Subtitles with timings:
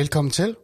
[0.00, 0.56] Velkommen til.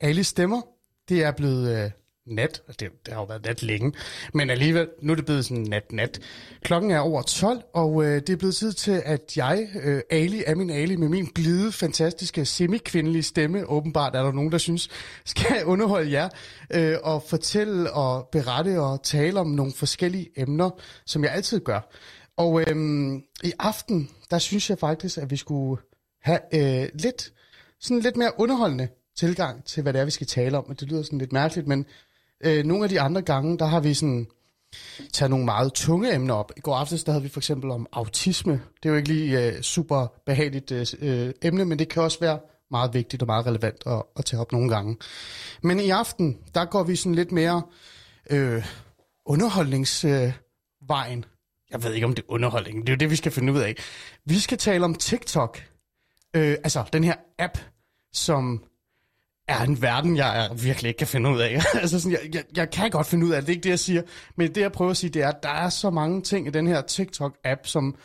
[0.00, 0.62] Ali stemmer.
[1.08, 1.90] Det er blevet øh,
[2.26, 2.62] nat.
[2.66, 3.92] Altså, det, det har jo været nat længe.
[4.34, 6.20] Men alligevel, nu er det blevet sådan nat-nat.
[6.62, 10.42] Klokken er over 12, og øh, det er blevet tid til, at jeg, øh, Ali,
[10.46, 14.88] er min Ali, med min blide, fantastiske, semi-kvindelige stemme, åbenbart er der nogen, der synes,
[15.24, 16.28] skal underholde jer,
[16.70, 20.70] øh, og fortælle og berette og tale om nogle forskellige emner,
[21.06, 21.92] som jeg altid gør.
[22.36, 22.76] Og øh,
[23.44, 25.82] i aften, der synes jeg faktisk, at vi skulle
[26.22, 27.32] have øh, lidt,
[27.80, 30.64] sådan lidt mere underholdende tilgang til, hvad det er, vi skal tale om.
[30.68, 31.86] Og det lyder sådan lidt mærkeligt, men
[32.44, 34.26] øh, nogle af de andre gange, der har vi sådan
[35.12, 36.52] taget nogle meget tunge emner op.
[36.56, 38.52] I går aftes, der havde vi for eksempel om autisme.
[38.52, 42.20] Det er jo ikke lige øh, super behageligt øh, øh emne, men det kan også
[42.20, 42.38] være
[42.70, 44.96] meget vigtigt og meget relevant at, at tage op nogle gange.
[45.62, 47.62] Men i aften, der går vi sådan lidt mere
[48.30, 48.64] øh,
[49.26, 51.18] underholdningsvejen.
[51.18, 51.24] Øh,
[51.70, 52.86] jeg ved ikke, om det er underholdning.
[52.86, 53.76] Det er jo det, vi skal finde ud af.
[54.24, 55.62] Vi skal tale om TikTok.
[56.36, 57.58] Øh, altså, den her app,
[58.12, 58.64] som
[59.48, 61.60] er en verden, jeg virkelig ikke kan finde ud af.
[61.82, 63.70] altså sådan, jeg, jeg, jeg kan godt finde ud af det, det er ikke det,
[63.70, 64.02] jeg siger.
[64.36, 66.50] Men det, jeg prøver at sige, det er, at der er så mange ting i
[66.50, 67.96] den her TikTok-app, som,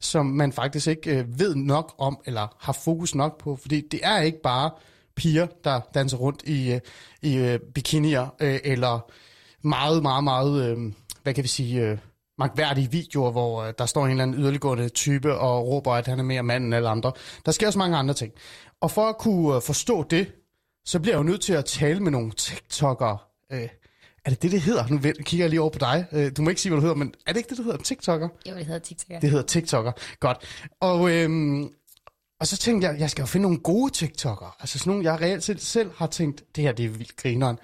[0.00, 3.56] som man faktisk ikke øh, ved nok om, eller har fokus nok på.
[3.56, 4.70] Fordi det er ikke bare
[5.16, 6.80] piger, der danser rundt i, øh,
[7.22, 9.10] i øh, bikinier, øh, eller
[9.62, 11.80] meget, meget, meget, øh, hvad kan vi sige...
[11.80, 11.98] Øh,
[12.38, 16.18] magtværdige videoer, hvor øh, der står en eller anden yderliggående type og råber, at han
[16.18, 17.12] er mere mand end alle andre.
[17.46, 18.32] Der sker også mange andre ting.
[18.80, 20.32] Og for at kunne øh, forstå det,
[20.84, 23.18] så bliver jeg jo nødt til at tale med nogle TikTokere.
[23.52, 23.68] Øh,
[24.24, 24.86] er det det, det hedder?
[24.88, 26.06] Nu kigger jeg lige over på dig.
[26.12, 27.82] Øh, du må ikke sige, hvad du hedder, men er det ikke det, det hedder?
[27.82, 28.28] TikToker?
[28.50, 29.22] Jo, det hedder TikTok.
[29.22, 29.92] Det hedder TikToker.
[30.20, 30.38] Godt.
[30.80, 31.68] Og, øhm,
[32.40, 34.56] og så tænkte jeg, jeg skal jo finde nogle gode TikToker.
[34.60, 37.58] Altså sådan nogle, jeg reelt set selv har tænkt, det her det er vildt grineren.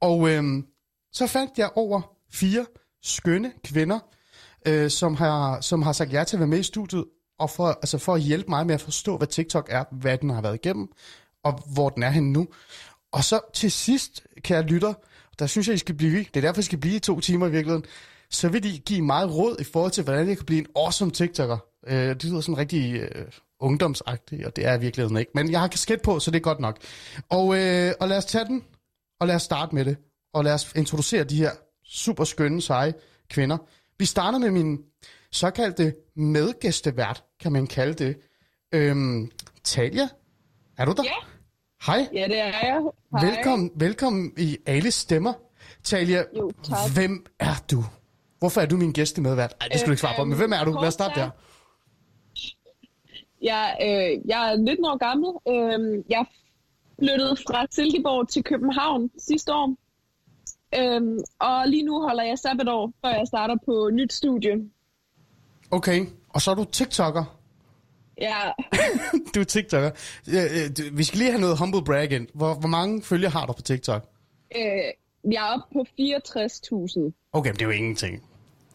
[0.00, 0.66] Og øhm,
[1.12, 2.66] så fandt jeg over fire
[3.04, 3.98] skønne kvinder,
[4.66, 7.04] øh, som, har, som har sagt ja til at være med i studiet,
[7.38, 10.30] og for, altså for at hjælpe mig med at forstå, hvad TikTok er, hvad den
[10.30, 10.88] har været igennem,
[11.44, 12.48] og hvor den er henne nu.
[13.12, 14.94] Og så til sidst, kære lytter,
[15.38, 17.46] der synes jeg, I skal blive, det er derfor, I skal blive i to timer
[17.46, 17.84] i virkeligheden,
[18.30, 21.10] så vil de give meget råd i forhold til, hvordan jeg kan blive en awesome
[21.10, 21.58] TikToker.
[21.86, 23.26] Øh, det lyder sådan rigtig øh,
[23.60, 25.30] ungdomsagtigt, og det er i virkeligheden ikke.
[25.34, 26.78] Men jeg har kasket på, så det er godt nok.
[27.28, 28.64] Og, øh, og lad os tage den,
[29.20, 29.96] og lad os starte med det.
[30.34, 31.50] Og lad os introducere de her
[31.84, 32.94] super skønne, seje
[33.28, 33.58] kvinder.
[33.98, 34.78] Vi starter med min
[35.32, 38.16] såkaldte medgæstevært, kan man kalde det.
[38.72, 39.30] Øhm,
[39.64, 40.08] Talia,
[40.78, 41.04] er du der?
[41.04, 41.10] Ja.
[41.86, 42.08] Hej.
[42.12, 42.82] Ja, det er jeg.
[43.12, 43.26] Hej.
[43.30, 45.32] Velkommen, velkommen i alle stemmer.
[45.82, 46.76] Talia, Jo, tak.
[46.94, 47.84] hvem er du?
[48.38, 49.54] Hvorfor er du min gæstemedvært?
[49.60, 50.70] Ej, det skal du ikke svare på, men hvem er du?
[50.72, 51.30] Lad os starte der.
[53.42, 55.30] Jeg, øh, jeg er 19 år gammel.
[55.48, 56.24] Øh, jeg
[56.98, 59.76] flyttede fra Silkeborg til København sidste år.
[60.78, 61.02] Øh,
[61.38, 64.52] og lige nu holder jeg sabbatår, før jeg starter på nyt studie.
[65.70, 67.36] Okay, og så er du TikToker.
[68.20, 68.36] Ja,
[69.34, 69.90] Du er TikToker.
[70.96, 72.28] Vi skal lige have noget humble brag ind.
[72.34, 74.08] Hvor, hvor mange følgere har du på TikTok?
[74.56, 74.62] øh,
[75.32, 77.28] jeg er oppe på 64.000.
[77.32, 78.22] Okay, men det er jo ingenting.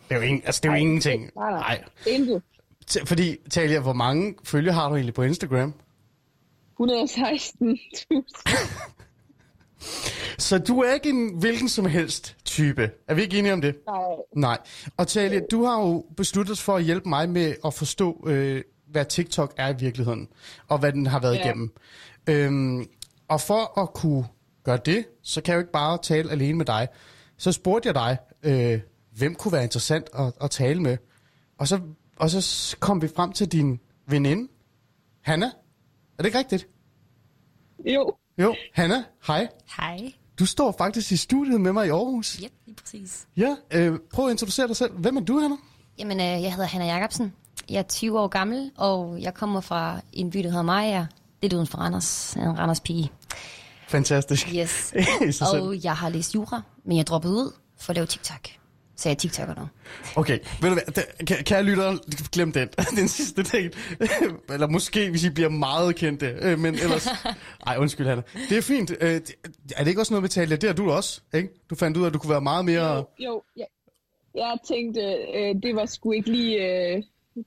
[0.10, 1.30] Det er jo, ingen, altså, det er jo Ej, ingenting.
[1.36, 1.60] nej, nej.
[1.60, 1.84] Nej.
[2.08, 2.42] Intet.
[2.92, 5.74] T- Fordi, Talia, hvor mange følgere har du egentlig på Instagram?
[6.82, 6.86] 116.000.
[10.40, 12.92] Så du er ikke en hvilken som helst type.
[13.08, 13.76] Er vi ikke enige om det?
[13.88, 13.98] Nej.
[14.36, 14.58] Nej.
[14.98, 18.64] Og Talia, du har jo besluttet dig for at hjælpe mig med at forstå, øh,
[18.88, 20.28] hvad TikTok er i virkeligheden,
[20.68, 21.46] og hvad den har været Ja.
[21.46, 21.74] igennem.
[22.30, 22.86] Øhm,
[23.28, 24.26] og for at kunne
[24.64, 26.88] gøre det, så kan jeg jo ikke bare tale alene med dig.
[27.38, 28.80] Så spurgte jeg dig, øh,
[29.18, 30.98] hvem kunne være interessant at, at tale med.
[31.58, 31.80] Og så,
[32.16, 34.52] og så kom vi frem til din veninde,
[35.22, 35.46] Hanna.
[35.46, 35.52] Er
[36.18, 36.68] det ikke rigtigt?
[37.86, 38.14] Jo.
[38.38, 39.48] Jo, Hanna, hej.
[39.78, 40.14] Hej.
[40.40, 42.34] Du står faktisk i studiet med mig i Aarhus.
[42.44, 43.28] Yep, lige præcis.
[43.38, 44.92] Ja, øh, prøv at introducere dig selv.
[44.98, 45.56] Hvem er du, Hanna?
[46.00, 47.34] Jamen, øh, jeg hedder Hanna Jacobsen.
[47.70, 51.06] Jeg er 20 år gammel, og jeg kommer fra en by, der hedder Maja.
[51.42, 52.34] Lidt uden for Randers.
[52.34, 53.12] En Randers pige.
[53.88, 54.48] Fantastisk.
[54.56, 54.70] Yes.
[55.22, 55.62] Sig selv.
[55.62, 58.50] og jeg har læst jura, men jeg droppede ud for at lave TikTok.
[59.00, 59.68] Så jeg er TikToker nu.
[60.16, 60.84] Okay, ved du hvad,
[61.18, 62.00] det- kan, kære lyttere,
[62.32, 62.68] glem den,
[63.00, 63.74] den sidste del.
[64.54, 67.08] Eller måske, hvis I bliver meget kendte, øh, men ellers...
[67.68, 68.24] Ej, undskyld, Hanna.
[68.50, 68.92] Det er fint.
[69.02, 69.22] Øh,
[69.76, 70.56] er det ikke også noget med tale?
[70.56, 71.50] Det er du også, ikke?
[71.70, 72.96] Du fandt ud af, at du kunne være meget mere...
[72.96, 73.66] Jo, jo jeg,
[74.36, 75.02] jeg tænkte,
[75.36, 77.04] øh, det var sgu ikke lige øh,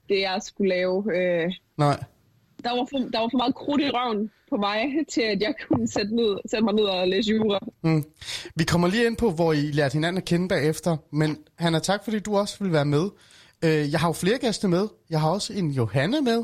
[0.09, 1.03] det, jeg skulle lave.
[1.17, 2.03] Øh, Nej.
[2.63, 4.79] der, var for, der var for meget krudt i røven på mig,
[5.13, 7.59] til at jeg kunne sætte, ned, sætte mig ned og læse jura.
[7.83, 8.03] Mm.
[8.55, 12.03] Vi kommer lige ind på, hvor I lærte hinanden at kende bagefter, men Hanna, tak
[12.03, 13.09] fordi du også vil være med.
[13.63, 14.87] Øh, jeg har jo flere gæster med.
[15.09, 16.43] Jeg har også en Johanne med.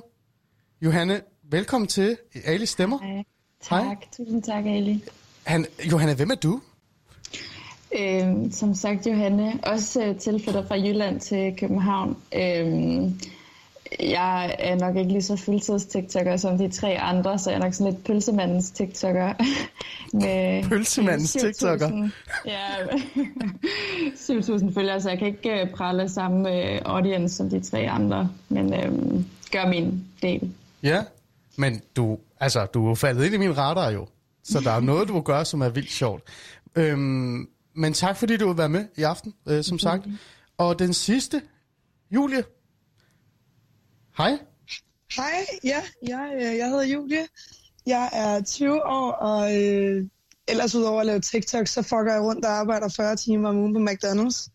[0.82, 3.00] Johanne, velkommen til Ali Stemmer.
[3.04, 3.24] Hej.
[3.70, 3.84] Hej.
[3.90, 5.04] Tak, tusind tak, Ali.
[5.44, 6.62] Han, Johanne, hvem er du?
[8.00, 12.18] Øhm, som sagt, Johanne, også øh, tilflytter fra Jylland til København.
[12.36, 13.20] Øhm,
[14.00, 17.74] Jeg er nok ikke lige så fuldtids-tiktoker som de tre andre, så jeg er nok
[17.74, 19.34] sådan lidt pølsemandens tiktoker.
[20.14, 22.10] med Pølsemandens tiktoker?
[22.46, 22.68] Ja,
[24.16, 28.30] 7.000 følgere, så jeg kan ikke øh, prale samme øh, audience som de tre andre,
[28.50, 30.52] men øhm, gør min del.
[30.84, 31.04] Ja,
[31.56, 34.08] men du, altså, du er faldet ind i min radar jo,
[34.44, 36.24] så der er noget, du gør, som er vildt sjovt.
[36.76, 40.08] Øhm, men tak, fordi du vil være med i aften, øh, som sagt.
[40.58, 41.42] Og den sidste,
[42.12, 42.44] Julie.
[44.20, 44.40] Hej.
[45.16, 47.28] Hej, ja, jeg, øh, jeg hedder Julie.
[47.86, 50.06] Jeg er 20 år, og øh,
[50.48, 53.74] ellers udover at lave TikTok, så fucker jeg rundt og arbejder 40 timer om ugen
[53.74, 54.50] på McDonald's.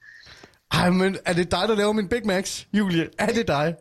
[0.72, 3.08] Ej, men er det dig, der laver min Big Macs, Julie?
[3.19, 3.75] Er det dig?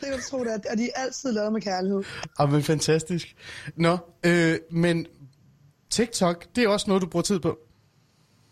[0.00, 0.70] Det kan du tro, det er.
[0.70, 2.02] Og de er altid lavet med kærlighed.
[2.38, 3.34] Ej, men fantastisk.
[3.76, 5.06] Nå, øh, men
[5.90, 7.58] TikTok, det er også noget, du bruger tid på.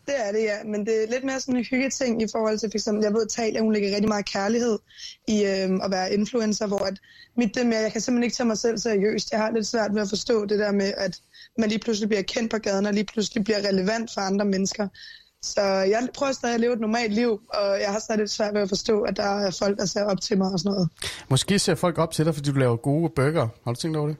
[0.06, 0.64] Det er det, ja.
[0.64, 3.22] Men det er lidt mere sådan en hyggeting i forhold til, for eksempel, jeg ved,
[3.22, 4.78] at Talia, hun lægger rigtig meget kærlighed
[5.28, 6.98] i øh, at være influencer, hvor at
[7.36, 9.32] mit det med, jeg kan simpelthen ikke tage mig selv seriøst.
[9.32, 11.20] Jeg har lidt svært ved at forstå det der med, at
[11.58, 14.88] man lige pludselig bliver kendt på gaden, og lige pludselig bliver relevant for andre mennesker.
[15.42, 18.54] Så jeg prøver stadig at leve et normalt liv, og jeg har stadig lidt svært
[18.54, 20.88] ved at forstå, at der er folk, der ser op til mig og sådan noget.
[21.28, 23.48] Måske ser folk op til dig, fordi du laver gode burger.
[23.64, 24.16] Har du tænkt over det?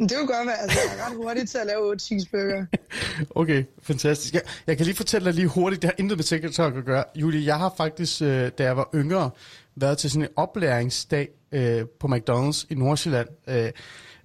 [0.08, 2.66] Det kunne godt være, altså jeg er ret hurtig til at lave 8 cheeseburger.
[3.40, 4.34] okay, fantastisk.
[4.34, 7.04] Jeg, jeg kan lige fortælle dig lige hurtigt, det har intet med TikTok at gøre.
[7.16, 9.30] Julie, jeg har faktisk, øh, da jeg var yngre,
[9.76, 13.28] været til sådan en oplæringsdag øh, på McDonald's i Nordsjælland.
[13.48, 13.70] Øh,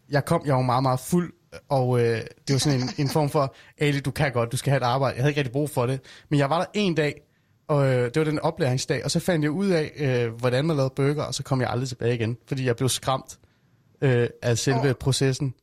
[0.10, 1.34] jeg kom, jeg var meget, meget fuld,
[1.70, 2.18] og øh,
[2.48, 4.86] det var sådan en, en form for, Ali, du kan godt, du skal have et
[4.86, 5.16] arbejde.
[5.16, 6.00] Jeg havde ikke rigtig brug for det.
[6.30, 7.22] Men jeg var der en dag,
[7.68, 10.76] og øh, det var den oplæringsdag, og så fandt jeg ud af, øh, hvordan man
[10.76, 13.40] lavede burger, og så kom jeg aldrig tilbage igen, fordi jeg blev skræmt
[14.02, 14.94] øh, af selve oh.
[14.94, 15.54] processen.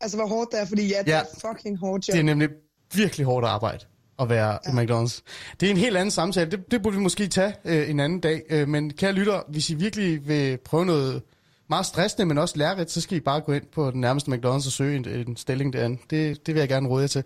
[0.00, 2.12] Altså, hvor hårdt det er, fordi ja, det ja, er fucking hårdt job.
[2.12, 2.48] Det er nemlig
[2.94, 3.84] virkelig hårdt arbejde
[4.18, 4.70] at være ja.
[4.70, 5.20] i McDonald's.
[5.60, 6.50] Det er en helt anden samtale.
[6.50, 8.42] Det, det burde vi måske tage øh, en anden dag.
[8.50, 11.22] Øh, men kære lytter, hvis I virkelig vil prøve noget
[11.68, 14.66] meget stressende, men også lærerigt, så skal I bare gå ind på den nærmeste McDonald's
[14.66, 15.98] og søge en, en stilling derinde.
[16.10, 17.24] Det, det vil jeg gerne råde jer til.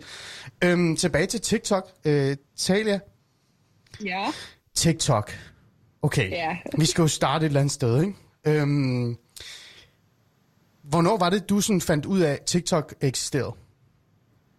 [0.63, 1.89] Øhm, tilbage til TikTok.
[2.05, 2.99] Øh, Talia?
[4.05, 4.25] Ja?
[4.75, 5.31] TikTok.
[6.01, 6.57] Okay, ja.
[6.77, 8.13] vi skal jo starte et eller andet sted, ikke?
[8.47, 9.17] Øhm,
[10.83, 13.53] Hvornår var det, du sådan fandt ud af, at TikTok eksisterede?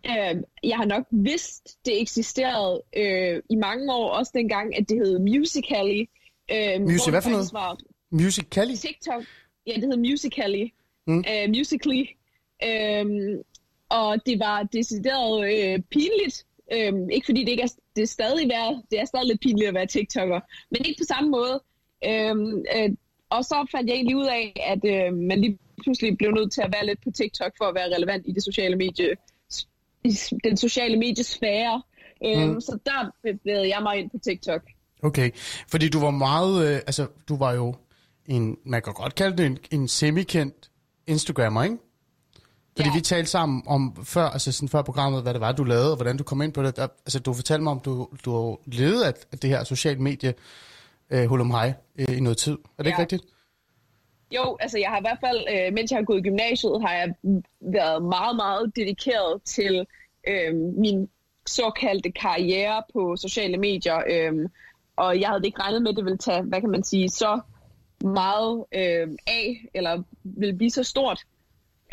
[0.06, 4.96] Øh, jeg har nok vidst, det eksisterede øh, i mange år, også dengang, at det
[4.96, 6.04] hed Musical.ly.
[6.50, 7.52] Øh, Music, hvad for noget?
[7.52, 7.76] Var
[8.10, 8.74] Musical.ly?
[8.74, 9.22] TikTok.
[9.66, 10.68] Ja, det hed Musical.ly.
[11.06, 11.18] Mm.
[11.18, 12.04] Uh, Musical.ly.
[12.64, 13.06] Øh,
[13.88, 16.46] og det var decideret øh, pinligt.
[16.72, 19.68] Øh, ikke fordi det ikke er, det er stadig værd, det er stadig lidt pinligt
[19.68, 20.40] at være TikToker,
[20.70, 21.62] men ikke på samme måde.
[22.04, 22.36] Øh,
[22.76, 22.90] øh,
[23.30, 26.62] og så fandt jeg egentlig ud af, at øh, man lige pludselig blev nødt til
[26.62, 29.08] at være lidt på TikTok for at være relevant i det sociale medie,
[30.04, 31.82] i den sociale mediesfære.
[32.24, 32.60] Øhm, mm.
[32.60, 34.62] Så der bevægede jeg mig ind på TikTok.
[35.02, 35.30] Okay,
[35.68, 37.74] fordi du var meget, øh, altså du var jo
[38.26, 40.70] en, man kan godt kalde det en, en semi-kendt
[41.06, 41.76] Instagrammer, ikke?
[42.76, 42.94] Fordi ja.
[42.94, 45.96] vi talte sammen om før, altså sådan før programmet, hvad det var, du lavede, og
[45.96, 46.76] hvordan du kom ind på det.
[46.76, 50.34] Der, altså, du fortalte mig om, du, du levede af, af det her sociale medie,
[51.10, 52.52] øh, Hulum Hej, øh, i noget tid.
[52.52, 52.88] Er det ja.
[52.90, 53.24] ikke rigtigt?
[54.36, 56.94] Jo, altså jeg har i hvert fald, øh, mens jeg har gået i gymnasiet, har
[56.94, 57.14] jeg
[57.60, 59.86] været meget, meget dedikeret til
[60.28, 61.08] øh, min
[61.46, 64.02] såkaldte karriere på sociale medier.
[64.10, 64.48] Øh,
[64.96, 67.40] og jeg havde ikke regnet med, at det ville tage, hvad kan man sige, så
[68.04, 71.20] meget øh, af, eller ville blive så stort.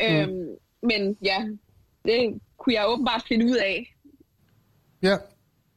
[0.00, 0.06] Mm.
[0.06, 0.28] Øh,
[0.82, 1.46] men ja,
[2.04, 3.96] det kunne jeg åbenbart finde ud af.
[5.02, 5.16] Ja,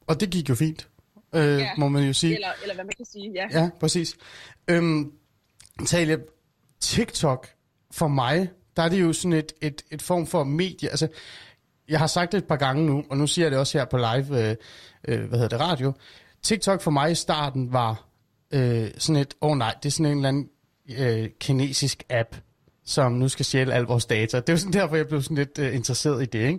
[0.06, 0.88] og det gik jo fint,
[1.34, 1.70] øh, ja.
[1.78, 2.34] må man jo sige.
[2.34, 3.60] Eller, eller hvad man kan sige, ja.
[3.60, 4.16] Ja, præcis.
[4.70, 5.12] Øhm,
[5.86, 6.16] Talia,
[6.84, 7.48] TikTok,
[7.90, 10.90] for mig, der er det jo sådan et, et, et form for medie.
[10.90, 11.08] Altså,
[11.88, 13.84] jeg har sagt det et par gange nu, og nu siger jeg det også her
[13.84, 14.56] på live, øh,
[15.08, 15.92] øh, hvad hedder det, radio.
[16.42, 18.08] TikTok for mig i starten var
[18.50, 20.48] øh, sådan et, åh oh nej, det er sådan en eller anden
[20.98, 22.36] øh, kinesisk app,
[22.84, 24.40] som nu skal stjæle al vores data.
[24.40, 26.58] Det var sådan derfor, jeg blev sådan lidt øh, interesseret i det, ikke?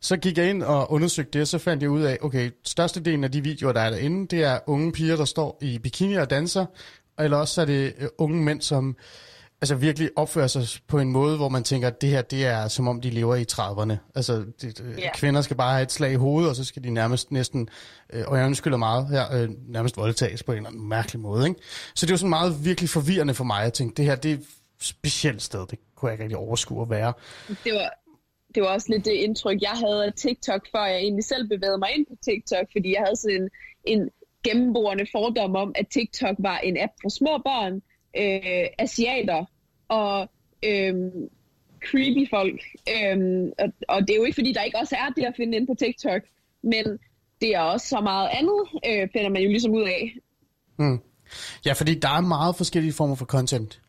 [0.00, 3.24] Så gik jeg ind og undersøgte det, og så fandt jeg ud af, okay, størstedelen
[3.24, 6.30] af de videoer, der er derinde, det er unge piger, der står i bikini og
[6.30, 6.66] danser,
[7.18, 8.96] eller også er det øh, unge mænd, som
[9.62, 12.68] altså virkelig opfører sig på en måde, hvor man tænker, at det her, det er
[12.68, 14.12] som om de lever i 30'erne.
[14.14, 15.12] Altså, det, yeah.
[15.14, 17.68] kvinder skal bare have et slag i hovedet, og så skal de nærmest næsten,
[18.12, 21.48] øh, og jeg undskylder meget her, øh, nærmest voldtages på en eller anden mærkelig måde.
[21.48, 21.60] Ikke?
[21.94, 23.62] Så det var sådan meget virkelig forvirrende for mig.
[23.62, 24.46] Jeg tænkte, det her, det er et
[24.80, 25.66] specielt sted.
[25.70, 27.12] Det kunne jeg ikke rigtig overskue at være.
[27.64, 27.90] Det var,
[28.54, 31.78] det var også lidt det indtryk, jeg havde af TikTok, før jeg egentlig selv bevægede
[31.78, 33.50] mig ind på TikTok, fordi jeg havde sådan en,
[33.84, 34.10] en
[34.44, 37.74] gennemborende fordom om, at TikTok var en app for små børn,
[38.16, 39.44] øh, asiater
[39.92, 40.30] og
[40.64, 40.94] øh,
[41.86, 42.60] creepy folk.
[42.94, 43.16] Øh,
[43.58, 45.66] og, og det er jo ikke, fordi der ikke også er det at finde ind
[45.66, 46.22] på TikTok,
[46.62, 46.84] men
[47.40, 50.16] det er også så meget andet, øh, finder man jo ligesom ud af.
[50.78, 51.00] Mm.
[51.66, 53.80] Ja, fordi der er meget forskellige former for content.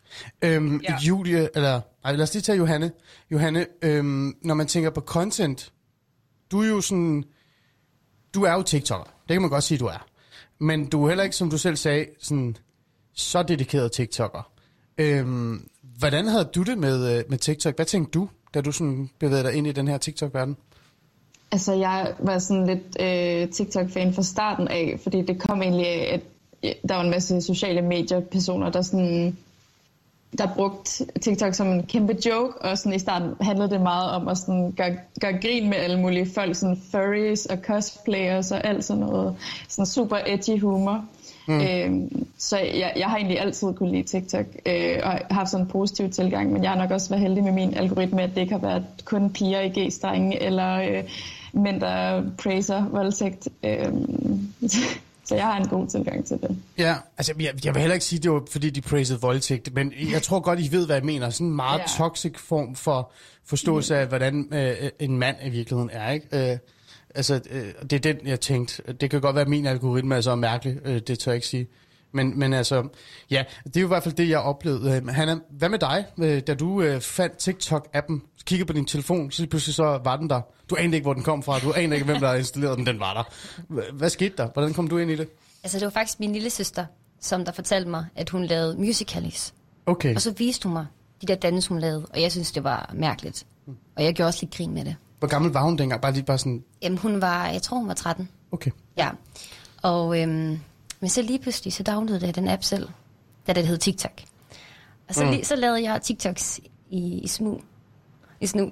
[0.43, 0.97] Øhm, ja.
[1.07, 2.91] Julie, eller ej, lad os lige tage Johanne.
[3.31, 5.73] Johanne, øhm, når man tænker på content,
[6.51, 7.23] du er jo sådan,
[8.33, 9.03] du er jo TikToker.
[9.03, 10.07] Det kan man godt sige, du er.
[10.59, 12.57] Men du er heller ikke, som du selv sagde, sådan,
[13.13, 14.51] så dedikeret TikToker.
[14.97, 15.67] Øhm,
[15.99, 17.75] hvordan havde du det med, øh, med TikTok?
[17.75, 20.57] Hvad tænkte du, da du sådan bevægede dig ind i den her TikTok-verden?
[21.51, 26.13] Altså, jeg var sådan lidt øh, TikTok-fan fra starten af, fordi det kom egentlig af,
[26.13, 26.21] at
[26.89, 29.37] der var en masse sociale medier-personer, der sådan
[30.37, 34.27] der brugt TikTok som en kæmpe joke, og sådan i starten handlede det meget om
[34.27, 38.85] at sådan gøre, gøre grin med alle mulige folk, sådan furries og cosplayers og alt
[38.85, 39.35] sådan noget,
[39.67, 41.05] sådan super edgy humor.
[41.47, 41.61] Mm.
[41.61, 45.71] Øhm, så jeg, jeg har egentlig altid kunne lide TikTok, øh, og haft sådan en
[45.71, 48.53] positiv tilgang, men jeg har nok også været heldig med min algoritme, at det ikke
[48.53, 51.03] har været kun piger i G-strenge, eller øh,
[51.53, 53.47] mænd, der praiser voldtægt.
[53.63, 53.87] Øh,
[55.25, 56.57] Så jeg har en god tilgang til det.
[56.77, 59.73] Ja, altså jeg, jeg vil heller ikke sige, at det var fordi, de praisede voldtægt,
[59.73, 61.29] men jeg tror godt, I ved, hvad jeg mener.
[61.29, 61.85] Sådan en meget ja.
[61.97, 63.11] toxic form for
[63.45, 66.51] forståelse af, hvordan øh, en mand i virkeligheden er, ikke?
[66.51, 66.57] Øh,
[67.15, 68.93] altså, øh, det er den, jeg tænkte.
[68.93, 71.47] Det kan godt være, at min algoritme er så mærkelig, øh, det tør jeg ikke
[71.47, 71.67] sige.
[72.11, 72.87] Men, men altså,
[73.29, 74.95] ja, det er jo i hvert fald det, jeg oplevede.
[74.95, 79.31] Øh, Hanna, hvad med dig, øh, da du øh, fandt TikTok-appen, kiggede på din telefon,
[79.31, 80.41] så pludselig så var den der.
[80.69, 82.85] Du anede ikke, hvor den kom fra, du anede ikke, hvem der havde installeret den,
[82.85, 83.91] den var der.
[83.93, 84.47] Hvad skete der?
[84.53, 85.29] Hvordan kom du ind i det?
[85.63, 86.85] Altså, det var faktisk min lille søster,
[87.21, 89.53] som der fortalte mig, at hun lavede musicals.
[89.85, 90.15] Okay.
[90.15, 90.85] Og så viste hun mig
[91.21, 93.45] de der danser, hun lavede, og jeg synes, det var mærkeligt.
[93.95, 94.95] Og jeg gjorde også lidt grin med det.
[95.23, 96.01] Hvor gammel var hun dengang?
[96.01, 96.63] Bare lige bare sådan...
[96.81, 98.29] Jamen, hun var, jeg tror, hun var 13.
[98.51, 98.71] Okay.
[98.97, 99.09] Ja.
[99.81, 100.59] Og øhm,
[100.99, 102.89] men så lige pludselig, så downloadede jeg den app selv,
[103.47, 104.21] da det hed TikTok.
[105.07, 105.31] Og så, mm.
[105.31, 107.61] lige, så lavede jeg TikToks i, i smug.
[108.41, 108.71] I snu.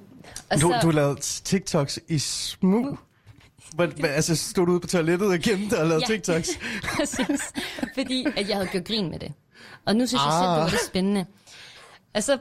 [0.50, 2.98] Og du, så, du lavede TikToks i smug?
[3.76, 6.48] But, altså, stod du ude på toilettet og gemte og lavede ja, TikToks?
[6.96, 7.52] præcis.
[7.94, 9.32] Fordi at jeg havde gjort grin med det.
[9.86, 10.26] Og nu synes ah.
[10.26, 11.26] jeg selv, det var lidt spændende.
[12.14, 12.38] Og så,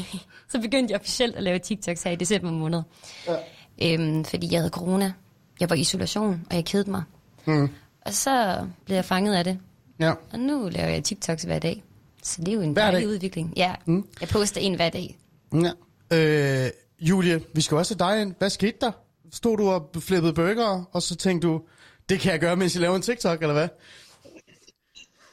[0.52, 2.82] så begyndte jeg officielt at lave TikToks her i december måned.
[3.26, 3.36] Ja.
[3.82, 5.12] Øhm, fordi jeg havde corona.
[5.60, 7.02] Jeg var i isolation, og jeg kedede mig.
[7.44, 7.68] Mm.
[8.06, 9.58] Og så blev jeg fanget af det.
[10.00, 10.12] Ja.
[10.32, 11.82] Og nu laver jeg TikToks hver dag.
[12.22, 13.52] Så det er jo en dejlig udvikling.
[13.56, 14.06] Ja, mm.
[14.20, 15.18] jeg poster en hver dag.
[15.52, 15.70] Ja.
[16.12, 16.70] Øh,
[17.00, 18.34] Julie, vi skal også have dig ind.
[18.38, 18.90] Hvad skete der?
[19.32, 21.60] Stod du og flippede burger, og så tænkte du,
[22.08, 23.68] det kan jeg gøre, mens jeg laver en TikTok, eller hvad?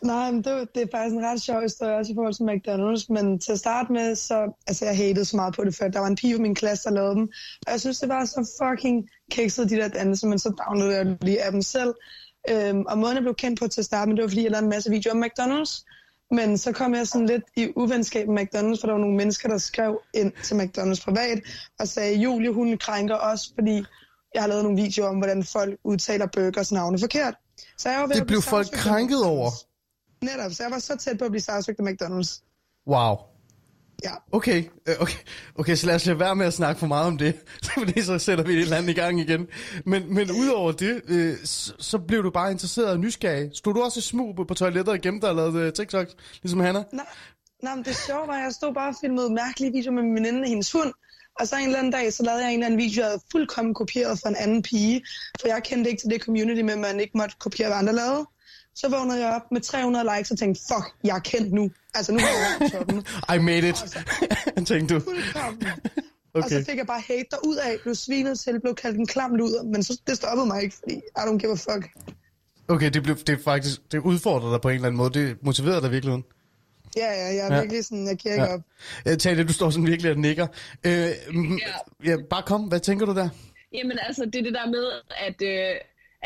[0.06, 3.06] Nej, men det, det er faktisk en ret sjov historie, også i forhold til McDonald's.
[3.14, 4.58] Men til at starte med, så...
[4.68, 5.88] Altså, jeg hatede så meget på det før.
[5.88, 7.30] Der var en pige i min klasse, der lavede dem.
[7.68, 11.18] Og jeg synes, det var så fucking kikset, de der danse, men så downloadede jeg
[11.22, 11.94] lige af dem selv.
[12.50, 14.52] Øhm, og måden, jeg blev kendt på til at starte med, det var, fordi jeg
[14.52, 15.86] lavede en masse videoer om McDonald's.
[16.32, 19.50] Men så kom jeg sådan lidt i uvenskab med McDonald's, for der var nogle mennesker,
[19.50, 21.40] der skrev ind til McDonald's privat
[21.80, 23.86] og sagde, Julie, hun krænker os, fordi
[24.34, 27.36] jeg har lavet nogle videoer om, hvordan folk udtaler burgers navne forkert.
[27.78, 29.52] Så jeg var ved det blev folk krænket over?
[30.26, 32.42] Netop, så jeg var så tæt på at blive sagsøgt af McDonald's.
[32.88, 33.16] Wow.
[34.04, 34.12] Ja.
[34.32, 35.18] Okay, øh, okay,
[35.56, 37.36] okay, så lad os lade være med at snakke for meget om det,
[37.78, 39.48] fordi så sætter vi det eller andet i gang igen.
[39.86, 43.52] Men, men udover det, øh, så, så blev du bare interesseret og nysgerrig.
[43.54, 46.08] Stod du også i smug på toilettet og gemte og lavede uh, TikTok,
[46.42, 46.84] ligesom Hanna?
[46.92, 47.06] Nej,
[47.64, 50.16] nej, men det sjove var, at jeg stod bare og filmede mærkelige videoer med min
[50.16, 50.94] veninde og hendes hund.
[51.40, 53.22] Og så en eller anden dag, så lavede jeg en eller anden video, jeg havde
[53.32, 55.06] fuldkommen kopieret fra en anden pige.
[55.42, 57.96] For jeg kendte ikke til det community med, at man ikke måtte kopiere, hvad andre
[57.96, 58.26] lavede.
[58.76, 61.72] Så vågnede jeg op med 300 likes og tænkte, fuck, jeg er kendt nu.
[61.94, 63.06] Altså, nu er jeg toppen.
[63.36, 64.00] I made it, altså,
[64.74, 65.00] tænkte du.
[65.00, 65.68] Fuldkommen.
[66.36, 66.44] Okay.
[66.44, 69.36] Og så fik jeg bare hate derud af, blev svinet til, blev kaldt en klam
[69.36, 71.90] luder, men så, det stoppede mig ikke, fordi I don't give a fuck.
[72.68, 75.82] Okay, det, blev, det faktisk, det udfordrede dig på en eller anden måde, det motiverede
[75.82, 76.24] dig virkelig.
[76.98, 77.60] Ja, ja, jeg er ja.
[77.62, 78.54] virkelig sådan, jeg kigger ja.
[78.54, 78.62] op.
[79.08, 80.48] Øh, Tale, du står sådan virkelig og nikker.
[80.86, 81.10] Øh, ja.
[82.04, 82.18] ja.
[82.30, 83.30] Bare kom, hvad tænker du der?
[83.74, 84.92] Jamen altså, det er det der med,
[85.28, 85.42] at...
[85.42, 85.76] Øh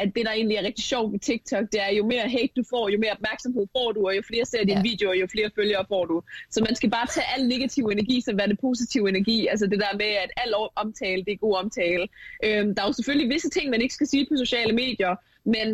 [0.04, 2.64] at det, der egentlig er rigtig sjovt ved TikTok, det er, jo mere hate du
[2.70, 4.90] får, jo mere opmærksomhed får du, og jo flere ser dine ja.
[4.90, 6.22] videoer, jo flere følgere får du.
[6.50, 9.48] Så man skal bare tage al negativ energi, som hvad det positiv energi.
[9.48, 12.08] Altså det der med, at al omtale, det er god omtale.
[12.46, 15.16] Øhm, der er jo selvfølgelig visse ting, man ikke skal sige på sociale medier,
[15.56, 15.68] men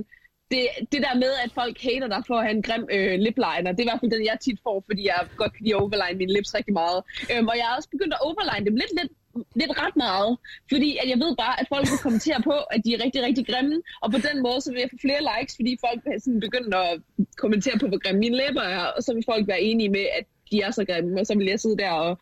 [0.52, 3.72] det, det der med, at folk hater dig for at have en grim øh, lipliner,
[3.72, 5.82] det er i hvert fald den, jeg tit får, fordi jeg godt kan lide at
[5.82, 7.00] overline mine lips rigtig meget.
[7.32, 9.12] Øhm, og jeg har også begyndt at overline dem lidt, lidt
[9.56, 10.38] lidt ret meget,
[10.72, 13.46] fordi at jeg ved bare, at folk vil kommentere på, at de er rigtig, rigtig
[13.48, 16.74] grimme, og på den måde, så vil jeg få flere likes, fordi folk sådan begyndt
[16.76, 17.02] at
[17.38, 20.26] kommentere på, hvor grimme mine læber er, og så vil folk være enige med, at
[20.52, 22.20] de er så grimme, og så vil jeg sidde der og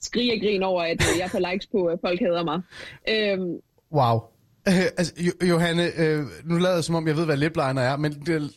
[0.00, 2.60] skrige og grine over, at jeg får likes på, at folk hader mig.
[3.08, 3.60] Øhm,
[3.92, 4.20] wow.
[4.68, 8.12] Øh, altså, Johanne, øh, nu lader jeg som om, jeg ved, hvad lipliner er, men
[8.12, 8.50] det,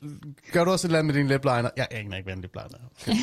[0.52, 1.70] gør du også et eller andet med din lipliner?
[1.78, 2.88] Jeg aner ikke, hvad en lipliner er.
[3.02, 3.18] Okay.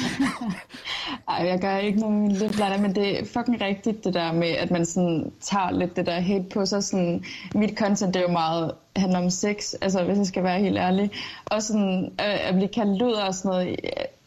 [1.28, 4.48] Ej, jeg gør ikke noget med lipliner, men det er fucking rigtigt, det der med,
[4.48, 6.84] at man sådan tager lidt det der hate på sig.
[6.84, 7.24] Sådan,
[7.54, 10.78] mit content, det er jo meget handler om sex, altså hvis jeg skal være helt
[10.78, 11.10] ærlig.
[11.44, 13.76] Og sådan, øh, at blive kaldt luder og sådan noget,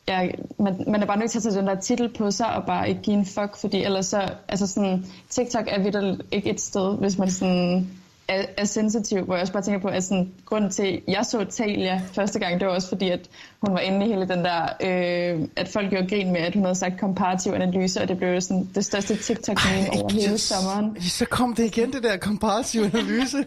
[0.07, 2.65] jeg, man, man er bare nødt til at tage den der titel på sig, og
[2.65, 6.61] bare ikke give en fuck, fordi ellers så, altså sådan, TikTok er vidt ikke et
[6.61, 7.89] sted, hvis man sådan
[8.29, 11.25] er, er sensitiv, hvor jeg også bare tænker på, at sådan, grunden til, at jeg
[11.25, 13.29] så Talia første gang, det var også fordi, at
[13.61, 16.63] hun var inde i hele den der, øh, at folk gjorde grin med, at hun
[16.63, 21.01] havde sagt komparativ analyse, og det blev sådan det største TikTok-meme over hele sommeren.
[21.01, 23.37] Så kom det igen, det der komparativ analyse.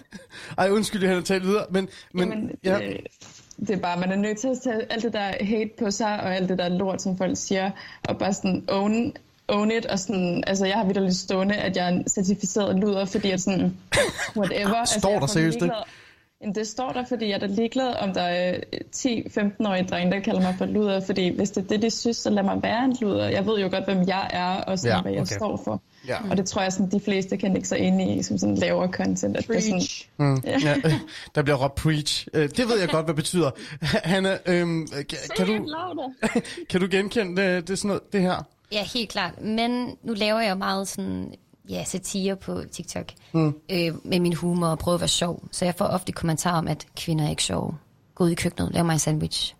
[0.58, 1.88] Ej, undskyld, jeg har talt videre, men...
[2.12, 2.78] men Jamen, ja.
[2.78, 3.00] det,
[3.60, 6.20] det er bare, man er nødt til at tage alt det der hate på sig,
[6.20, 7.70] og alt det der lort, som folk siger,
[8.08, 9.12] og bare sådan own
[9.48, 12.78] own it, og sådan, altså jeg har vidt lidt stående, at jeg er en certificeret
[12.78, 13.76] luder, fordi at sådan,
[14.36, 14.74] whatever.
[14.80, 15.72] Altså, står altså, der seriøst det?
[16.54, 18.58] Det står der, fordi jeg er da ligeglad, om der er
[18.96, 22.30] 10-15-årige drenge, der kalder mig for luder, fordi hvis det er det, de synes, så
[22.30, 23.28] lad mig være en luder.
[23.28, 25.36] Jeg ved jo godt, hvem jeg er, og sådan, ja, hvad jeg okay.
[25.36, 25.82] står for.
[26.08, 26.16] Ja.
[26.30, 28.88] Og det tror jeg, sådan, de fleste kan ikke så ind i, som sådan lavere
[28.88, 29.36] content.
[29.36, 29.70] At preach.
[29.70, 29.80] Det
[30.18, 30.42] sådan, mm.
[30.44, 30.58] ja.
[30.58, 30.74] ja,
[31.34, 32.26] der bliver råbt preach.
[32.34, 33.50] Øh, det ved jeg godt, hvad det betyder.
[34.12, 35.68] Hanna, øhm, kan, kan, du,
[36.70, 38.44] kan du genkende det, det, sådan noget, det her?
[38.72, 39.40] Ja, helt klart.
[39.42, 41.34] Men nu laver jeg jo meget sådan,
[41.68, 43.04] ja, satire på TikTok.
[43.32, 43.54] Mm.
[43.70, 45.48] Øh, med min humor og prøver at være sjov.
[45.52, 47.74] Så jeg får ofte kommentarer om, at kvinder er ikke sjove.
[48.14, 49.54] Gå ud i køkkenet, lav mig en sandwich.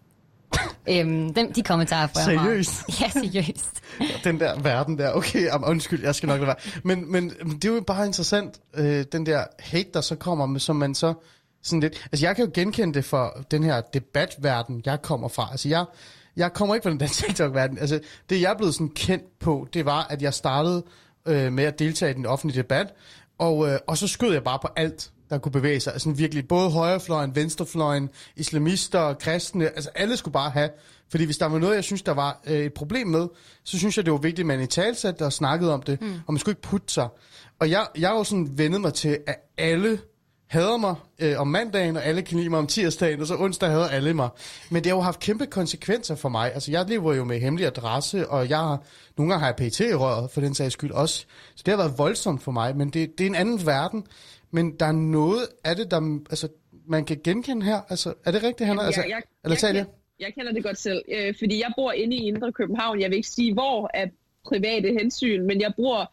[0.90, 2.84] øhm, den, de kommentarer jeg Seriøst?
[3.00, 3.80] Ja, seriøst.
[4.24, 6.80] den der verden der, okay, um, undskyld, jeg skal nok lade være.
[6.84, 10.60] Men, men det er jo bare interessant, øh, den der hate, der så kommer, med,
[10.60, 11.14] som man så
[11.62, 12.08] sådan lidt...
[12.12, 15.48] Altså, jeg kan jo genkende det for den her debatverden, jeg kommer fra.
[15.50, 15.84] Altså, jeg,
[16.38, 17.78] jeg kommer ikke fra den der TikTok-verden.
[17.78, 20.84] Altså, det jeg er blevet sådan kendt på, det var, at jeg startede
[21.28, 22.94] øh, med at deltage i den offentlige debat,
[23.38, 25.92] og, øh, og så skød jeg bare på alt, der kunne bevæge sig.
[25.92, 30.70] Altså virkelig både højrefløjen, venstrefløjen, islamister, kristne, altså alle skulle bare have.
[31.10, 33.28] Fordi hvis der var noget, jeg synes, der var øh, et problem med,
[33.64, 36.14] så synes jeg, det var vigtigt, at man i talsatte og snakkede om det, mm.
[36.26, 37.08] og man skulle ikke putte sig.
[37.60, 39.98] Og jeg, jeg har jo sådan vendet mig til, at alle
[40.48, 43.70] hader mig øh, om mandagen, og alle kan lide mig om tirsdagen, og så onsdag
[43.70, 44.28] hader alle mig.
[44.70, 46.54] Men det har jo haft kæmpe konsekvenser for mig.
[46.54, 48.82] Altså, jeg lever jo med hemmelig adresse, og jeg har,
[49.16, 51.26] nogle gange har jeg PT i røret, for den sags skyld også.
[51.54, 54.06] Så det har været voldsomt for mig, men det, det er en anden verden.
[54.50, 56.48] Men der er noget af det, der altså,
[56.86, 57.80] man kan genkende her.
[57.88, 58.82] Altså, er det rigtigt, Hanna?
[58.82, 59.86] Altså, jeg, jeg, eller jeg, jeg,
[60.20, 63.00] jeg kender det godt selv, øh, fordi jeg bor inde i Indre København.
[63.00, 64.10] Jeg vil ikke sige, hvor af
[64.44, 66.12] private hensyn, men jeg bor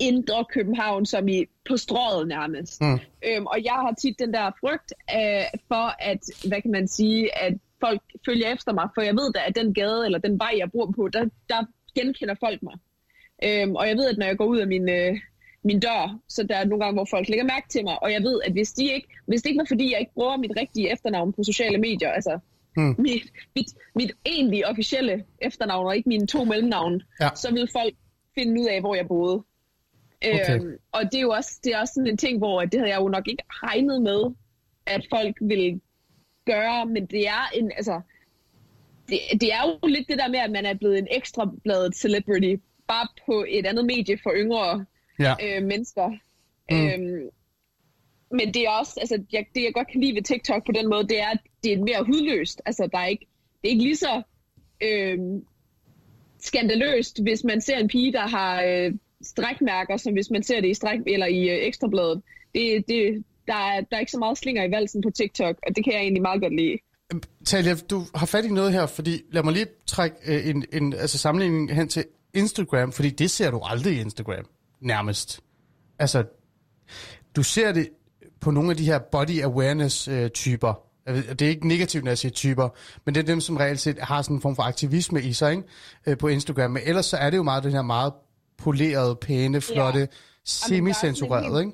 [0.00, 2.80] indre København, som i på strået nærmest.
[2.80, 2.98] Mm.
[3.26, 7.38] Øhm, og jeg har tit den der frygt øh, for, at, hvad kan man sige,
[7.44, 10.52] at folk følger efter mig, for jeg ved da, at den gade eller den vej,
[10.58, 11.60] jeg bor på, der, der
[11.94, 12.76] genkender folk mig.
[13.44, 15.16] Øhm, og jeg ved, at når jeg går ud af min, øh,
[15.64, 18.22] min dør, så der er nogle gange, hvor folk lægger mærke til mig, og jeg
[18.22, 20.92] ved, at hvis, de ikke, hvis det ikke var, fordi jeg ikke bruger mit rigtige
[20.92, 22.38] efternavn på sociale medier, altså
[22.76, 22.94] mm.
[22.98, 23.22] mit,
[23.56, 27.28] mit, mit egentlige officielle efternavn, og ikke mine to mellemnavne, ja.
[27.34, 27.94] så vil folk
[28.34, 29.44] finde ud af, hvor jeg boede.
[30.24, 30.60] Okay.
[30.60, 32.92] Øhm, og det er jo også, det er også sådan en ting, hvor det havde
[32.92, 34.34] jeg jo nok ikke regnet med,
[34.86, 35.80] at folk ville
[36.46, 38.00] gøre, men det er en, altså,
[39.08, 41.96] det, det er jo lidt det der med, at man er blevet en ekstra bladet
[41.96, 44.86] celebrity, bare på et andet medie for yngre
[45.18, 45.34] ja.
[45.42, 46.08] øh, mennesker.
[46.70, 46.86] Mm.
[46.86, 47.30] Øhm,
[48.30, 50.88] men det er også, altså, jeg, det jeg godt kan lide ved TikTok på den
[50.90, 52.62] måde, det er, at det er mere hudløst.
[52.66, 53.26] Altså, der er ikke,
[53.62, 54.22] det er ikke lige så
[54.82, 55.18] øh,
[56.38, 60.68] skandaløst, hvis man ser en pige, der har øh, strækmærker, som hvis man ser det
[60.68, 62.22] i stræk eller i øh, ekstrabladet.
[62.54, 65.76] Det, det, der, er, der er ikke så meget slinger i valsen på TikTok, og
[65.76, 66.78] det kan jeg egentlig meget godt lide.
[67.12, 70.64] Øhm, Talia, du har fat i noget her, fordi lad mig lige trække øh, en,
[70.72, 72.04] en altså sammenligning hen til
[72.34, 74.44] Instagram, fordi det ser du aldrig i Instagram,
[74.80, 75.40] nærmest.
[75.98, 76.24] Altså,
[77.36, 77.88] du ser det
[78.40, 80.74] på nogle af de her body awareness-typer.
[81.08, 82.68] Øh, det er ikke negativt, når jeg siger typer,
[83.04, 85.50] men det er dem, som reelt set har sådan en form for aktivisme i sig
[85.50, 85.62] ikke?
[86.06, 86.70] Øh, på Instagram.
[86.70, 88.12] Men ellers så er det jo meget den her meget
[88.60, 90.06] polerede, pæne, flotte, ja.
[90.44, 91.72] semi-censureret, ikke?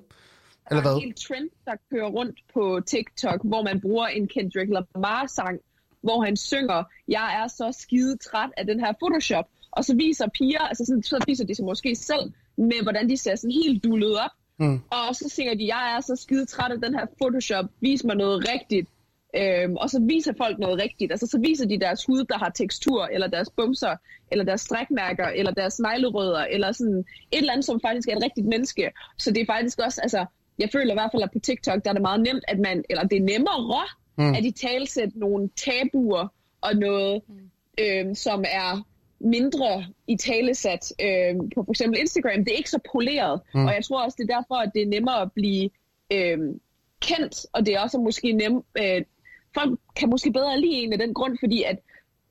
[0.70, 0.90] Eller hvad?
[0.90, 5.60] Der er en trend, der kører rundt på TikTok, hvor man bruger en Kendrick Lamar-sang,
[6.00, 9.44] hvor han synger, jeg er så skide træt af den her Photoshop.
[9.70, 13.16] Og så viser piger, altså sådan, så viser de sig måske selv, med hvordan de
[13.16, 14.30] ser sådan helt dullet op.
[14.58, 14.80] Mm.
[14.90, 18.16] Og så synger de, jeg er så skide træt af den her Photoshop, vis mig
[18.16, 18.88] noget rigtigt.
[19.36, 21.12] Øhm, og så viser folk noget rigtigt.
[21.12, 23.96] Altså så viser de deres hud, der har tekstur, eller deres bumser,
[24.30, 28.22] eller deres strækmærker, eller deres neglerødder, eller sådan et eller andet, som faktisk er et
[28.22, 28.90] rigtigt menneske.
[29.18, 30.26] Så det er faktisk også, altså,
[30.58, 32.84] jeg føler i hvert fald, at på TikTok, der er det meget nemt, at man,
[32.90, 33.86] eller det er nemmere,
[34.18, 34.34] mm.
[34.34, 36.28] at de talsætter nogle tabuer
[36.60, 37.50] og noget, mm.
[37.80, 38.86] øhm, som er
[39.20, 42.44] mindre i talesat øhm, på for eksempel Instagram.
[42.44, 43.66] Det er ikke så poleret, mm.
[43.66, 45.70] og jeg tror også, det er derfor, at det er nemmere at blive
[46.12, 46.60] øhm,
[47.00, 49.02] kendt, og det er også måske nemt, øh,
[49.58, 51.78] folk kan måske bedre lide en af den grund, fordi at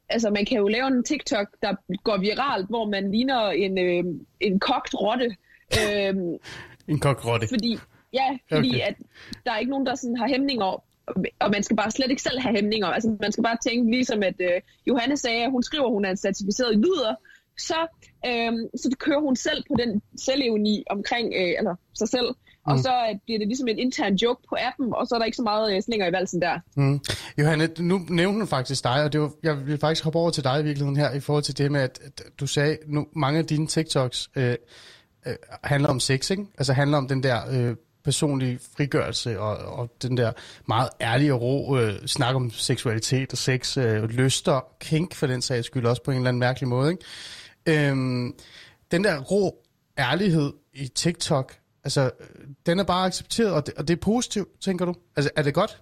[0.10, 4.04] altså, man kan jo lave en TikTok, der går viralt, hvor man ligner en, øh,
[4.40, 5.36] en kogt rotte.
[5.82, 6.16] Øh,
[6.88, 7.48] en kogt rotte.
[7.48, 7.78] Fordi,
[8.14, 8.80] ja, fordi okay.
[8.88, 8.96] at
[9.46, 10.84] der er ikke nogen, der sådan har hæmninger
[11.40, 12.88] og man skal bare slet ikke selv have hæmninger.
[12.88, 16.06] Altså, man skal bare tænke, ligesom at øh, Johanne sagde, at hun skriver, at hun
[16.06, 17.16] er en certificeret lyder,
[17.58, 17.80] så,
[18.26, 22.30] øh, så kører hun selv på den selvevni omkring øh, eller sig selv,
[22.67, 22.71] Mm.
[22.71, 25.25] Og så øh, bliver det ligesom en intern joke på appen, og så er der
[25.25, 26.60] ikke så meget øh, slinger i valsen der.
[26.75, 26.99] Mm.
[27.38, 30.43] Johanne, nu nævnte hun faktisk dig, og det var, jeg vil faktisk hoppe over til
[30.43, 33.39] dig i virkeligheden her, i forhold til det med, at, at du sagde, nu mange
[33.39, 34.56] af dine TikToks øh,
[35.28, 36.45] øh, handler om sex, ikke?
[36.58, 40.32] Altså handler om den der øh, personlige frigørelse og, og den der
[40.67, 45.41] meget ærlige og ro øh, snak om seksualitet og sex, øh, lyster, kink for den
[45.41, 46.91] sags skyld også på en eller anden mærkelig måde.
[46.91, 47.89] Ikke?
[47.89, 48.34] Øhm,
[48.91, 49.56] den der rå
[49.97, 51.54] ærlighed i TikTok,
[51.86, 52.12] altså
[52.65, 54.93] den er bare accepteret, og det, og det er positivt, tænker du?
[55.15, 55.82] Altså er det godt?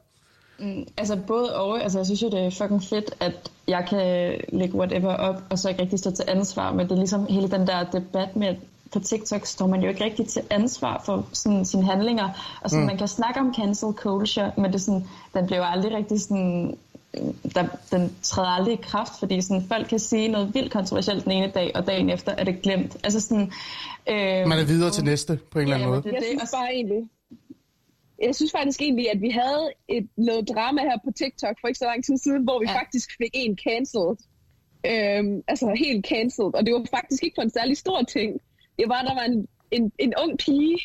[0.60, 4.34] Mm, altså både og, altså jeg synes jo, det er fucking fedt, at jeg kan
[4.54, 7.52] lægge whatever op, og så ikke rigtig stå til ansvar, men det er ligesom hele
[7.52, 8.56] den der debat med,
[8.92, 12.30] på TikTok står man jo ikke rigtig til ansvar for sådan, sine handlinger.
[12.62, 12.88] Og sådan, mm.
[12.88, 16.78] man kan snakke om cancel culture, men det sådan, den bliver jo aldrig rigtig sådan
[17.56, 21.32] der, den træder aldrig i kraft, fordi sådan, folk kan sige noget vildt kontroversielt den
[21.32, 22.98] ene dag, og dagen efter er det glemt.
[23.04, 23.52] Altså sådan,
[24.10, 26.04] øh, Man er videre til næste på en ja, eller anden måde.
[26.04, 27.10] Det, jeg synes bare egentlig,
[28.22, 31.80] jeg synes faktisk egentlig, at vi havde et, noget drama her på TikTok for ikke
[31.80, 32.80] så lang tid siden, hvor vi ja.
[32.80, 34.18] faktisk fik en cancelled.
[34.86, 38.42] Øhm, altså helt cancelled, og det var faktisk ikke for en særlig stor ting.
[38.80, 40.78] Det var, der var en, en, en ung pige,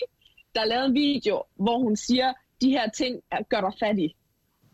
[0.55, 3.17] der lavede en video, hvor hun siger, de her ting
[3.49, 4.15] gør dig fattig.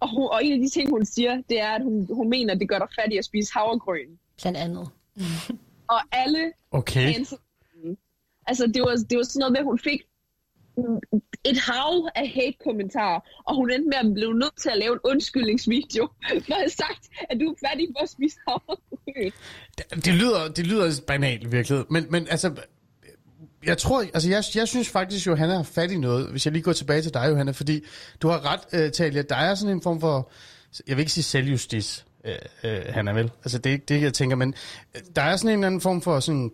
[0.05, 2.55] Og, hun, og en af de ting, hun siger, det er, at hun, hun mener,
[2.55, 4.11] at det gør dig fattig at spise havregryn.
[4.41, 4.89] Blandt andet.
[5.95, 6.53] og alle...
[6.71, 7.15] Okay.
[8.47, 10.01] Altså, det var, det var sådan noget med, at hun fik
[11.45, 15.01] et hav af hate-kommentarer, og hun endte med at blive nødt til at lave en
[15.05, 19.31] undskyldningsvideo, for at have sagt, at du er færdig for at spise havregryn.
[19.79, 21.85] Det, det, lyder, det lyder banalt, virkelig.
[21.91, 22.49] Men, men altså,
[23.67, 26.63] jeg tror, altså jeg, jeg synes faktisk, Johanna har fat i noget, hvis jeg lige
[26.63, 27.85] går tilbage til dig, Johanna, fordi
[28.23, 30.31] du har ret, uh, Talia, der er sådan en form for,
[30.89, 33.31] jeg vil ikke sige selvjustis, uh, øh, uh, øh, Hanna, vel?
[33.39, 34.55] Altså det er ikke det, jeg tænker, men
[35.17, 36.51] der er sådan en eller anden form for sådan,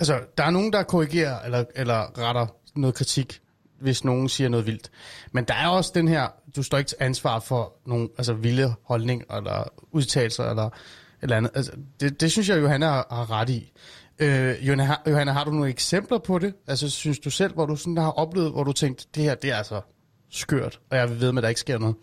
[0.00, 3.40] altså der er nogen, der korrigerer eller, eller retter noget kritik,
[3.80, 4.90] hvis nogen siger noget vildt.
[5.32, 8.74] Men der er også den her, du står ikke til ansvar for nogle altså, vilde
[8.82, 10.70] holdning eller udtalelser eller
[11.22, 11.50] eller andet.
[11.54, 13.72] Altså, det, det synes jeg, Johanna har, har ret i.
[14.20, 16.54] Øh, Johanna, Johanna, har du nogle eksempler på det?
[16.66, 19.50] Altså, synes du selv, hvor du sådan har oplevet, hvor du tænkte, det her, det
[19.50, 19.80] er altså
[20.30, 21.96] skørt, og jeg ved med, at der ikke sker noget?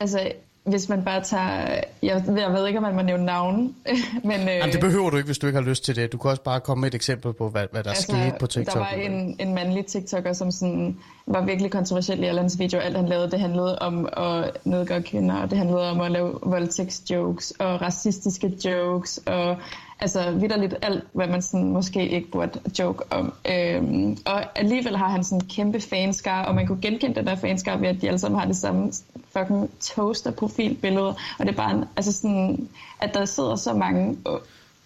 [0.00, 0.32] Altså,
[0.64, 1.80] hvis man bare tager...
[2.02, 3.76] Jeg, jeg ved ikke, om man må nævne navn,
[4.24, 4.40] men...
[4.40, 6.12] Øh, Jamen, det behøver du ikke, hvis du ikke har lyst til det.
[6.12, 8.46] Du kan også bare komme med et eksempel på, hvad, hvad der altså, skete på
[8.46, 8.74] TikTok.
[8.74, 12.82] Der var en, en mandlig TikToker, som sådan, var virkelig kontroversiel i alle hans videoer.
[12.82, 16.38] Alt han lavede, det handlede om at nedgøre kvinder, og det handlede om at lave
[16.42, 19.56] voldtægtsjokes og racistiske jokes, og
[20.00, 23.32] altså vidderligt alt, hvad man sådan måske ikke burde joke om.
[23.50, 27.36] Øhm, og alligevel har han sådan en kæmpe fanskar, og man kunne genkende den der
[27.36, 28.92] fanskar ved, at de alle sammen har det samme
[29.32, 31.16] fucking toaster-profilbillede.
[31.38, 32.68] Og det er bare en, altså sådan,
[33.00, 34.18] at der sidder så mange,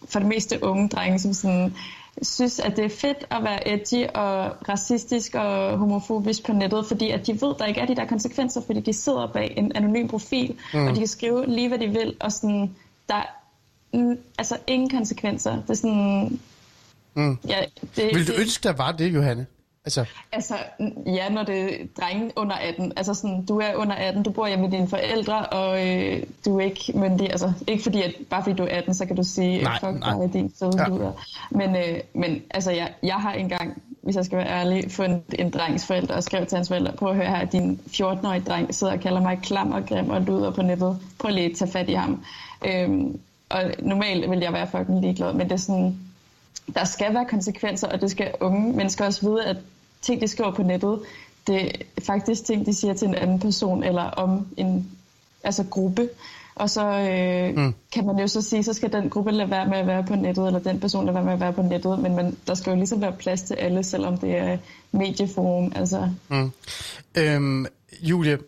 [0.08, 1.74] for det meste unge drenge, som sådan
[2.22, 7.10] synes, at det er fedt at være edgy og racistisk og homofobisk på nettet, fordi
[7.10, 10.08] at de ved, der ikke er de der konsekvenser, fordi de sidder bag en anonym
[10.08, 10.86] profil, mm.
[10.86, 12.76] og de kan skrive lige, hvad de vil, og sådan,
[13.08, 13.39] der
[14.38, 15.56] altså ingen konsekvenser.
[15.62, 16.38] Det er sådan...
[17.14, 17.38] Mm.
[17.48, 17.64] Ja,
[17.96, 19.46] det, Vil du det, ønske, der var det, Johanne?
[19.84, 20.04] Altså...
[20.32, 20.54] altså,
[21.06, 22.92] ja, når det er drenge under 18.
[22.96, 26.58] Altså sådan, du er under 18, du bor hjemme med dine forældre, og øh, du
[26.58, 27.30] er ikke myndig.
[27.30, 30.00] Altså, ikke fordi, at bare fordi du er 18, så kan du sige, nej, fuck
[30.00, 30.26] nej.
[30.26, 31.10] dig, din søde ja.
[31.50, 35.50] Men, øh, men altså, jeg, jeg har engang, hvis jeg skal være ærlig, fundet en
[35.50, 38.92] drengs forældre og skrev til hans forældre, prøv at høre her, din 14-årige dreng sidder
[38.92, 40.98] og kalder mig klam og grim og luder på nettet.
[41.18, 42.24] Prøv lige at tage fat i ham.
[42.66, 45.96] Øhm, og normalt vil jeg være fucking ligeglad, men det er sådan,
[46.74, 49.56] der skal være konsekvenser, og det skal unge mennesker også vide, at
[50.02, 51.00] ting, de skriver på nettet,
[51.46, 51.64] det
[51.96, 54.90] er faktisk ting, de siger til en anden person, eller om en
[55.44, 56.08] altså gruppe.
[56.54, 57.74] Og så øh, mm.
[57.92, 60.14] kan man jo så sige, så skal den gruppe lade være med at være på
[60.14, 62.70] nettet, eller den person lade være med at være på nettet, men man, der skal
[62.70, 64.58] jo ligesom være plads til alle, selvom det er
[64.92, 65.72] medieforum.
[65.76, 66.08] Altså.
[66.28, 66.50] Mm.
[67.14, 67.66] Øhm,
[68.02, 68.38] Julie,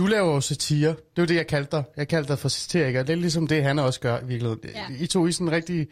[0.00, 0.88] du laver jo satire.
[0.88, 1.84] Det er jo det, jeg kaldte dig.
[1.96, 3.02] Jeg kaldte dig for satiriker.
[3.02, 4.70] Det er ligesom det, han også gør i virkeligheden.
[4.74, 4.84] Ja.
[4.98, 5.88] I to I sådan rigtig...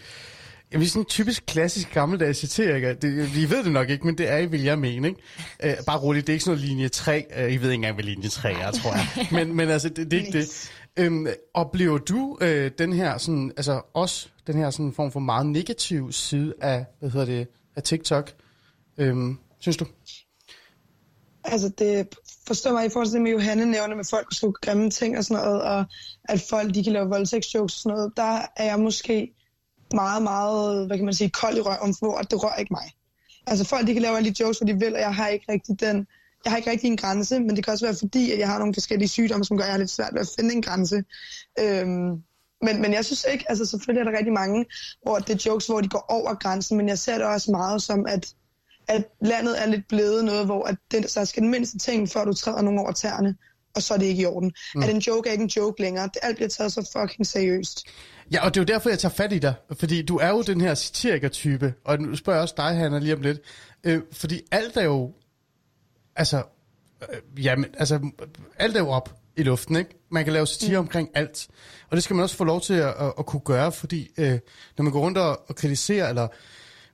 [0.73, 2.95] Jeg vil sådan en typisk klassisk gammeldags satiriker.
[2.95, 5.09] Det, vi ved det nok ikke, men det er I, vil jeg mene.
[5.09, 5.79] Ikke?
[5.79, 7.25] Uh, bare roligt, det er ikke sådan noget linje 3.
[7.37, 9.29] Uh, øh, I ved ikke engang, hvad linje 3 er, tror jeg.
[9.33, 11.07] Men, men altså, det, det er ikke det.
[11.07, 15.47] Um, oplever du uh, den her, sådan, altså også den her sådan form for meget
[15.47, 18.33] negativ side af, hvad hedder det, af TikTok?
[18.99, 19.87] Um, synes du?
[21.45, 22.07] Altså, det
[22.49, 25.19] forstå mig i forhold til det med Johanne nævner med folk, der skulle grimme ting
[25.19, 25.85] og sådan noget, og
[26.25, 29.35] at folk de kan lave voldtægtsjokes og sådan noget, der er jeg måske
[29.95, 32.93] meget, meget, hvad kan man sige, kold i røven, hvor det rører ikke mig.
[33.47, 35.53] Altså folk, de kan lave alle de jokes, hvor de vil, og jeg har ikke
[35.53, 36.07] rigtig den
[36.45, 38.59] jeg har ikke rigtig en grænse, men det kan også være fordi, at jeg har
[38.59, 41.05] nogle forskellige sygdomme, som gør, at jeg har lidt svært ved at finde en grænse.
[41.61, 42.23] Øhm,
[42.63, 44.67] men, men jeg synes ikke, altså selvfølgelig er der rigtig mange,
[45.03, 47.83] hvor det er jokes, hvor de går over grænsen, men jeg ser det også meget
[47.83, 48.35] som, at,
[48.89, 52.25] at landet er lidt blevet noget, hvor at det, så skal den mindste ting, før
[52.25, 53.37] du træder nogen over tæerne,
[53.77, 54.53] og så er det ikke i orden.
[54.75, 54.83] Mm.
[54.83, 56.05] At en joke er ikke en joke længere.
[56.05, 57.87] Det alt bliver taget så fucking seriøst.
[58.33, 59.55] Ja, og det er jo derfor, jeg tager fat i dig.
[59.79, 61.75] Fordi du er jo den her satiriker-type.
[61.85, 63.41] Og nu spørger jeg også dig, Hanna, lige om lidt.
[63.85, 65.13] Øh, fordi alt er jo...
[66.17, 66.43] Altså...
[67.13, 68.11] Øh, jamen, altså...
[68.59, 69.91] Alt er jo op i luften, ikke?
[70.11, 70.87] Man kan lave satire mm.
[70.87, 71.49] omkring alt.
[71.91, 74.39] Og det skal man også få lov til at, at, at kunne gøre, fordi øh,
[74.77, 76.29] når man går rundt og, og kritiserer, eller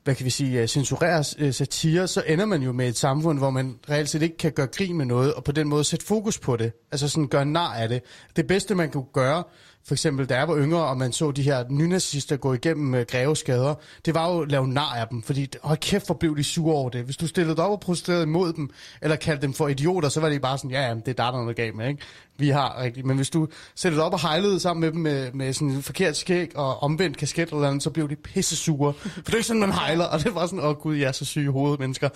[0.04, 3.38] hvad kan vi sige, øh, censurere øh, satire, så ender man jo med et samfund,
[3.38, 6.06] hvor man reelt set ikke kan gøre grin med noget, og på den måde sætte
[6.06, 6.72] fokus på det.
[6.92, 8.02] Altså sådan gøre nar af det.
[8.36, 9.44] Det bedste, man kunne gøre,
[9.86, 13.06] for eksempel, da jeg var yngre, og man så de her nynazister gå igennem øh,
[13.06, 16.44] greveskader, det var jo at lave nar af dem, fordi hold kæft, hvor blev de
[16.44, 17.04] sure over det.
[17.04, 18.70] Hvis du stillede dig op og protesterede imod dem,
[19.02, 21.30] eller kaldte dem for idioter, så var det bare sådan, ja, ja, det er der,
[21.30, 22.02] der er noget galt med, ikke?
[22.38, 23.06] Vi har rigtigt.
[23.06, 25.82] Men hvis du sætter dig op og hejlede sammen med dem med, med sådan en
[25.82, 28.92] forkert skæg og omvendt kasket eller andet, så blev de pisse sure.
[28.94, 31.08] For det er ikke sådan, man hejler, og det var sådan, åh oh, gud, jeg
[31.08, 32.08] er så syge hovedet, mennesker.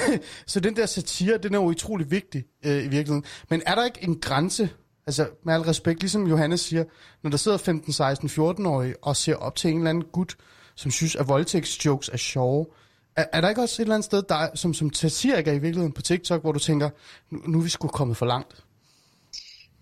[0.46, 3.24] så den der satire, den er jo utrolig vigtig øh, i virkeligheden.
[3.50, 4.68] Men er der ikke en grænse
[5.08, 6.84] Altså, med al respekt, ligesom Johannes siger,
[7.22, 10.36] når der sidder 15, 16, 14-årige og ser op til en eller anden gut,
[10.74, 12.66] som synes, at voldtægtsjokes er sjove,
[13.16, 15.92] er, er der ikke også et eller andet sted, der, som, som satiriker i virkeligheden
[15.92, 16.90] på TikTok, hvor du tænker,
[17.30, 18.64] nu, nu er vi sgu kommet for langt?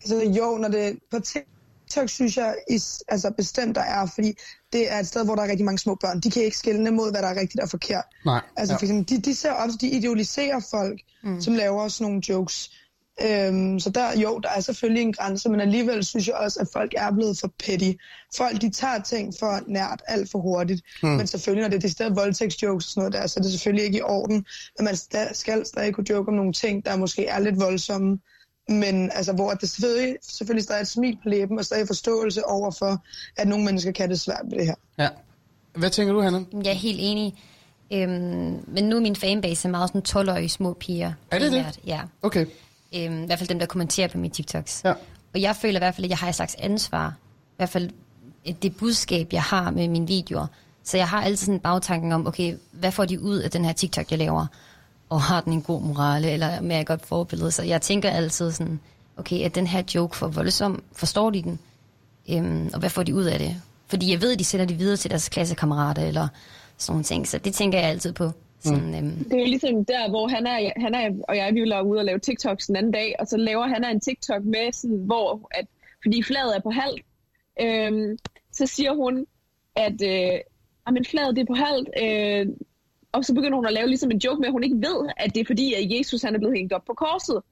[0.02, 4.32] Altså jo, når det på TikTok synes jeg is, altså bestemt der er, fordi
[4.72, 6.20] det er et sted, hvor der er rigtig mange små børn.
[6.20, 8.04] De kan ikke skille mod, hvad der er rigtigt og forkert.
[8.24, 8.40] Nej.
[8.56, 8.78] Altså ja.
[8.78, 11.40] for eksempel, de, de ser op, de idealiserer folk, mm.
[11.40, 12.70] som laver sådan nogle jokes.
[13.22, 16.68] Øhm, så der, jo, der er selvfølgelig en grænse, men alligevel synes jeg også, at
[16.72, 17.90] folk er blevet for petty.
[18.36, 20.82] Folk, de tager ting for nært alt for hurtigt.
[21.02, 21.08] Mm.
[21.08, 23.84] Men selvfølgelig, når det er stedet voldtægtsjokes og sådan noget der, så er det selvfølgelig
[23.84, 24.46] ikke i orden.
[24.78, 24.96] Men man
[25.34, 28.18] skal stadig kunne joke om nogle ting, der måske er lidt voldsomme.
[28.68, 32.46] Men altså, hvor det selvfølgelig, selvfølgelig stadig er et smil på læben og stadig forståelse
[32.46, 33.04] over for,
[33.36, 34.74] at nogle mennesker kan det svært med det her.
[34.98, 35.08] Ja.
[35.74, 36.44] Hvad tænker du, Hanna?
[36.52, 37.34] Jeg er helt enig.
[37.92, 41.12] Øhm, men nu er min fanbase meget sådan 12-årige små piger.
[41.30, 41.80] Er det det?
[41.86, 42.00] Ja.
[42.22, 42.46] Okay.
[42.96, 44.82] Øhm, I hvert fald dem, der kommenterer på mine TikToks.
[44.84, 44.92] Ja.
[45.34, 47.14] Og jeg føler i hvert fald, at jeg har et slags ansvar.
[47.48, 47.90] I hvert fald
[48.62, 50.46] det budskab, jeg har med mine videoer.
[50.84, 53.64] Så jeg har altid sådan en bagtanken om, okay, hvad får de ud af den
[53.64, 54.46] her TikTok, jeg laver?
[55.08, 57.50] Og har den en god morale, eller med et godt forbillede?
[57.50, 58.80] Så jeg tænker altid sådan,
[59.16, 60.82] okay, er den her joke for voldsom?
[60.92, 61.58] Forstår de den?
[62.30, 63.56] Øhm, og hvad får de ud af det?
[63.86, 66.28] Fordi jeg ved, at de sender det videre til deres klassekammerater, eller
[66.78, 67.28] sådan nogle ting.
[67.28, 68.32] Så det tænker jeg altid på.
[68.66, 68.94] Sådan, mm.
[68.94, 69.24] øhm.
[69.24, 71.96] Det er jo ligesom der, hvor han er, han er og jeg, vi vil ud
[71.96, 75.48] og lave TikToks den anden dag, og så laver han en TikTok med, sådan, hvor,
[75.50, 75.66] at,
[76.02, 76.96] fordi flaget er på halv,
[77.60, 78.18] øhm,
[78.52, 79.26] så siger hun,
[79.76, 80.40] at øh,
[80.92, 82.46] men flaget det er på halv, øh,
[83.12, 85.34] og så begynder hun at lave ligesom en joke med, at hun ikke ved, at
[85.34, 87.42] det er fordi, at Jesus han er blevet hængt op på korset.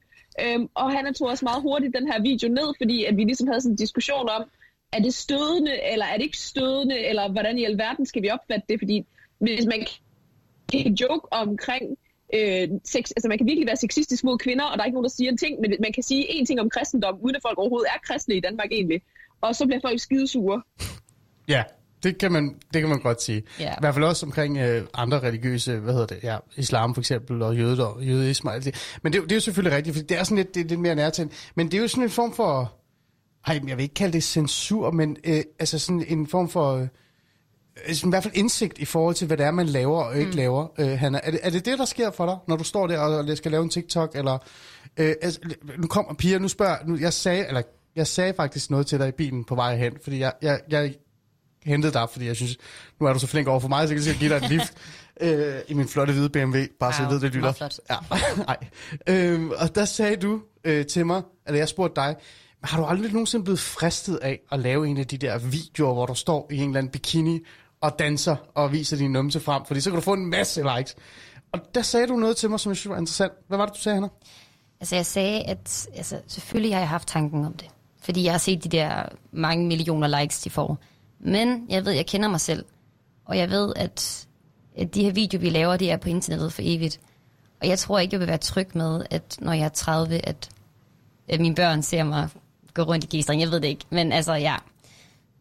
[0.42, 3.46] Øhm, og han tog også meget hurtigt den her video ned, fordi at vi ligesom
[3.46, 4.42] havde sådan en diskussion om,
[4.92, 8.66] er det stødende, eller er det ikke stødende, eller hvordan i alverden skal vi opfatte
[8.68, 9.06] det, fordi
[9.38, 9.86] hvis man
[11.00, 11.84] joke omkring
[12.34, 15.08] øh, sex, altså man kan virkelig være sexistisk mod kvinder, og der er ikke nogen,
[15.10, 17.58] der siger en ting, men man kan sige en ting om kristendom, uden at folk
[17.58, 19.00] overhovedet er kristne i Danmark egentlig.
[19.40, 20.62] Og så bliver folk skidesure.
[21.48, 21.62] Ja,
[22.02, 23.42] det kan man, det kan man godt sige.
[23.60, 23.72] Ja.
[23.72, 27.42] I hvert fald også omkring øh, andre religiøse, hvad hedder det, ja, islam for eksempel,
[27.42, 28.98] og jøde og jødeisme og alt det.
[29.02, 30.80] Men det, det er jo selvfølgelig rigtigt, for det er sådan lidt, det, det er
[30.80, 31.52] mere nærtændt.
[31.54, 32.74] Men det er jo sådan en form for,
[33.46, 36.76] ej, jeg vil ikke kalde det censur, men øh, altså sådan en form for...
[36.76, 36.88] Øh,
[37.88, 40.36] i hvert fald indsigt i forhold til, hvad det er, man laver og ikke mm.
[40.36, 41.20] laver, øh, Hanna.
[41.22, 43.50] Er det, er det det, der sker for dig, når du står der og skal
[43.50, 44.10] lave en TikTok?
[44.14, 44.38] Eller,
[44.96, 45.40] øh, altså,
[45.78, 47.62] nu kommer Pia, nu spørger, nu, jeg sagde, eller
[47.96, 50.94] jeg sagde faktisk noget til dig i bilen på vej hen, fordi jeg, jeg, jeg
[51.64, 52.56] hentede dig, fordi jeg synes,
[53.00, 54.74] nu er du så flink over for mig, så jeg kan give dig et lift
[55.20, 57.52] øh, i min flotte hvide BMW, bare så jeg ved, det lytter.
[57.52, 57.80] Flot.
[57.90, 57.96] Ja,
[58.46, 58.56] nej.
[59.08, 62.16] Øhm, og der sagde du øh, til mig, eller jeg spurgte dig,
[62.64, 66.06] har du aldrig nogensinde blevet fristet af at lave en af de der videoer, hvor
[66.06, 67.40] du står i en eller anden bikini
[67.84, 70.96] og danser og viser din numse frem, fordi så kan du få en masse likes.
[71.52, 73.32] Og der sagde du noget til mig, som jeg synes var interessant.
[73.48, 74.08] Hvad var det, du sagde, Hanna?
[74.80, 77.68] Altså jeg sagde, at altså, selvfølgelig har jeg haft tanken om det.
[78.02, 80.78] Fordi jeg har set de der mange millioner likes, de får.
[81.20, 82.64] Men jeg ved, jeg kender mig selv.
[83.24, 84.26] Og jeg ved, at,
[84.76, 87.00] at de her videoer, vi laver, det er på internettet for evigt.
[87.60, 90.48] Og jeg tror ikke, jeg vil være tryg med, at når jeg er 30, at,
[91.28, 92.28] at mine børn ser mig
[92.74, 93.84] gå rundt i g Jeg ved det ikke.
[93.90, 94.56] Men altså, ja.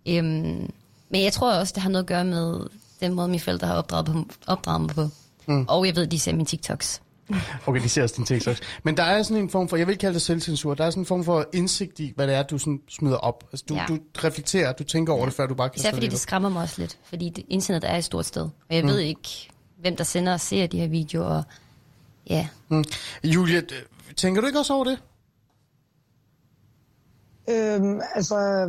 [0.07, 0.69] Øhm,
[1.13, 2.67] men jeg tror også, det har noget at gøre med
[2.99, 5.07] den måde, mine forældre har opdraget, på, opdraget mig på.
[5.45, 5.65] Mm.
[5.67, 7.01] Og jeg ved, de ser mine TikToks.
[7.67, 8.61] Okay, de ser også din TikToks.
[8.83, 10.89] Men der er sådan en form for, jeg vil ikke kalde det selvcensur, der er
[10.89, 13.43] sådan en form for indsigt i, hvad det er, du sådan smider op.
[13.51, 13.85] Altså, du, ja.
[13.87, 15.25] du reflekterer, du tænker over ja.
[15.25, 17.83] det, før du bare kan Især fordi det skræmmer mig også lidt, fordi det, internet
[17.83, 18.41] er et stort sted.
[18.41, 18.89] Og jeg mm.
[18.89, 21.25] ved ikke, hvem der sender og ser de her videoer.
[21.25, 21.43] Og,
[22.29, 22.47] ja.
[22.69, 22.83] Mm.
[23.23, 23.61] Julia,
[24.15, 24.99] tænker du ikke også over det?
[27.49, 28.67] Øhm, altså,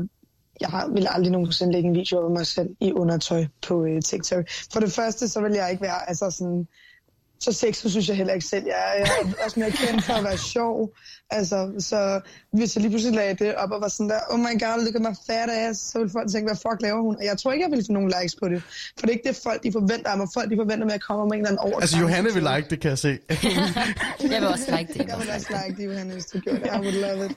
[0.60, 4.44] jeg vil aldrig nogensinde lægge en video af mig selv i undertøj på øh, TikTok.
[4.72, 6.66] For det første, så vil jeg ikke være altså sådan
[7.44, 8.64] så sexet synes jeg heller ikke selv.
[8.66, 10.94] Jeg er, jeg er også mere kendt for at være sjov.
[11.30, 12.20] Altså, så
[12.52, 14.94] hvis jeg lige pludselig lagde det op og var sådan der, oh my god, look
[14.94, 17.16] at my fat ass, så ville folk tænke, hvad fuck laver hun?
[17.16, 18.62] Og jeg tror ikke, jeg ville få nogen likes på det.
[18.98, 20.28] For det er ikke det, folk de forventer af mig.
[20.34, 21.80] Folk de forventer med at komme med en eller anden over.
[21.80, 23.08] Altså, Johanne vil like det, kan jeg se.
[24.32, 25.08] jeg vil også like det.
[25.08, 26.66] Jeg vil også like det, Johanne, hvis du gjorde det.
[26.66, 27.32] I would love it.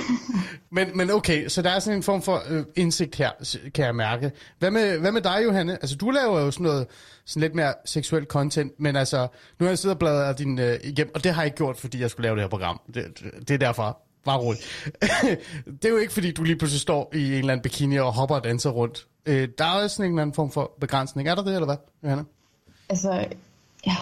[0.76, 3.30] men, men okay, så der er sådan en form for øh, indsigt her,
[3.74, 4.32] kan jeg mærke.
[4.58, 5.72] Hvad med, hvad med dig, Johanne?
[5.72, 6.86] Altså, du laver jo sådan noget
[7.24, 10.78] sådan lidt mere seksuel content, men altså, nu har jeg siddet og bladret din øh,
[10.84, 12.80] igennem, og det har jeg ikke gjort, fordi jeg skulle lave det her program.
[12.94, 13.98] Det, det, det er derfor.
[14.24, 14.92] Bare roligt.
[15.82, 18.12] det er jo ikke, fordi du lige pludselig står i en eller anden bikini og
[18.12, 19.06] hopper og danser rundt.
[19.26, 21.28] Øh, der er også sådan en eller anden form for begrænsning.
[21.28, 22.24] Er der det, eller hvad, Johanna?
[22.88, 23.26] Altså,
[23.86, 23.96] ja,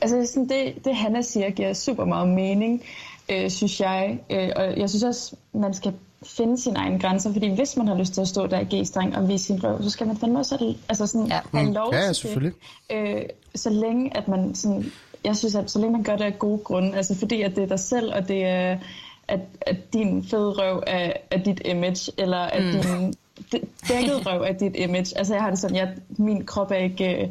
[0.00, 2.82] altså sådan det, det Hanna siger, giver super meget mening,
[3.28, 4.18] øh, synes jeg.
[4.30, 5.92] Øh, og jeg synes også, man skal
[6.26, 9.16] finde sine egne grænser, fordi hvis man har lyst til at stå der i G-streng
[9.16, 11.40] og vise sin røv, så skal man fandme også altså sådan, ja.
[11.54, 11.72] have mm.
[11.72, 12.52] lov ja, ja, til det.
[12.90, 13.22] Øh,
[13.54, 14.84] så længe at man sådan,
[15.24, 17.64] jeg synes, at så længe man gør det af gode grunde, altså fordi at det
[17.64, 18.78] er dig selv, og det er,
[19.28, 22.70] at, at din fede røv er, er dit image, eller at mm.
[22.70, 23.14] din
[23.88, 25.18] dækket røv er dit image.
[25.18, 27.28] Altså jeg har det sådan, jeg, min krop er ikke øh,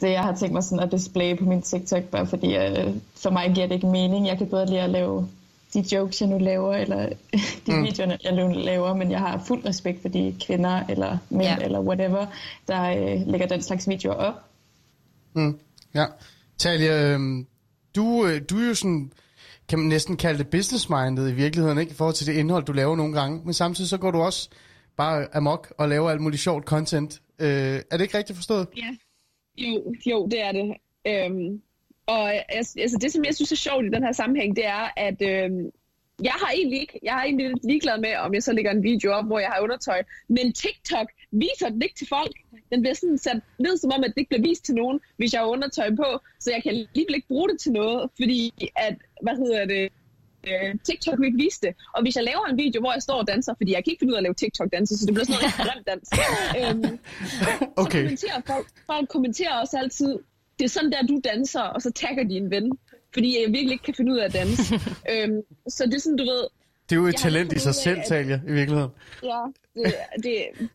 [0.00, 3.30] det, jeg har tænkt mig sådan at display på min TikTok, bare fordi øh, for
[3.30, 4.26] mig giver det ikke mening.
[4.26, 5.28] Jeg kan bedre lide at lave
[5.74, 7.08] de jokes, jeg nu laver, eller
[7.66, 7.82] de mm.
[7.82, 11.56] videoer, jeg nu laver, men jeg har fuld respekt for de kvinder, eller mænd, ja.
[11.56, 12.26] eller whatever,
[12.68, 14.34] der øh, lægger den slags videoer op.
[15.34, 15.58] Mm.
[15.94, 16.04] Ja.
[16.58, 17.20] Talia, øh,
[17.96, 19.12] du, øh, du er jo sådan,
[19.68, 21.90] kan man næsten kalde det business-minded i virkeligheden, ikke?
[21.90, 24.48] I forhold til det indhold, du laver nogle gange, men samtidig så går du også
[24.96, 27.22] bare amok og laver alt muligt sjovt content.
[27.38, 27.48] Øh,
[27.90, 28.66] er det ikke rigtigt forstået?
[28.76, 28.96] Ja.
[29.58, 30.76] Jo, jo, det er det.
[31.06, 31.62] Øhm,
[32.08, 35.22] og altså, det, som jeg synes er sjovt i den her sammenhæng, det er, at
[35.22, 35.50] øh,
[36.22, 38.82] jeg har egentlig ikke, jeg har egentlig lidt ligeglad med, om jeg så lægger en
[38.82, 40.02] video op, hvor jeg har undertøj.
[40.28, 42.32] Men TikTok viser den ikke til folk.
[42.72, 45.32] Den bliver sådan sat ned, som om, at det ikke bliver vist til nogen, hvis
[45.32, 46.08] jeg har undertøj på.
[46.40, 49.92] Så jeg kan alligevel ikke bruge det til noget, fordi at, hvad hedder det,
[50.48, 51.72] øh, TikTok vil ikke vise det.
[51.94, 54.00] Og hvis jeg laver en video, hvor jeg står og danser, fordi jeg kan ikke
[54.00, 56.08] finde ud af at lave TikTok-danser, så det bliver sådan noget rigtig dans.
[56.60, 56.98] øhm,
[57.82, 57.98] okay.
[57.98, 60.18] Så kommenterer folk, folk kommenterer også altid,
[60.58, 62.72] det er sådan der, du danser, og så tagger de en ven,
[63.14, 64.74] fordi jeg virkelig ikke kan finde ud af at danse.
[65.12, 66.44] øhm, så det er sådan, du ved...
[66.90, 68.90] Det er jo et talent i sig selv, Talia, i virkeligheden.
[69.22, 69.42] Ja,
[69.74, 69.94] det,
[70.24, 70.68] det,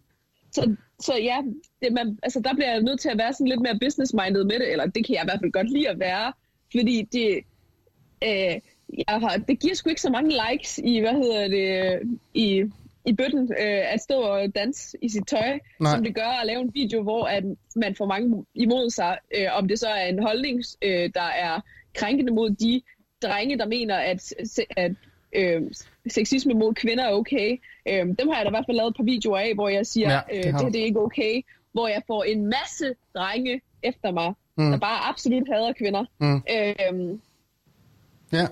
[0.52, 1.38] så, så ja,
[1.82, 4.60] det, man, altså, der bliver jeg nødt til at være sådan lidt mere business-minded med
[4.60, 6.34] det, eller det kan jeg i hvert fald godt lide at være,
[6.72, 7.38] fordi det,
[8.24, 8.56] øh,
[9.08, 12.00] jeg har, det giver sgu ikke så mange likes i, hvad hedder det,
[12.34, 12.64] i,
[13.06, 15.92] i bøtten øh, at stå og danse i sit tøj, Nej.
[15.92, 17.44] som det gør at lave en video, hvor at
[17.76, 21.62] man får mange imod sig, øh, om det så er en holdning, øh, der er
[21.94, 22.82] krænkende mod de
[23.22, 24.34] drenge, der mener, at,
[24.78, 24.92] at
[25.36, 25.62] øh,
[26.08, 27.58] sexisme mod kvinder er okay.
[27.88, 29.86] Øh, dem har jeg da i hvert fald lavet et par videoer af, hvor jeg
[29.86, 31.42] siger, ja, det, øh, det, det er ikke okay.
[31.72, 34.72] Hvor jeg får en masse drenge efter mig, mm.
[34.72, 36.06] der bare absolut hader kvinder.
[36.20, 36.36] Mm.
[36.36, 37.20] Øh,
[38.32, 38.48] ja.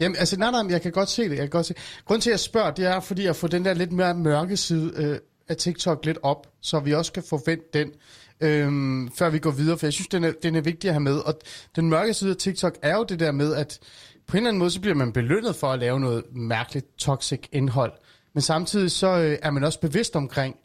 [0.00, 1.30] Jamen, altså, nej, nej, jeg kan godt se det.
[1.30, 1.74] Jeg kan godt se.
[2.04, 4.56] Grunden til, at jeg spørger, det er, fordi jeg får den der lidt mere mørke
[4.56, 7.92] side øh, af TikTok lidt op, så vi også kan forvente den,
[8.40, 11.00] øh, før vi går videre, for jeg synes, den er, den er vigtig at have
[11.00, 11.18] med.
[11.18, 11.38] Og
[11.76, 13.78] den mørke side af TikTok er jo det der med, at
[14.26, 17.48] på en eller anden måde, så bliver man belønnet for at lave noget mærkeligt, toxic
[17.52, 17.92] indhold.
[18.34, 20.56] Men samtidig så øh, er man også bevidst omkring,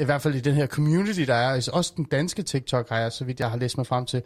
[0.00, 2.98] i hvert fald i den her community, der er, altså også den danske TikTok har
[2.98, 4.22] jeg, så vidt jeg har læst mig frem til,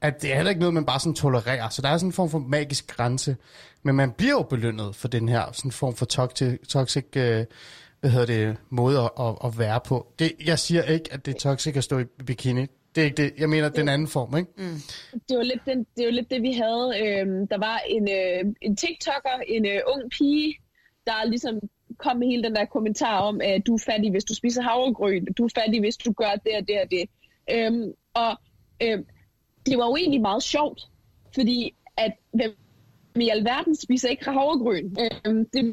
[0.00, 1.68] at det er heller ikke noget, man bare sådan tolererer.
[1.68, 3.36] Så der er sådan en form for magisk grænse.
[3.82, 7.44] Men man bliver jo belønnet for den her sådan form for toxic, toxic øh,
[8.00, 10.06] hvad hedder det, måde at, at, at være på.
[10.18, 12.66] Det, jeg siger ikke, at det er toxic at stå i bikini.
[12.94, 13.32] Det er ikke det.
[13.38, 14.50] Jeg mener den anden form, ikke?
[14.56, 14.80] Mm.
[15.28, 16.92] Det, var lidt den, det var lidt det, vi havde.
[17.02, 20.54] Øhm, der var en, øh, en TikToker, en øh, ung pige,
[21.06, 21.54] der ligesom
[21.98, 25.24] kom med hele den der kommentar om, at du er fattig, hvis du spiser havregryn.
[25.38, 27.04] Du er fattig, hvis du gør det og det og det.
[27.50, 28.32] Øhm, og
[28.82, 28.98] øh,
[29.66, 30.82] det var jo egentlig meget sjovt,
[31.34, 32.50] fordi at hvem
[33.20, 34.96] i alverden spiser ikke havregryn?
[35.26, 35.72] Øhm, det er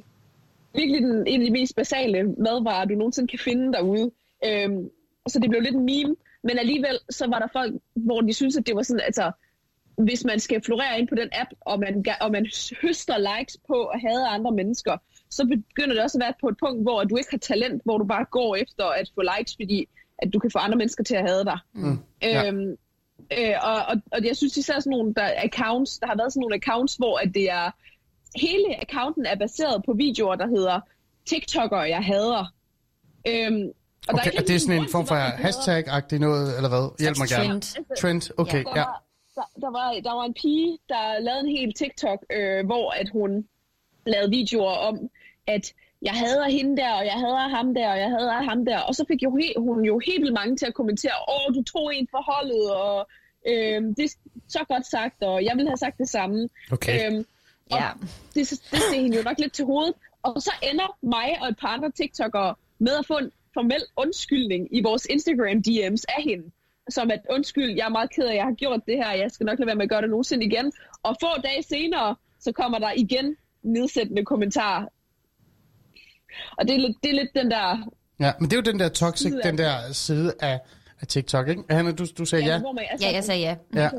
[0.76, 4.12] virkelig den, en af de mest basale madvarer, du nogensinde kan finde derude.
[4.46, 4.90] Øhm,
[5.28, 8.58] så det blev lidt en meme, men alligevel så var der folk, hvor de synes
[8.58, 9.32] at det var sådan, altså,
[9.98, 12.48] hvis man skal florere ind på den app, og man, og man
[12.82, 14.98] høster likes på at have andre mennesker,
[15.30, 17.98] så begynder det også at være på et punkt, hvor du ikke har talent, hvor
[17.98, 19.88] du bare går efter at få likes, fordi
[20.18, 21.60] at du kan få andre mennesker til at have dig.
[21.74, 21.98] Mm.
[22.22, 22.52] Ja.
[23.32, 26.42] Øh, og, og, og jeg synes især sådan nogle der accounts, der har været sådan
[26.42, 27.72] nogle accounts, hvor at det er,
[28.36, 30.80] hele accounten er baseret på videoer, der hedder
[31.26, 32.54] TikToker, jeg hader.
[33.28, 33.72] Øhm,
[34.08, 37.00] og okay, der er, er det sådan en form for hashtag-agtig noget, eller hvad?
[37.00, 37.62] Hjælp mig gerne.
[37.62, 37.98] Trend.
[37.98, 38.84] Trend, okay, ja.
[39.36, 43.10] Der, der var, der var en pige, der lavede en hel TikTok, øh, hvor at
[43.10, 43.48] hun
[44.06, 45.10] lavede videoer om,
[45.48, 45.74] at
[46.04, 48.80] jeg hader hende der, og jeg hader ham der, og jeg hader ham der.
[48.80, 51.64] Og så fik jo he, hun jo helt vildt mange til at kommentere, åh, du
[51.64, 53.08] tog en for holdet, og
[53.48, 54.16] øh, det er
[54.48, 56.50] så godt sagt, og jeg ville have sagt det samme.
[56.72, 57.12] Okay.
[57.12, 57.26] Øhm,
[57.72, 57.90] og Ja.
[58.36, 59.94] det, det steg hende jo nok lidt til hovedet.
[60.24, 64.68] Og så ender mig og et par andre TikTokere med at få en formel undskyldning
[64.78, 66.52] i vores Instagram DM's af hende.
[66.90, 69.32] Som at, undskyld, jeg er meget ked af, at jeg har gjort det her, jeg
[69.32, 70.72] skal nok lade være med at gøre det nogensinde igen.
[71.04, 74.86] Og få dage senere, så kommer der igen nedsættende kommentarer.
[76.58, 77.90] Og det er lidt, det er lidt den der...
[78.20, 80.60] Ja, men det er jo den der toxic, den der side af,
[81.02, 81.64] af TikTok, ikke?
[81.70, 82.60] Hanna, du, du sagde ja.
[82.60, 83.56] Man, altså, Ja, jeg sagde ja.
[83.76, 83.90] Ja,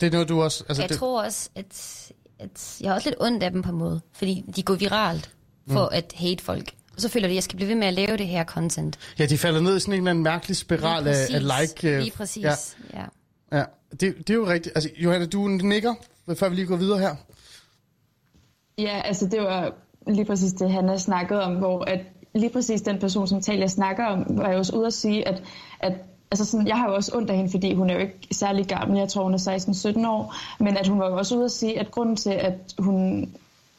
[0.00, 0.64] det er noget, du også...
[0.68, 1.66] Altså, Jeg det, tror også, at,
[2.38, 5.30] at jeg har også lidt ondt af dem på en måde, fordi de går viralt
[5.70, 5.96] for mm.
[5.96, 6.70] at hate folk.
[6.94, 8.98] Og så føler de, at jeg skal blive ved med at lave det her content.
[9.18, 11.88] ja, de falder ned i sådan en eller anden mærkelig spiral af, af like.
[11.94, 12.54] øh, Lige præcis, Ja,
[12.94, 13.04] ja.
[13.58, 13.64] ja.
[13.90, 14.72] Det, det er jo rigtigt.
[14.76, 15.94] Altså, Johanna, du nikker,
[16.38, 17.16] før vi lige går videre her.
[18.78, 19.74] Ja, altså det var
[20.08, 22.00] lige præcis det, han har snakket om, hvor at
[22.34, 25.42] lige præcis den person, som Talia snakker om, var jo også ude at sige, at,
[25.80, 25.92] at
[26.30, 28.66] altså sådan, jeg har jo også ondt af hende, fordi hun er jo ikke særlig
[28.66, 31.50] gammel, jeg tror hun er 16-17 år, men at hun var jo også ude at
[31.50, 33.28] sige, at grunden til, at hun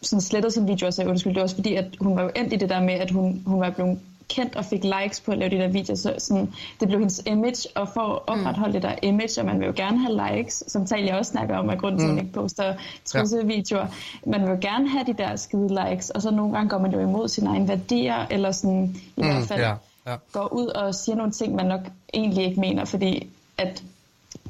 [0.01, 2.31] sådan slettede sin video og sagde undskyld, det var også fordi, at hun var jo
[2.35, 3.99] endt i det der med, at hun, hun var blevet
[4.29, 7.21] kendt og fik likes på at lave de der videoer, så sådan, det blev hendes
[7.25, 8.73] image, og for at opretholde mm.
[8.73, 11.69] det der image, og man vil jo gerne have likes, som Talia også snakker om,
[11.69, 12.73] at grunden til, at hun ikke poster
[13.05, 13.87] trussevideoer,
[14.25, 16.91] man vil jo gerne have de der skide likes, og så nogle gange går man
[16.93, 19.73] jo imod sine egne værdier, eller sådan i hvert fald ja,
[20.07, 20.15] ja.
[20.31, 21.81] går ud og siger nogle ting, man nok
[22.13, 23.83] egentlig ikke mener, fordi at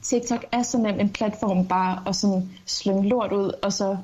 [0.01, 3.97] TikTok er så nem en platform bare at sådan slynge lort ud, og så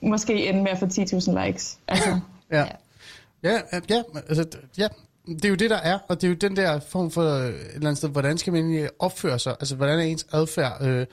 [0.00, 1.78] måske ende med at få 10.000 likes.
[1.88, 2.58] Altså, Ja.
[2.58, 2.64] Ja,
[3.44, 4.88] ja, ja, altså, ja,
[5.26, 7.48] det er jo det, der er, og det er jo den der form for øh,
[7.48, 9.56] et eller andet sted, hvordan skal man egentlig opføre sig?
[9.60, 11.06] Altså, hvordan er ens adfærd øh,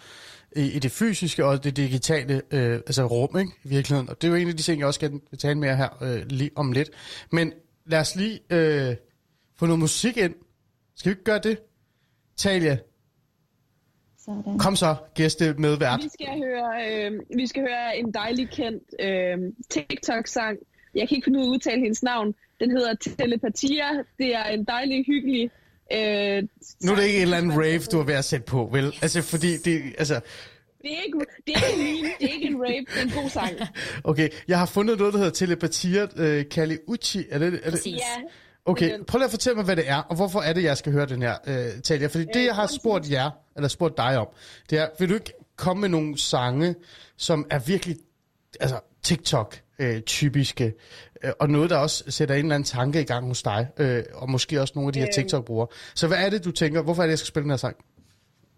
[0.56, 4.10] i, i det fysiske og det digitale øh, altså rum, ikke, i virkeligheden?
[4.10, 6.26] Og det er jo en af de ting, jeg også skal tale mere her øh,
[6.26, 6.90] lige om lidt.
[7.32, 7.54] Men
[7.86, 8.96] lad os lige øh,
[9.60, 10.34] få noget musik ind.
[10.96, 11.60] Skal vi ikke gøre det?
[12.38, 12.78] Talia,
[14.26, 14.58] sådan.
[14.60, 16.00] kom så, gæste medvært.
[16.04, 19.38] Vi skal høre, øh, vi skal høre en dejlig kendt øh,
[19.70, 20.58] TikTok-sang.
[20.96, 22.36] Jeg kan ikke finde ud af at udtale hendes navn.
[22.60, 23.86] Den hedder Telepatia.
[24.18, 25.50] Det er en dejlig, hyggelig...
[25.94, 26.44] Øh,
[26.84, 28.96] Nu er det ikke en eller anden rave, du er ved at sætte på, vel?
[29.02, 30.14] Altså, fordi det, altså,
[30.82, 31.18] Det er ikke,
[31.48, 33.50] det er ikke en meme, det er ikke en rave, det er en god sang.
[34.04, 37.86] okay, jeg har fundet noget, der hedder telepatia, øh, Kali Uchi, er det, er det?
[37.86, 38.00] Ja,
[38.66, 40.92] Okay, prøv lige at fortælle mig, hvad det er, og hvorfor er det, jeg skal
[40.92, 42.08] høre den her øh, Talia?
[42.08, 44.28] Fordi det, jeg har spurgt jer, eller spurgt dig om,
[44.70, 46.76] det er, vil du ikke komme med nogle sange,
[47.18, 47.98] som er virkelig,
[48.60, 53.44] altså TikTok-typiske, øh, og noget, der også sætter en eller anden tanke i gang hos
[53.44, 55.24] dig, øh, og måske også nogle af de her Øhm.
[55.24, 55.68] TikTok-brugere.
[55.96, 56.82] Så hvad er det, du tænker?
[56.82, 57.78] Hvorfor er det, jeg skal spille den her sang?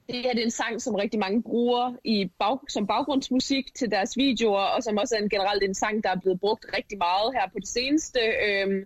[0.08, 3.92] det her det er en sang, som rigtig mange bruger i bag, som baggrundsmusik til
[3.92, 6.98] deres videoer, og som også er en, generelt en sang, der er blevet brugt rigtig
[6.98, 8.20] meget her på det seneste.
[8.48, 8.86] Øhm,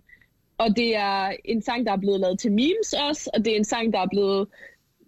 [0.58, 3.56] og det er en sang, der er blevet lavet til memes også, og det er
[3.56, 4.48] en sang, der er blevet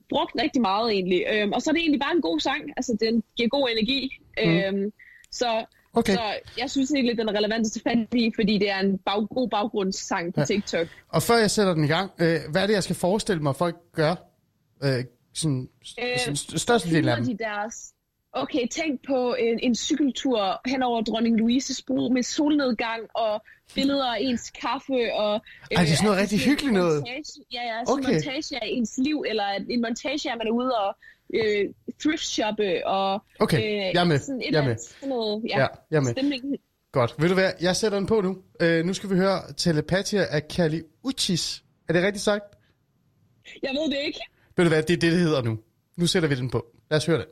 [0.08, 1.24] brugt rigtig meget egentlig.
[1.32, 2.62] Øhm, og så er det egentlig bare en god sang.
[2.76, 4.10] Altså, den giver god energi.
[4.44, 4.50] Mm.
[4.50, 4.92] Øhm,
[5.30, 6.12] så, Okay.
[6.14, 6.20] så
[6.58, 9.28] jeg synes egentlig, den er relevant at tage fat i, fordi det er en bag,
[9.28, 10.44] god baggrundssang på Ja.
[10.46, 10.86] TikTok.
[11.08, 13.56] Og før jeg sætter den i gang, øh, hvad er det, jeg skal forestille mig,
[13.56, 14.14] folk gør?
[14.84, 15.68] Øh, sådan,
[16.02, 17.26] Øh, sådan st- størstedelen af dem.
[17.26, 17.92] de deres...
[18.32, 23.42] Okay, tænk på en, en cykeltur hen over Dronning Louises bro med solnedgang og
[23.74, 25.34] billeder af ens kaffe og...
[25.34, 26.98] øh, Ej, det er sådan noget rigtig sådan en hyggeligt noget.
[27.00, 28.08] Montage, ja, ja, sådan Okay.
[28.08, 30.96] en montage af ens liv, eller en montage af, man er ude og
[31.34, 31.68] øh,
[32.00, 33.22] thrift shoppe og...
[33.40, 34.76] Okay, øh, jeg er med, Sådan et jeg med.
[34.78, 36.12] Sådan noget, ja, Ja, jeg med.
[36.12, 36.44] Stemning.
[36.92, 37.14] Godt.
[37.18, 38.38] Ved du hvad, jeg sætter den på nu.
[38.60, 41.64] Øh, nu skal vi høre Telepatia af Kali Uchis.
[41.88, 42.44] Er det rigtigt sagt?
[43.62, 44.20] Jeg ved det ikke.
[44.56, 45.58] Ved du hvad, det er det, det hedder nu.
[45.96, 46.66] Nu sætter vi den på.
[46.90, 47.26] Lad os høre det.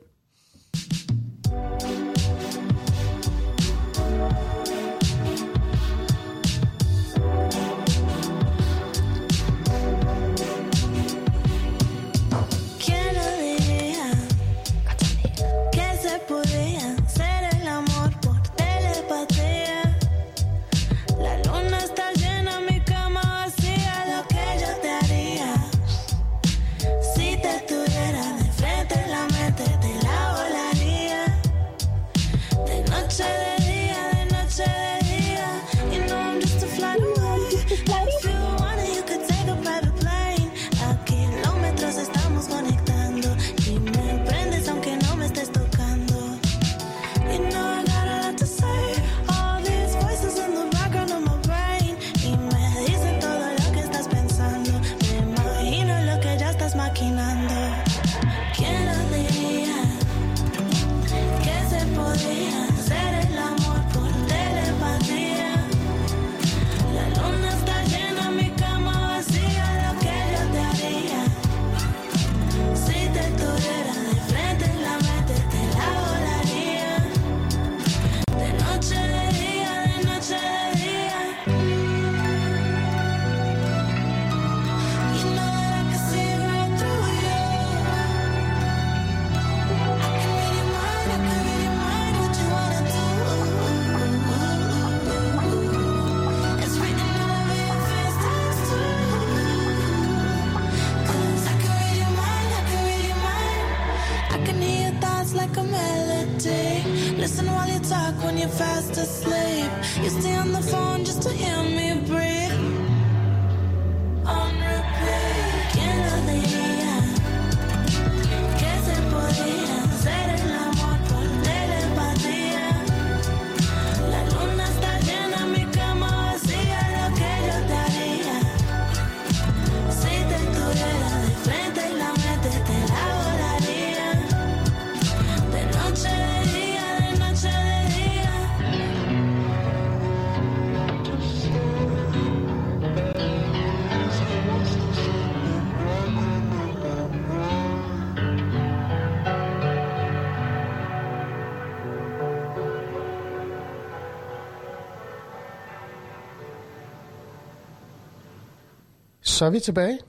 [159.39, 159.99] Så er vi tilbage.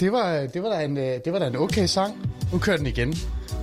[0.00, 2.32] Det var, det var, da, en, øh, det var da en okay sang.
[2.52, 3.14] Nu kører den igen,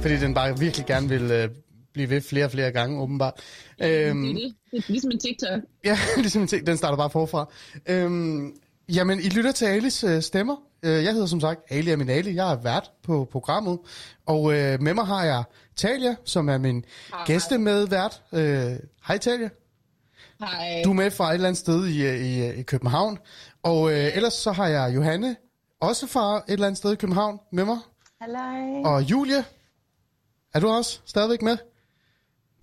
[0.01, 1.49] fordi den bare virkelig gerne vil øh,
[1.93, 3.33] blive ved flere og flere gange, åbenbart.
[3.83, 4.55] Øhm, Det er det.
[4.71, 5.61] Det er ligesom en TikTok.
[5.85, 7.51] Ja, ligesom en ting, den starter bare forfra.
[7.89, 8.53] Øhm,
[8.89, 10.55] jamen, I lytter til Alis øh, stemmer.
[10.83, 12.35] Øh, jeg hedder som sagt Ali Aminali.
[12.35, 13.79] Jeg er vært på programmet.
[14.25, 15.43] Og øh, med mig har jeg
[15.75, 16.85] Talia, som er min
[17.25, 18.21] gæstemedvært.
[18.33, 18.71] Øh,
[19.07, 19.49] hej Talia.
[20.39, 20.81] Hej.
[20.83, 23.17] Du er med fra et eller andet sted i, øh, i, i København.
[23.63, 25.35] Og øh, ellers så har jeg Johanne,
[25.79, 27.77] også fra et eller andet sted i København, med mig.
[28.21, 28.81] Halløj.
[28.85, 29.45] Og Julie,
[30.53, 31.57] er du også stadigvæk med?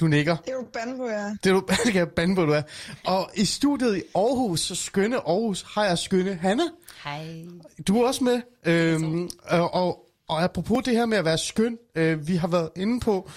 [0.00, 0.36] Du nikker.
[0.36, 1.36] Det er jo på jer.
[1.44, 2.62] Det, er jeg bande på, du er.
[3.06, 6.62] Og i studiet i Aarhus, så skønne Aarhus, har jeg skønne Hanne.
[7.04, 7.44] Hej.
[7.88, 8.40] Du er også med.
[8.64, 12.70] Øhm, og, og, og apropos det her med at være skøn, øh, vi har været
[12.76, 13.30] inde på,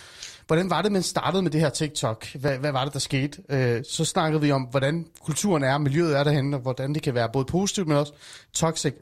[0.48, 2.28] hvordan var det, man startede med det her TikTok?
[2.36, 3.42] Hvad, hvad var det, der skete?
[3.50, 7.14] Øh, så snakkede vi om, hvordan kulturen er, miljøet er derhen, og hvordan det kan
[7.14, 8.14] være både positivt, men også
[8.54, 8.94] toxic.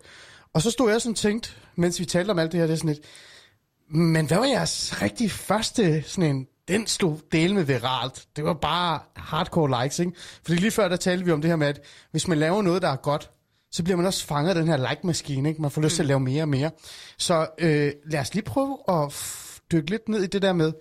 [0.53, 2.77] Og så stod jeg sådan tænkt, mens vi talte om alt det her, det er
[2.77, 3.05] sådan lidt,
[3.91, 8.25] men hvad var jeres rigtig første sådan en, den slog del med viralt.
[8.35, 10.11] Det var bare hardcore likes, ikke?
[10.43, 11.79] Fordi lige før der talte vi om det her med, at
[12.11, 13.31] hvis man laver noget, der er godt,
[13.71, 15.61] så bliver man også fanget af den her like-maskine, ikke?
[15.61, 16.71] Man får lyst til at lave mere og mere.
[17.17, 19.13] Så øh, lad os lige prøve at
[19.71, 20.73] dykke lidt ned i det der med,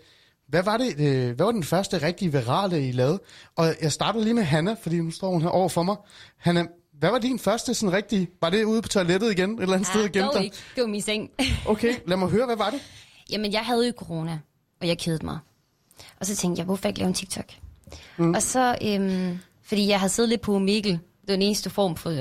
[0.49, 3.21] hvad var det, øh, hvad var den første rigtig virale, I lavede?
[3.57, 5.97] Og jeg starter lige med Hanna, fordi nu står hun her over for mig.
[6.39, 6.67] Hanna,
[6.99, 9.89] hvad var din første sådan rigtig, var det ude på toilettet igen, et eller andet
[9.89, 10.23] sted Ah, igen?
[10.25, 10.57] dog ikke.
[10.75, 11.31] Det var min seng.
[11.67, 12.81] Okay, lad mig høre, hvad var det?
[13.31, 14.39] Jamen, jeg havde jo corona,
[14.81, 15.39] og jeg kedede mig.
[16.21, 17.45] Og så tænkte jeg, hvorfor ikke lave en TikTok?
[18.19, 18.35] Mm.
[18.35, 20.99] Og så, øhm, fordi jeg havde siddet lidt på Mikkel.
[21.29, 22.11] Den eneste form for...
[22.11, 22.17] Øh,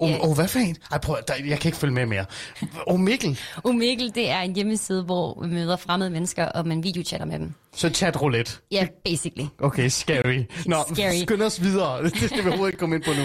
[0.00, 0.18] Åh, ja.
[0.20, 0.76] oh, oh, hvad for en?
[0.92, 2.24] Ej, prøv, der, jeg kan ikke følge med mere.
[2.62, 3.38] Åh, oh, Mikkel.
[3.64, 7.54] Omegle, det er en hjemmeside, hvor vi møder fremmede mennesker, og man videochatter med dem.
[7.74, 8.52] Så chat roulette.
[8.70, 9.46] Ja, basically.
[9.62, 10.44] Okay, scary.
[10.66, 11.22] Nå, Scary.
[11.22, 12.02] skynd os videre.
[12.04, 13.22] Det skal vi overhovedet ikke komme ind på nu.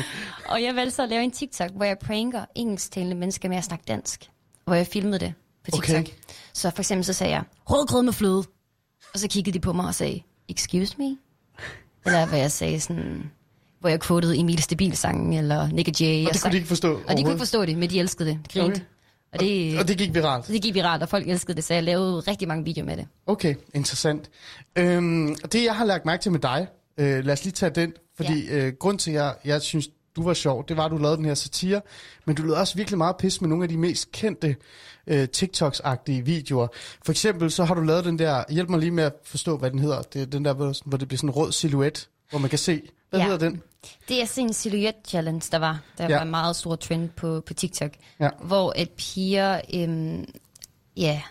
[0.50, 3.64] Og jeg valgte så at lave en TikTok, hvor jeg pranker engelsktalende mennesker med at
[3.64, 4.30] snakke dansk.
[4.66, 5.34] Hvor jeg filmede det
[5.66, 6.00] på TikTok.
[6.00, 6.12] Okay.
[6.54, 8.44] Så for eksempel så sagde jeg, rødgrød med fløde.
[9.14, 11.18] Og så kiggede de på mig og sagde, excuse me?
[12.06, 13.32] Eller hvad jeg sagde sådan,
[13.84, 16.26] hvor jeg quotede Emil Stabil-sangen, eller Nick J.
[16.28, 18.30] Og det kunne de ikke forstå Og de kunne ikke forstå det, men de elskede
[18.30, 18.40] det.
[18.54, 18.72] Grinte.
[18.76, 18.80] Okay.
[19.34, 20.48] Og det, Og det gik viralt.
[20.48, 23.08] det gik viralt, og folk elskede det, så jeg lavede rigtig mange videoer med det.
[23.28, 24.30] Okay, interessant.
[24.76, 26.68] Øhm, det, jeg har lagt mærke til med dig,
[26.98, 28.56] øh, lad os lige tage den, fordi ja.
[28.56, 31.18] øh, grund til, at jeg, jeg synes, du var sjov, det var, at du lavede
[31.18, 31.82] den her satire,
[32.26, 34.56] men du lavede også virkelig meget pis med nogle af de mest kendte
[35.08, 36.68] øh, TikToks-agtige videoer.
[37.06, 39.72] For eksempel, så har du lavet den der, hjælp mig lige med at forstå, hvad
[39.72, 42.40] den hedder, det er den der, hvor, hvor det bliver sådan en rød silhuet, hvor
[42.40, 43.26] man kan se, hvad Ja.
[43.26, 43.62] hedder den?
[44.10, 45.80] Det er sådan en silhouette-challenge, der var.
[45.98, 46.16] Der Ja.
[46.16, 47.92] var en meget stor trend på, på TikTok.
[48.20, 48.30] Ja.
[48.44, 50.26] Hvor at piger øhm,
[50.98, 51.22] ja,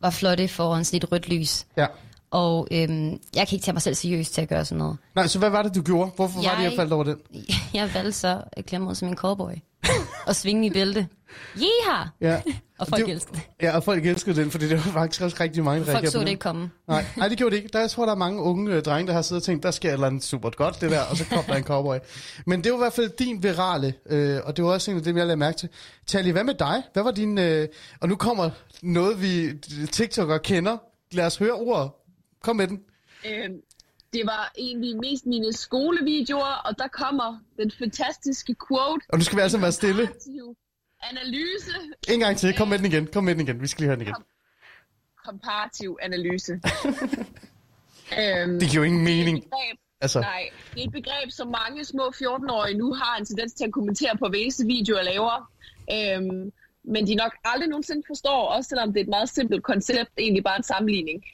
[0.00, 1.66] var flotte foran sådan et rødt lys.
[1.76, 1.86] Ja.
[2.30, 4.96] Og øhm, jeg kan ikke tage mig selv seriøst til at gøre sådan noget.
[5.14, 6.10] Nej, så hvad var det, du gjorde?
[6.16, 6.50] Hvorfor jeg...
[6.50, 7.16] var det, Jeg- faldt over den?
[7.74, 9.52] Jeg valgte så at klemme mig som en cowboy.
[10.26, 11.06] og svinge i bælte.
[11.56, 12.04] Jeha!
[12.20, 12.42] Ja.
[12.80, 13.42] Og folk Det- elskede det.
[13.62, 16.12] Ja, og folk elskede den, fordi det var faktisk også rigtig mange, der Folk så
[16.12, 16.28] på det den.
[16.28, 16.70] ikke komme.
[16.88, 17.72] Nej, nej, det gjorde det ikke.
[17.72, 19.70] Der, jeg tror, der er mange unge øh, drenge, der har siddet og tænkt, der
[19.70, 21.96] sker et eller andet super godt, det der, og så kom der en cowboy.
[22.46, 25.02] Men det var i hvert fald din virale, øh, og det var også en af
[25.02, 25.68] dem, jeg lagde mærke til.
[26.06, 26.82] Tali, hvad med dig?
[26.92, 27.38] Hvad var din...
[27.38, 27.68] Øh,
[28.00, 28.50] og nu kommer
[28.82, 29.58] noget, vi
[29.92, 30.76] TikTokere kender.
[31.12, 31.90] Lad os høre ordet.
[32.42, 32.80] Kom med den.
[33.26, 33.54] Øhm,
[34.12, 39.04] det var egentlig mest mine skolevideoer, og der kommer den fantastiske quote.
[39.08, 40.08] Og nu skal vi altså være stille.
[41.02, 41.70] Analyse.
[42.08, 42.56] En gang til.
[42.56, 43.06] Kom med den igen.
[43.06, 43.62] Kom med den igen.
[43.62, 44.14] Vi skal lige høre den igen.
[45.26, 46.52] Komparativ analyse.
[48.20, 49.36] øhm, Det giver jo ingen mening.
[49.42, 53.52] begreb, Altså, nej, det er et begreb, som mange små 14-årige nu har en tendens
[53.52, 55.50] til at kommentere på hver eneste video, jeg laver.
[55.92, 56.52] Øhm,
[56.84, 60.44] men de nok aldrig nogensinde forstår, også selvom det er et meget simpelt koncept, egentlig
[60.44, 61.24] bare en sammenligning.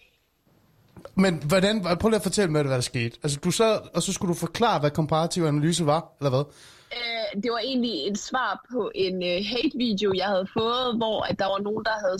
[1.14, 1.82] men hvordan...
[2.00, 3.18] Prøv lige at fortælle mig, hvad der skete.
[3.22, 6.44] Altså, du sad, og så skulle du forklare, hvad komparativ analyse var, eller hvad?
[6.94, 11.38] Øh, det var egentlig et svar på en øh, hate-video, jeg havde fået, hvor at
[11.38, 12.18] der var nogen, der havde,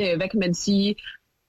[0.00, 0.96] øh, hvad kan man sige,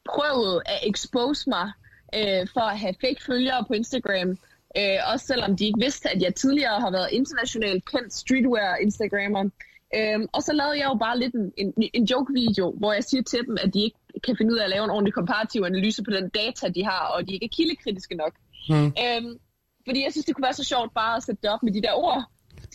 [0.10, 1.72] prøvet at expose mig
[2.18, 4.30] øh, for at have fake følgere på Instagram.
[4.78, 9.50] Øh, også selvom de ikke vidste, at jeg tidligere har været internationalt kendt streetwear-instagrammer.
[9.98, 13.24] Øhm, og så lavede jeg jo bare lidt en, en, en joke-video, hvor jeg siger
[13.24, 16.04] til dem, at de ikke kan finde ud af at lave en ordentlig komparativ analyse
[16.04, 18.34] på den data, de har, og de ikke er kildekritiske nok.
[18.70, 18.86] Hmm.
[19.04, 19.40] Øhm,
[19.86, 21.82] fordi jeg synes, det kunne være så sjovt bare at sætte det op med de
[21.82, 22.24] der ord,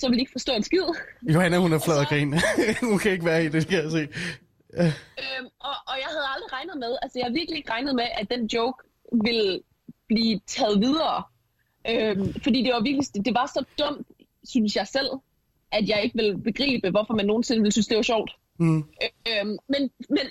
[0.01, 0.87] så vil de ikke forstå en skid.
[1.23, 2.35] Johanna, hun er flad og grin.
[2.91, 4.09] hun kan ikke være i det, kan jeg se.
[4.83, 8.05] Øhm, og, og jeg havde aldrig regnet med, altså jeg havde virkelig ikke regnet med,
[8.21, 8.79] at den joke
[9.25, 9.61] ville
[10.09, 11.23] blive taget videre.
[11.91, 14.07] Øhm, fordi det var virkelig, det, det var så dumt,
[14.45, 15.11] synes jeg selv,
[15.73, 18.31] at jeg ikke ville begribe, hvorfor man nogensinde ville synes, det var sjovt.
[18.59, 18.85] Mm.
[19.31, 20.27] Øhm, men, men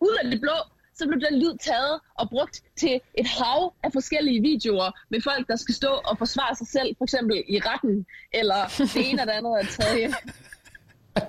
[0.00, 0.56] ud af det blå,
[0.98, 5.48] så blev den lyd taget og brugt til et hav af forskellige videoer med folk,
[5.48, 8.60] der skal stå og forsvare sig selv, for eksempel i retten, eller
[8.94, 10.08] det ene og det andet og det tredje.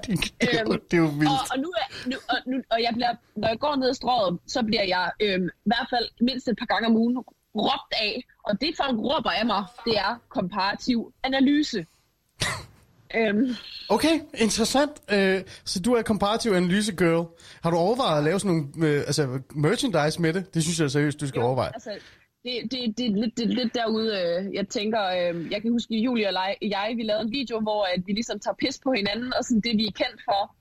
[0.06, 1.32] det, det, jo, det er jo vildt.
[1.32, 3.94] Og, og, nu er, nu, og, nu, og jeg bliver, når jeg går ned ad
[3.94, 7.18] strået, så bliver jeg øhm, i hvert fald mindst et par gange om ugen
[7.56, 8.24] råbt af.
[8.44, 11.86] Og det folk råber af mig, det er komparativ analyse.
[13.16, 13.56] Øhm,
[13.90, 14.92] Okay, interessant.
[15.12, 17.28] Øh, så du er comparative analyse girl.
[17.64, 20.54] Har du overvejet at lave sådan nogle øh, altså, merchandise med det?
[20.54, 21.72] Det synes jeg seriøst, du skal overveje.
[21.74, 21.92] altså,
[22.44, 25.72] det, det, det, er lidt, det er lidt derude, øh, jeg tænker, øh, jeg kan
[25.72, 28.80] huske, Julie og jeg, jeg, vi lavede en video, hvor at vi ligesom tager pis
[28.84, 30.56] på hinanden, og sådan det, vi er kendt for.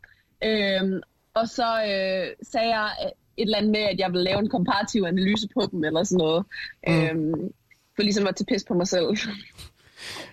[0.45, 1.03] Øh,
[1.35, 2.91] og så øh, sagde jeg
[3.37, 6.19] et eller andet med, at jeg ville lave en komparativ analyse på dem, eller sådan
[6.19, 6.45] noget.
[6.87, 6.95] Mm.
[6.95, 7.51] Øh,
[7.97, 9.07] for ligesom at tage pis på mig selv.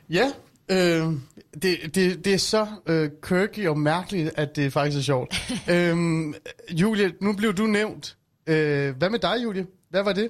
[0.09, 0.31] Ja,
[0.71, 1.13] øh,
[1.61, 5.35] det, det, det er så øh, quirky og mærkeligt, at det faktisk er sjovt.
[5.73, 6.33] øhm,
[6.71, 8.17] Julie, nu blev du nævnt.
[8.47, 9.67] Øh, hvad med dig, Julie?
[9.89, 10.29] Hvad var det?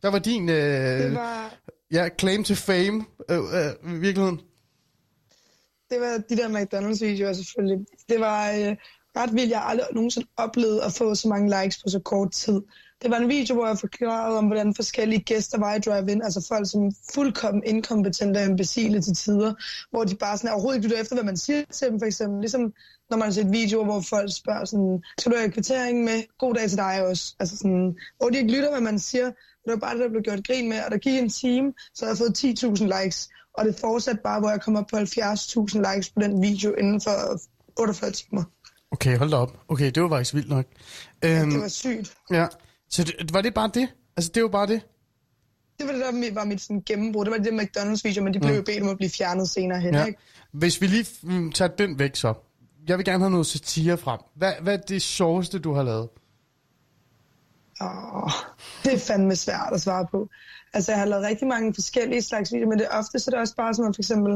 [0.00, 1.54] Hvad var din øh, Det var,
[1.92, 4.40] ja, claim to fame øh, øh, i virkeligheden?
[5.90, 7.86] det var de der McDonald's-videoer selvfølgelig.
[8.08, 8.76] Det var øh,
[9.16, 9.50] ret vildt.
[9.50, 12.60] Jeg har aldrig nogensinde oplevet at få så mange likes på så kort tid.
[13.02, 16.44] Det var en video, hvor jeg forklarede om, hvordan forskellige gæster var i drive-in, altså
[16.48, 19.54] folk som fuldkommen inkompetente og imbecile til tider,
[19.90, 22.40] hvor de bare sådan overhovedet ikke lytter efter, hvad man siger til dem, for eksempel.
[22.40, 22.72] Ligesom
[23.10, 26.22] når man har set videoer, hvor folk spørger sådan, skal du have kvittering med?
[26.38, 27.34] God dag til dig også.
[27.40, 29.24] Altså sådan, hvor de ikke lytter, hvad man siger.
[29.64, 32.04] Det var bare det, der blev gjort grin med, og der gik en time, så
[32.04, 33.28] havde jeg fået 10.000 likes.
[33.54, 37.00] Og det fortsatte bare, hvor jeg kom op på 70.000 likes på den video inden
[37.00, 37.40] for
[37.80, 38.44] 48 timer.
[38.90, 39.52] Okay, hold da op.
[39.68, 40.64] Okay, det var faktisk vildt nok.
[41.22, 42.14] Det Øhm, var sygt.
[42.30, 42.46] ja.
[42.90, 43.88] Så det, var det bare det?
[44.16, 44.80] Altså, det var bare det?
[45.78, 47.24] Det var det, der var mit sådan, gennembrud.
[47.24, 49.94] Det var det McDonald's-video, men de blev jo bedt om at blive fjernet senere hen.
[49.94, 50.04] Ja.
[50.04, 50.18] Ikke?
[50.52, 52.34] Hvis vi lige mm, tager den væk så.
[52.88, 54.20] Jeg vil gerne have noget satire frem.
[54.34, 56.08] Hvad, hvad er det sjoveste, du har lavet?
[57.80, 58.30] Åh,
[58.84, 60.28] det er fandme svært at svare på.
[60.72, 63.40] Altså, jeg har lavet rigtig mange forskellige slags videoer, men det ofte så er det
[63.40, 64.32] også bare sådan noget, for eksempel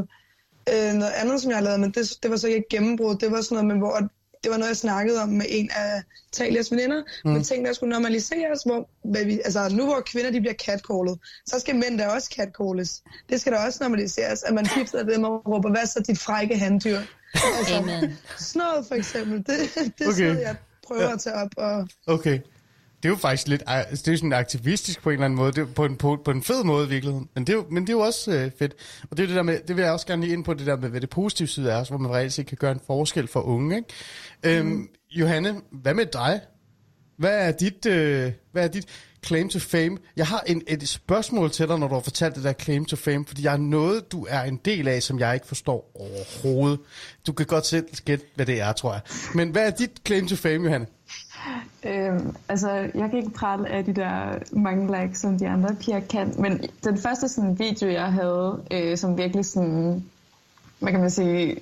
[0.72, 3.14] øh, noget andet, som jeg har lavet, men det, det var så ikke et gennembrud.
[3.14, 4.08] Det var sådan noget med, hvor
[4.42, 7.30] det var noget, jeg snakkede om med en af Talias veninder, mm.
[7.30, 11.18] men ting, der skulle normaliseres, hvor, hvad vi, altså nu hvor kvinder de bliver catcallet,
[11.46, 13.02] så skal mænd der også catcalles.
[13.30, 16.58] Det skal der også normaliseres, at man pifter dem og råber, hvad så dit frække
[16.58, 16.98] handdyr?
[17.58, 18.18] Altså, Amen.
[18.38, 20.12] sådan noget for eksempel, det, det er Okay.
[20.12, 21.12] sådan noget, jeg prøver Ja.
[21.12, 22.38] at tage op og Okay.
[23.02, 25.36] Det er jo faktisk lidt altså, det er jo sådan aktivistisk på en eller anden
[25.36, 25.52] måde.
[25.52, 27.28] Det er på en, på, på en fed måde i virkeligheden.
[27.34, 28.74] Men det er jo, men det er jo også øh, fedt.
[29.10, 30.66] Og det er det der med, det vil jeg også gerne lige ind på, det
[30.66, 32.80] der med, hvad det positive side er, også, hvor man reelt set kan gøre en
[32.86, 33.76] forskel for unge.
[33.76, 33.88] Ikke?
[34.42, 36.40] Øhm, Johanne, hvad med dig?
[37.16, 38.86] Hvad er dit, øh, hvad er dit
[39.26, 39.98] claim to fame?
[40.16, 42.96] Jeg har en, et spørgsmål til dig, når du har fortalt det der claim to
[42.96, 46.80] fame, fordi jeg er noget, du er en del af, som jeg ikke forstår overhovedet.
[47.26, 49.00] Du kan godt selv gætte, hvad det er, tror jeg.
[49.34, 50.86] Men hvad er dit claim to fame, Johanne?
[51.84, 56.00] Øhm, altså, jeg kan ikke prale af de der mange likes, som de andre piger
[56.00, 60.04] kan, men den første sådan, video, jeg havde, øh, som virkelig sådan,
[60.78, 61.56] hvad kan man sige,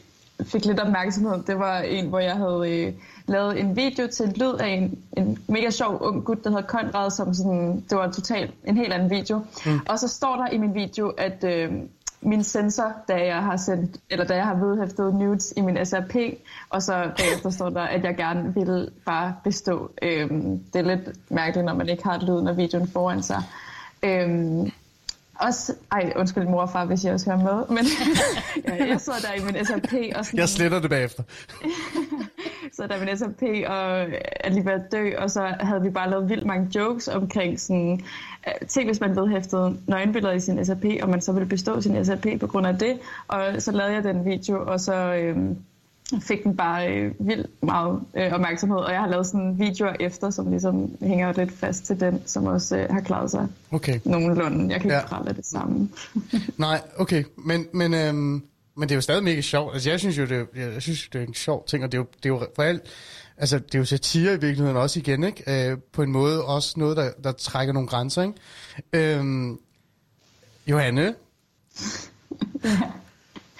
[0.45, 2.93] fik lidt opmærksomhed, det var en, hvor jeg havde øh,
[3.27, 7.11] lavet en video til lyd af en, en mega sjov ung gut, der hedder Konrad,
[7.11, 9.39] som sådan, det var totalt en helt anden video.
[9.67, 9.81] Mm.
[9.89, 11.73] Og så står der i min video, at øh,
[12.21, 16.15] min sensor, da jeg har sendt, eller da jeg har vedhæftet nudes i min SRP,
[16.71, 19.91] og så bagefter står der, at jeg gerne vil bare bestå.
[20.03, 23.43] Øhm, det er lidt mærkeligt, når man ikke har lyden af videoen foran sig.
[24.03, 24.71] Øhm,
[25.41, 27.85] også, ej, undskyld mor og far, hvis jeg også hører med, men
[28.67, 31.23] jeg, jeg sidder der i min SRP og sådan, Jeg sletter det bagefter.
[32.77, 34.07] så der min SRP og
[34.41, 37.61] er lige ved at dø, og så havde vi bare lavet vildt mange jokes omkring
[37.61, 38.01] sådan,
[38.47, 42.05] øh, ting, hvis man vedhæftede nøgenbilleder i sin SRP, og man så ville bestå sin
[42.05, 45.57] SRP på grund af det, og så lavede jeg den video, og så øhm,
[46.21, 50.31] fik den bare øh, vildt meget øh, opmærksomhed, og jeg har lavet sådan videoer efter,
[50.31, 54.01] som ligesom hænger lidt fast til den, som også øh, har klaret sig Okay.
[54.05, 54.73] nogenlunde.
[54.73, 55.01] Jeg kan ikke Ja.
[55.01, 55.07] ja.
[55.07, 55.89] prale det samme.
[56.57, 57.25] Nej, okay.
[57.37, 58.43] Men, men, øhm,
[58.75, 59.75] men det er jo stadig mega sjovt.
[59.75, 61.99] Altså, jeg synes jo, det er, jeg synes, det er en sjov ting, og det
[61.99, 62.83] er jo, det er jo for alt,
[63.37, 65.71] altså det er jo satire i virkeligheden også igen, ikke?
[65.71, 69.19] Øh, på en måde også noget, der, der trækker nogle grænser, ikke?
[69.19, 69.59] Øhm,
[70.67, 71.15] Johanne?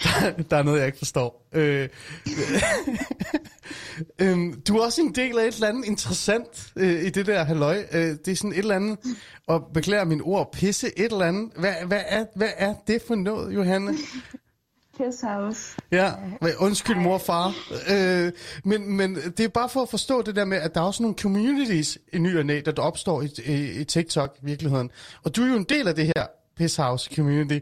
[0.03, 1.49] der, der er noget, jeg ikke forstår.
[1.53, 1.89] Øh,
[4.23, 7.45] øhm, du er også en del af et eller andet interessant øh, i det der
[7.45, 7.85] halløj.
[7.93, 8.99] Øh, det er sådan et eller andet,
[9.47, 11.51] og beklager min ord, pisse et eller andet.
[11.57, 13.95] Hvad, hvad, er, hvad er det for noget, Johanne?
[14.99, 15.77] Piss House.
[15.91, 17.55] Ja, men undskyld mor og far.
[17.91, 18.33] Øh,
[18.65, 21.03] men, men det er bare for at forstå det der med, at der er også
[21.03, 24.91] nogle communities i ny og næ, der opstår i, i, i TikTok i virkeligheden.
[25.23, 26.27] Og du er jo en del af det her
[26.57, 27.59] Piss House community.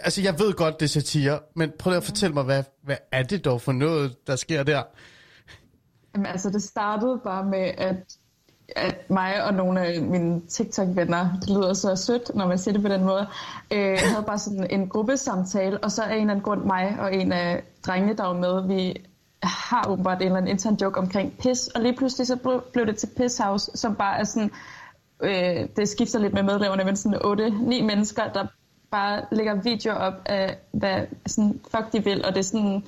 [0.00, 2.96] Altså, jeg ved godt, det er satire, men prøv lige at fortælle mig, hvad, hvad
[3.12, 4.82] er det dog for noget, der sker der?
[6.14, 7.96] Jamen, altså, det startede bare med, at,
[8.76, 12.82] at mig og nogle af mine TikTok-venner, det lyder så sødt, når man siger det
[12.82, 13.26] på den måde,
[13.70, 17.14] øh, havde bare sådan en gruppesamtale, og så er en eller anden grund mig og
[17.14, 18.96] en af drengene, der var med, vi
[19.42, 22.86] har åbenbart en eller anden intern joke omkring pis, og lige pludselig så blev- blev
[22.86, 24.50] det til Piss House, som bare er sådan,
[25.22, 28.46] øh, det skifter lidt med medlemmerne, men sådan 8-9 mennesker, der
[28.94, 32.82] bare lægger videoer op af, hvad sådan, fuck de vil, og det er sådan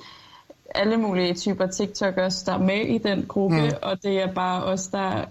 [0.75, 3.71] alle mulige typer TikTokers, der er med i den gruppe, mm.
[3.81, 5.25] og det er bare os, der...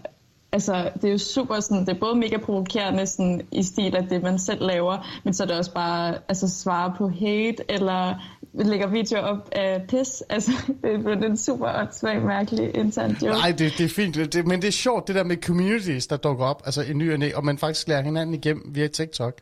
[0.52, 4.08] Altså, det er jo super sådan, det er både mega provokerende sådan, i stil af
[4.08, 8.14] det, man selv laver, men så er det også bare altså, svare på hate, eller
[8.54, 10.22] lægger videoer op af pis.
[10.30, 10.50] Altså,
[10.82, 13.38] det er det er en super åndssvag, mærkelig intern joke.
[13.38, 16.06] Nej, det, det er fint, det, det, men det er sjovt, det der med communities,
[16.06, 18.86] der dukker op, altså i ny og næ, og man faktisk lærer hinanden igennem via
[18.86, 19.40] TikTok.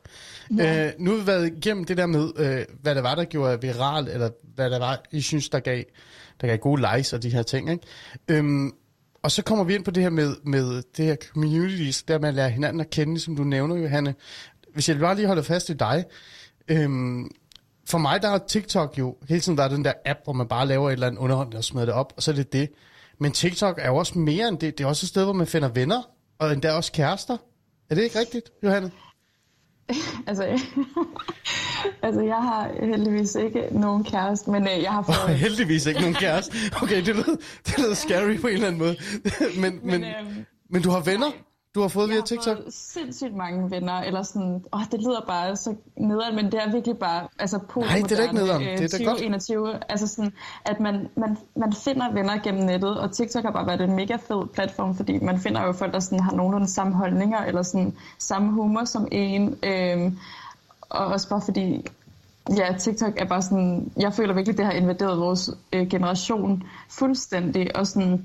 [0.59, 0.87] Ja.
[0.87, 3.61] Øh, nu har vi været igennem det der med, øh, hvad det var, der gjorde
[3.61, 5.83] viral, eller hvad det var, I synes, der gav,
[6.41, 7.87] der gav gode likes og de her ting, ikke?
[8.29, 8.73] Øhm,
[9.23, 12.35] og så kommer vi ind på det her med, med det her communities, der man
[12.35, 14.15] lærer hinanden at kende, som du nævner, Johanne.
[14.73, 16.05] Hvis jeg bare lige holder fast i dig,
[16.69, 17.31] øhm,
[17.89, 20.49] for mig der er TikTok jo hele tiden der er den der app, hvor man
[20.49, 22.71] bare laver et eller andet underholdning og smider det op, og så er det det.
[23.19, 24.79] Men TikTok er jo også mere end det.
[24.79, 26.03] Det er også et sted, hvor man finder venner,
[26.39, 27.37] og endda også kærester.
[27.91, 28.91] Er det ikke rigtigt, Johanne?
[30.27, 30.45] Altså,
[32.07, 35.37] altså, jeg har heldigvis ikke nogen kæreste, men øh, jeg har fået...
[35.39, 36.57] heldigvis ikke nogen kæreste.
[36.83, 38.97] Okay, det lød, det lød scary på en eller anden måde.
[39.63, 41.31] men, men, men, øhm, men du har venner,
[41.75, 42.57] du har fået Jeg via har TikTok?
[42.57, 46.73] fået sindssygt mange venner, eller sådan, åh, det lyder bare så nederen, men det er
[46.73, 48.63] virkelig bare, altså på Nej, det er ikke nederen.
[48.63, 49.17] Det er da godt.
[49.19, 50.33] 2021, altså sådan,
[50.65, 54.17] at man, man, man finder venner gennem nettet, og TikTok har bare været en mega
[54.17, 57.95] fed platform, fordi man finder jo folk, der sådan har nogenlunde samme holdninger, eller sådan
[58.19, 60.19] samme humor som en, øhm,
[60.81, 61.87] og også bare fordi,
[62.57, 67.77] ja, TikTok er bare sådan, jeg føler virkelig, det har invaderet vores øh, generation fuldstændig,
[67.77, 68.25] og sådan,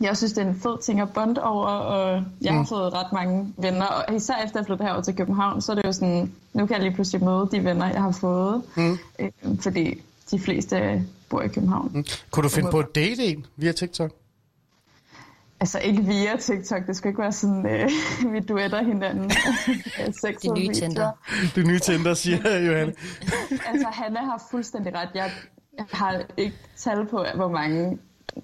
[0.00, 2.66] jeg synes, det er en fed ting at bonde over, og jeg har Mm.
[2.66, 5.84] fået ret mange venner, og især efter jeg flyttede herover til København, så er det
[5.84, 8.98] jo sådan, nu kan jeg lige pludselig møde de venner, jeg har fået, Mm.
[9.18, 9.30] øh,
[9.60, 11.90] fordi de fleste bor i København.
[11.94, 12.04] Mm.
[12.30, 14.10] Kunne du finde på at date en via TikTok?
[15.60, 17.90] Altså ikke via TikTok, det skal ikke være sådan, øh,
[18.32, 19.30] vi duetter hinanden.
[20.22, 21.10] Sex Det nye Tinder.
[21.54, 22.92] Det nye Tinder, siger Johanne.
[23.66, 25.08] altså, Hanna har fuldstændig ret.
[25.14, 25.30] Jeg
[25.92, 27.98] har ikke tal på, hvor mange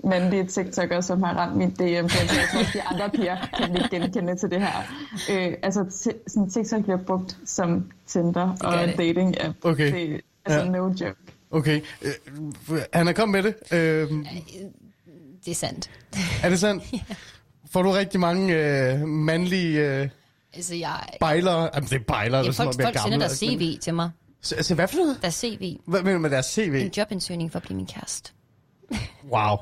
[0.05, 1.83] mandlige TikTokere, som har ramt min DM.
[1.85, 4.83] Jeg tror, at de andre piger kan ikke genkende til det her.
[5.31, 9.57] Øh, altså, t- sådan, TikTok bliver brugt som Tinder og dating app.
[9.64, 9.93] Okay.
[9.93, 10.68] Det, er altså, Ja.
[10.70, 11.16] no joke.
[11.51, 11.81] Okay.
[12.03, 13.55] Øh, Anna, kom med det.
[13.72, 14.09] Øh,
[15.45, 15.91] Det er sandt.
[16.43, 16.85] er det sandt?
[17.72, 20.09] Får du rigtig mange øh, mandlige øh,
[20.55, 21.01] Altså, jeg...
[21.20, 21.70] bejlere?
[21.74, 23.20] Jamen, det er bejlere, Ja, der er folk, noget folk mere sender gamle.
[23.24, 24.11] deres CV til mig.
[24.43, 25.18] Så, altså, hvad for noget?
[25.22, 25.76] Deres CV.
[25.87, 26.74] Hvad mener du med deres CV?
[26.85, 28.33] En jobansøgning for at blive min kæreste.
[29.32, 29.57] Wow.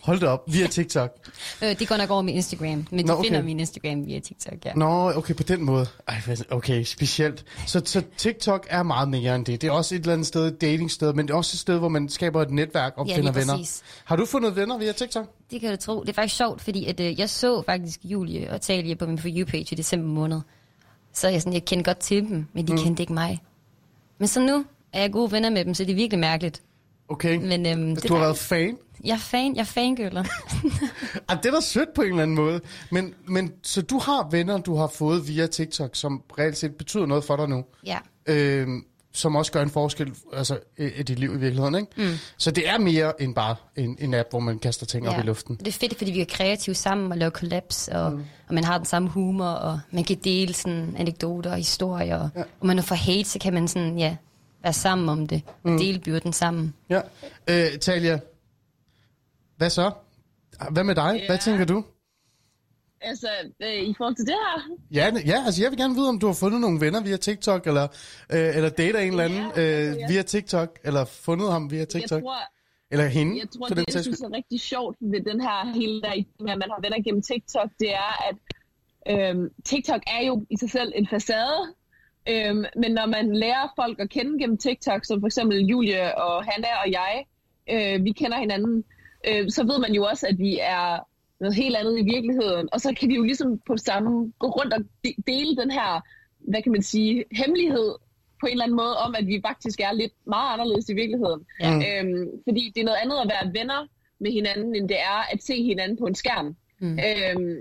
[0.00, 0.44] Hold det op.
[0.46, 1.16] Via TikTok.
[1.62, 3.24] Øh, det går nok over min Instagram, men de Nå, okay.
[3.24, 4.72] finder min Instagram via TikTok, ja.
[4.74, 5.86] Nå, okay, på den måde.
[6.08, 6.20] Ej,
[6.50, 7.44] okay, specielt.
[7.66, 9.62] Så, så TikTok er meget mere end det.
[9.62, 11.78] Det er også et eller andet sted, et datingsted, men det er også et sted,
[11.78, 13.80] hvor man skaber et netværk og Ja, finder venner.
[14.04, 15.26] Har du fundet venner via TikTok?
[15.50, 16.00] Det kan du tro.
[16.00, 19.18] Det er faktisk sjovt, fordi at, øh, jeg så faktisk Julie og Talie på min
[19.18, 20.40] For You-page i december måned.
[21.12, 22.78] Så jeg, sådan, jeg kendte godt til dem, men de mm.
[22.78, 23.38] kendte ikke mig.
[24.18, 26.62] Men så nu er jeg gode venner med dem, så det er virkelig mærkeligt.
[27.10, 27.36] Okay.
[27.36, 28.78] Men, øhm, det du har er været fan?
[29.04, 30.24] Jeg er fan, jeg er fangirler.
[31.28, 32.60] Ah, det er da sødt på en eller anden måde.
[32.90, 37.06] Men, men så du har venner, du har fået via TikTok, som reelt set betyder
[37.06, 37.64] noget for dig nu.
[37.86, 37.98] ja.
[38.26, 41.88] Øhm, som også gør en forskel altså, i, dit liv i virkeligheden, ikke?
[41.96, 42.14] Mm.
[42.36, 45.12] Så det er mere end bare en, en app, hvor man kaster ting ja.
[45.12, 45.56] op i luften.
[45.56, 48.24] Det er fedt, fordi vi er kreative sammen og laver collabs, og, mm.
[48.48, 52.18] og man har den samme humor, og man kan dele sådan anekdoter og historier.
[52.18, 52.42] Og, ja.
[52.60, 54.16] og man for hate, så kan man sådan, ja,
[54.62, 56.74] være sammen om det, og dele byrden sammen.
[56.90, 57.00] Ja.
[57.50, 58.20] Øh, Talia,
[59.56, 59.90] hvad så?
[60.70, 61.16] Hvad med dig?
[61.20, 61.26] Ja.
[61.26, 61.84] Hvad tænker du?
[63.02, 63.28] Altså,
[63.62, 66.26] øh, i forhold til det her, Ja, ja, altså jeg vil gerne vide, om du
[66.26, 67.82] har fundet nogle venner via TikTok, eller,
[68.32, 70.08] øh, eller dater en eller anden Ja, øh, altså, ja.
[70.08, 72.22] via TikTok, eller fundet ham via jeg TikTok.
[72.22, 72.36] tror,
[72.90, 75.72] Eller hende, Jeg tror, for den det, jeg synes er rigtig sjovt ved den her
[75.74, 78.36] hele der, med, at man har venner gennem TikTok, det er, at
[79.30, 81.74] øhm, TikTok er jo i sig selv en facade,
[82.30, 86.44] øhm, men når man lærer folk at kende gennem TikTok, som for eksempel Julie og
[86.44, 87.24] Hanna og jeg,
[87.70, 88.84] øh, vi kender hinanden,
[89.28, 90.98] øh, så ved man jo også, at vi er
[91.40, 94.74] noget helt andet i virkeligheden, og så kan vi jo ligesom på samme gå rundt
[94.74, 96.00] og de- dele den her,
[96.38, 97.94] hvad kan man sige, hemmelighed
[98.40, 101.40] på en eller anden måde om, at vi faktisk er lidt meget anderledes i virkeligheden.
[101.60, 102.00] Ja.
[102.00, 103.86] Øhm, fordi det er noget andet at være venner
[104.20, 106.56] med hinanden, end det er at se hinanden på en skærm.
[106.78, 106.98] Mm.
[107.08, 107.58] Øhm,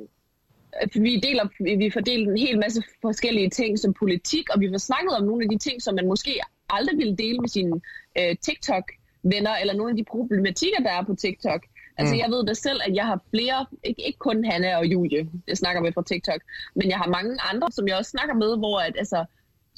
[0.95, 4.78] vi deler, vi får delt en hel masse forskellige ting som politik, og vi får
[4.78, 6.39] snakket om nogle af de ting, som man måske
[6.70, 7.82] aldrig ville dele med sine
[8.20, 11.65] øh, TikTok-venner, eller nogle af de problematikker, der er på TikTok.
[11.97, 12.20] Altså, Mm.
[12.20, 15.57] jeg ved da selv, at jeg har flere, ikke, ikke kun Hanna og Julie, jeg
[15.57, 16.41] snakker med fra TikTok,
[16.76, 19.26] men jeg har mange andre, som jeg også snakker med, hvor at, altså,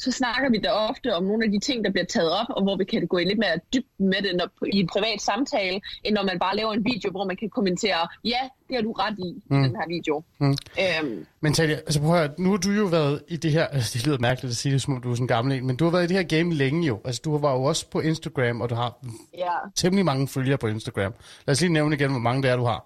[0.02, 2.64] så snakker vi da ofte om nogle af de ting, der bliver taget op, og
[2.64, 5.82] hvor vi kan gå i lidt mere dybt med det når, i en privat samtale,
[6.04, 8.92] end når man bare laver en video, hvor man kan kommentere, ja, det har du
[8.92, 9.64] ret i, mm.
[9.64, 10.24] den her video.
[10.40, 10.58] Mm.
[10.84, 13.66] Øhm, Men Talia, altså prøv at høre, nu har du jo været i det her,
[13.68, 15.68] altså det lyder mærkeligt at sige det, som om du er sådan en gammel en,
[15.68, 17.02] men du har været i det her game længe jo.
[17.06, 18.98] Altså du var jo også på Instagram, og du har
[19.38, 21.14] ja, temmelig mange følgere på Instagram.
[21.48, 22.86] Lad os lige nævne igen, hvor mange det er, du har.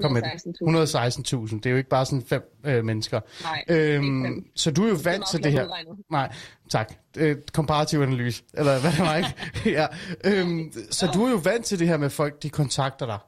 [0.00, 0.28] Kom med det.
[0.28, 1.50] 116.000.
[1.50, 1.56] 116.000.
[1.56, 3.20] Det er jo ikke bare sådan fem øh, mennesker.
[3.42, 5.64] Nej, Øhm, så du er jo vant til det her.
[5.64, 5.98] udregnet.
[6.10, 6.32] Nej,
[6.70, 6.92] tak.
[7.18, 9.30] Øh, komparativ analyse, eller hvad det var, ikke?
[9.80, 9.86] ja.
[10.24, 13.18] øhm, så du er jo vant til det her med folk, de kontakter dig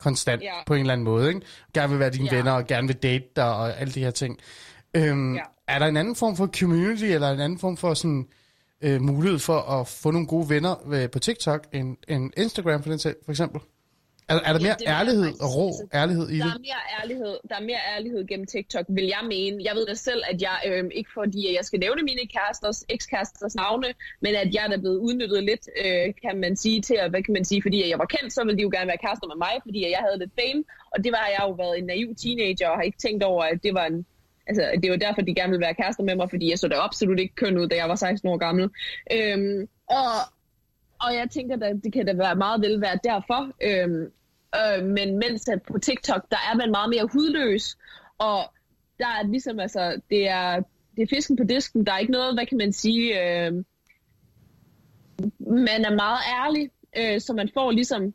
[0.00, 0.52] konstant Ja.
[0.66, 1.40] på en eller anden måde, ikke?
[1.74, 2.36] Gerne vil være dine Ja.
[2.36, 4.38] venner, og gerne vil date dig, og alle de her ting.
[4.96, 5.40] Øhm, Ja.
[5.68, 8.26] Er der en anden form for community, eller en anden form for sådan
[8.80, 12.90] øh, mulighed for at få nogle gode venner øh, på TikTok, end, end Instagram for,
[12.90, 13.60] den, for eksempel?
[14.28, 16.54] Er, er der Ja, mere jeg ærlighed og rå altså, ærlighed i Der det?
[16.54, 19.64] er mere ærlighed, der er mere ærlighed gennem TikTok, vil jeg mene.
[19.68, 23.54] Jeg ved da selv, at jeg, øh, ikke fordi jeg skal nævne mine kæresters, ekskæresters
[23.54, 23.88] navne,
[24.20, 27.32] men at jeg er blevet udnyttet lidt, øh, kan man sige, til at, hvad kan
[27.32, 29.54] man sige, fordi jeg var kendt, så ville de jo gerne være kærester med mig,
[29.66, 32.76] fordi jeg havde lidt fame, og det var jeg jo været en naiv teenager, og
[32.76, 34.06] har ikke tænkt over, at det var en,
[34.48, 36.76] Altså, det var derfor, de gerne ville være kærester med mig, fordi jeg så da
[36.76, 38.70] absolut ikke køn ud, da jeg var 16 år gammel.
[39.12, 40.12] Øhm, og,
[41.00, 43.50] og jeg tænker, at det kan da være meget vel være derfor.
[43.62, 44.12] Øhm,
[44.56, 47.76] øh, men mens at på TikTok, der er man meget mere hudløs,
[48.18, 48.44] og
[48.98, 50.62] der er ligesom, altså, det er,
[50.96, 51.86] det er fisken på disken.
[51.86, 53.52] Der er ikke noget, hvad kan man sige, øh,
[55.38, 58.14] man er meget ærlig, øh, så man får ligesom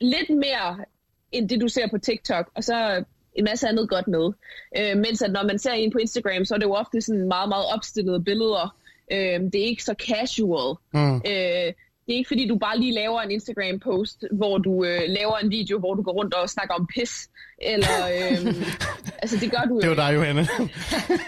[0.00, 0.84] lidt mere
[1.32, 3.04] end det, du ser på TikTok, og så
[3.34, 4.32] en masse andet godt med.
[4.78, 7.28] Øh, mens at når man ser en på Instagram, så er det jo ofte sådan
[7.28, 8.76] meget, meget opstillede billeder.
[9.12, 10.76] Øh, det er ikke så casual.
[10.94, 11.16] Mm.
[11.16, 11.72] Øh,
[12.08, 15.50] det er ikke fordi, du bare lige laver en Instagram-post, hvor du øh, laver en
[15.50, 17.28] video, hvor du går rundt og snakker om pis.
[17.62, 18.54] Eller, øh,
[19.22, 20.48] altså det gør du jo Det var dig, Johanne.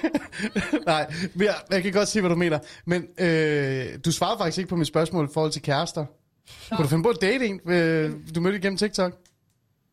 [0.87, 2.59] Nej, jeg, jeg kan godt se, hvad du mener.
[2.85, 6.05] Men øh, du svarede faktisk ikke på mit spørgsmål i forhold til kærester.
[6.71, 9.13] Kunne du finde på at date en, øh, du mødte igennem TikTok?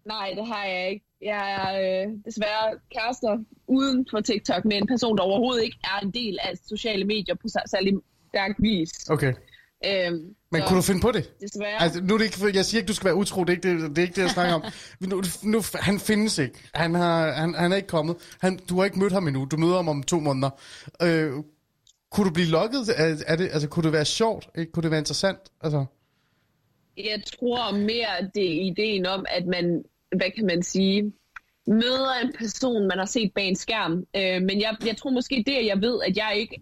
[0.06, 1.06] Nej, det har jeg ikke.
[1.22, 2.66] Jeg er øh, desværre
[2.96, 7.06] kærester uden for TikTok med en person, der overhovedet ikke er en del af sociale
[7.06, 7.94] medier på sær- særlig
[8.32, 9.10] stærk vis.
[9.10, 9.34] Okay.
[9.86, 11.40] Øhm, Men så kunne du finde på det?
[11.42, 11.82] Desværre.
[11.82, 13.84] Altså, nu er det ikke, jeg siger ikke, du skal være utro, det er ikke
[13.84, 14.64] det, det, er ikke det jeg snakker om.
[15.10, 16.60] Nu, nu, han findes ikke.
[16.74, 18.16] Han, har, han, han er ikke kommet.
[18.42, 19.46] Han, du har ikke mødt ham endnu.
[19.46, 20.50] Du møder ham om to måneder.
[21.02, 21.32] Øh,
[22.12, 22.80] kunne du blive lukket?
[22.96, 24.50] Er, er det, altså, kunne det være sjovt?
[24.58, 24.72] Ikke?
[24.72, 25.40] Kunne det være interessant?
[25.62, 25.86] Altså,
[26.98, 29.84] Jeg tror mere, det er ideen om, at man,
[30.18, 31.14] hvad kan man sige,
[31.68, 33.92] møder en person, man har set bag en skærm.
[34.16, 36.62] Øh, men jeg, jeg tror måske det, at jeg ved, at jeg ikke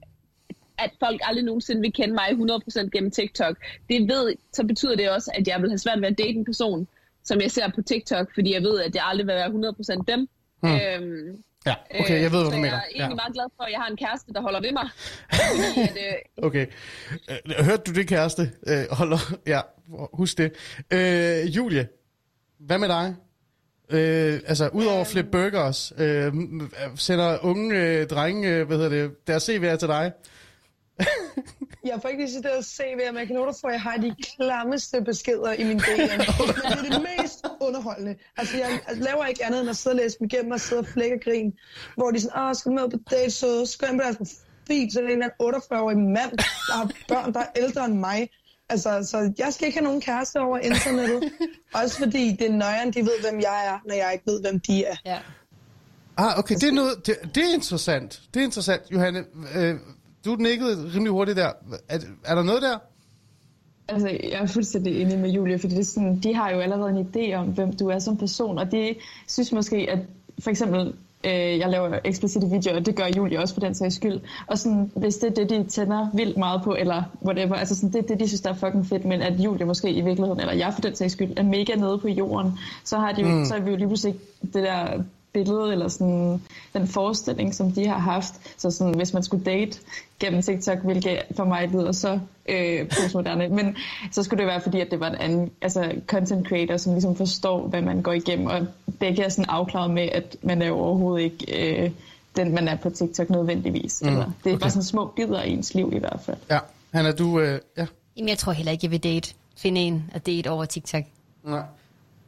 [0.78, 3.58] at folk aldrig nogensinde vil kende mig 100% gennem TikTok.
[3.90, 6.46] Det ved, så betyder det også, at jeg vil have svært ved at date en
[6.46, 6.88] person,
[7.24, 9.48] som jeg ser på TikTok, fordi jeg ved, at det aldrig vil være
[10.00, 10.28] 100% dem.
[10.64, 10.72] Hmm.
[10.72, 12.68] Øhm, ja, okay, jeg ved, hvad du mener.
[12.68, 13.16] jeg er egentlig Ja.
[13.16, 14.90] meget glad for, at jeg har en kæreste, der holder ved mig.
[15.34, 16.66] Fordi at, øh, Okay.
[17.30, 18.52] Øh, hørte du det, kæreste?
[18.68, 19.18] Øh, holder,
[19.48, 19.60] ja,
[20.14, 20.52] husk det.
[20.94, 21.88] Øh, Julie,
[22.60, 23.16] hvad med dig?
[23.90, 25.06] Øh, altså, udover Øhm.
[25.06, 26.34] Flip Burgers, øh,
[26.96, 30.12] sender unge øh, drenge, øh, hvad hedder det, deres CV'er til dig?
[31.90, 35.54] Jeg får ikke og se, hvad jeg kan for, at jeg har de klammeste beskeder
[35.54, 36.18] i min DM.
[36.70, 38.16] Men det er det mest underholdende.
[38.38, 40.88] Altså, jeg, laver ikke andet end at sidde og læse dem igennem og sidde og
[40.88, 41.52] flække og grine.
[41.96, 44.18] Hvor de er sådan, åh, skal du med på date, så skal jeg på deres
[44.18, 47.86] profil, så er det en eller anden 48-årig mand, der har børn, der er ældre
[47.86, 48.30] end mig.
[48.70, 51.32] Altså, så jeg skal ikke have nogen kæreste over internettet.
[51.84, 54.60] Også fordi det er nøjeren, de ved, hvem jeg er, når jeg ikke ved, hvem
[54.60, 54.96] de er.
[55.06, 55.20] Ja.
[56.18, 58.22] Ah, okay, det er, noget, det, det er interessant.
[58.34, 59.26] Det er interessant, Johanne.
[59.56, 59.76] Øh,
[60.26, 61.52] du nikkede rimelig hurtigt der.
[61.90, 62.78] Er, er der noget der?
[63.88, 66.90] Altså, jeg er fuldstændig enig med Julie, fordi det er sådan, de har jo allerede
[66.90, 68.96] en idé om, hvem du er som person, og de
[69.28, 70.00] synes måske, at
[70.40, 70.94] for eksempel
[71.26, 74.20] Øh, jeg laver eksplicite videoer, og det gør Julie også for den sags skyld.
[74.48, 77.94] Og sådan, hvis det er det, de tænder vildt meget på, eller whatever, altså sådan,
[77.94, 80.40] det er det, de synes, der er fucking fedt, men at Julie måske i virkeligheden,
[80.40, 82.52] eller jeg for den sags skyld, er mega nede på jorden,
[82.84, 83.46] så har de jo, mm.
[83.46, 85.04] så er vi jo lige pludselig det der
[85.36, 86.42] billede, eller sådan
[86.74, 88.34] den forestilling, som de har haft.
[88.58, 89.80] Så sådan, hvis man skulle date
[90.20, 92.20] gennem TikTok, hvilket for mig lyder så
[92.50, 93.76] øh, postmoderne, men
[94.12, 97.16] så skulle det være fordi, at det var en anden altså, content creator, som ligesom
[97.16, 98.68] forstår, hvad man går igennem, og
[99.00, 101.92] begge er sådan afklaret med, at man er jo overhovedet ikke øh,
[102.36, 104.02] den, man er på TikTok nødvendigvis.
[104.02, 104.52] Mm, eller, det er okay.
[104.52, 104.60] okay.
[104.60, 106.38] bare sådan små bidder af ens liv i hvert fald.
[106.50, 106.60] Ja,
[106.94, 107.40] Hanna, du...
[107.40, 107.86] Øh, ja.
[108.18, 109.34] Jamen, jeg tror heller ikke, jeg vil date.
[109.58, 111.04] Finde en at date over TikTok.
[111.44, 111.64] Nej.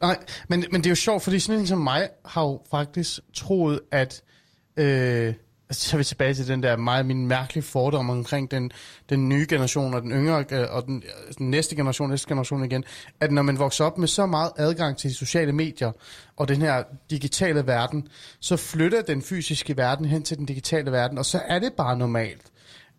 [0.00, 0.18] Nej,
[0.48, 3.80] men, men det er jo sjovt, fordi sådan en som mig har jo faktisk troet,
[3.92, 4.22] at...
[4.76, 5.34] Øh,
[5.68, 8.70] altså, så er vi tilbage til den der meget min mærkelige fordom omkring den,
[9.10, 12.64] den nye generation og den yngre øh, og den, øh, den næste generation, næste generation
[12.64, 12.84] igen,
[13.20, 15.92] at når man vokser op med så meget adgang til de sociale medier
[16.36, 18.08] og den her digitale verden,
[18.40, 21.96] så flytter den fysiske verden hen til den digitale verden, og så er det bare
[21.96, 22.42] normalt,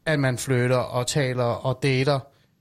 [0.06, 2.20] at man flytter og taler og dater,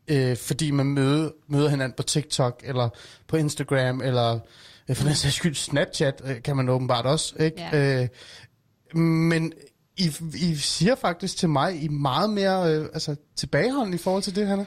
[0.08, 2.88] øh, fordi man møder, møder hinanden på TikTok, eller
[3.26, 4.38] på Instagram, eller
[4.88, 7.60] øh, for den sags skyld Snapchat, øh, kan man åbenbart også, ikke?
[7.72, 8.02] Ja.
[8.02, 8.08] Øh,
[9.00, 9.52] men
[9.96, 14.22] I, I siger faktisk til mig, I er meget mere øh, altså, tilbageholdende i forhold
[14.22, 14.64] til det, Hanna.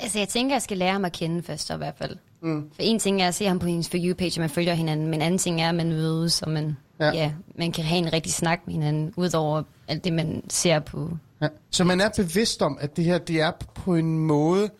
[0.00, 2.16] Altså, jeg tænker, jeg skal lære ham at kende først, i hvert fald.
[2.42, 2.70] Mm.
[2.74, 5.06] For en ting er at se ham på hendes For You-page, og man følger hinanden,
[5.06, 7.06] men en anden ting er, at man mødes, og man, Ja.
[7.06, 7.12] ja.
[7.12, 11.10] Ja, man kan have en rigtig snak med hinanden, udover alt det, man ser på.
[11.44, 11.48] Ja.
[11.70, 14.70] Så man er bevidst om, at det her, det er på en måde,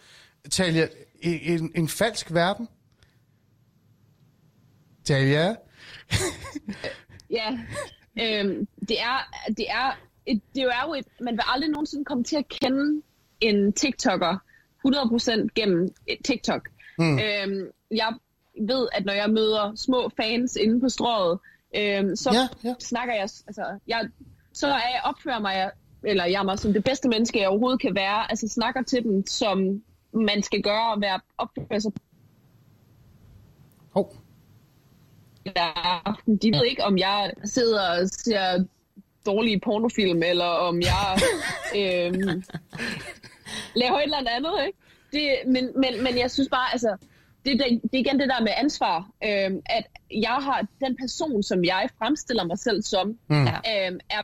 [0.50, 0.88] Talia,
[1.22, 2.68] en, en, falsk verden?
[5.04, 5.56] Talia?
[7.30, 7.50] Ja,
[8.20, 12.24] øhm, det er, det er, et, det er jo et, man vil aldrig nogensinde komme
[12.24, 13.02] til at kende
[13.40, 14.36] en TikToker
[14.86, 16.68] 100% gennem et TikTok.
[16.98, 17.18] Mm.
[17.18, 18.14] Øhm, jeg
[18.60, 21.38] ved, at når jeg møder små fans inde på strået,
[21.76, 22.74] øhm, så Ja, ja.
[22.80, 24.08] snakker jeg, altså, jeg,
[24.52, 25.70] så er jeg opfører mig,
[26.07, 29.02] eller jeg er mig som det bedste menneske, jeg overhovedet kan være, altså snakker til
[29.02, 29.82] dem, som
[30.12, 31.92] man skal gøre og være opføre sig
[33.96, 34.07] Oh.
[35.42, 36.36] hver aften.
[36.36, 38.64] De ved ikke, om jeg sidder og ser
[39.26, 41.18] dårlige pornofilm, eller om jeg
[41.80, 42.42] øhm,
[43.74, 44.66] laver et eller andet.
[44.66, 44.78] Ikke?
[45.12, 46.96] Det, men, men, men jeg synes bare, altså,
[47.46, 51.42] det, det, det er igen det der med ansvar, øhm, at jeg har den person,
[51.42, 53.36] som jeg fremstiller mig selv som, Mm.
[53.46, 54.22] øhm, er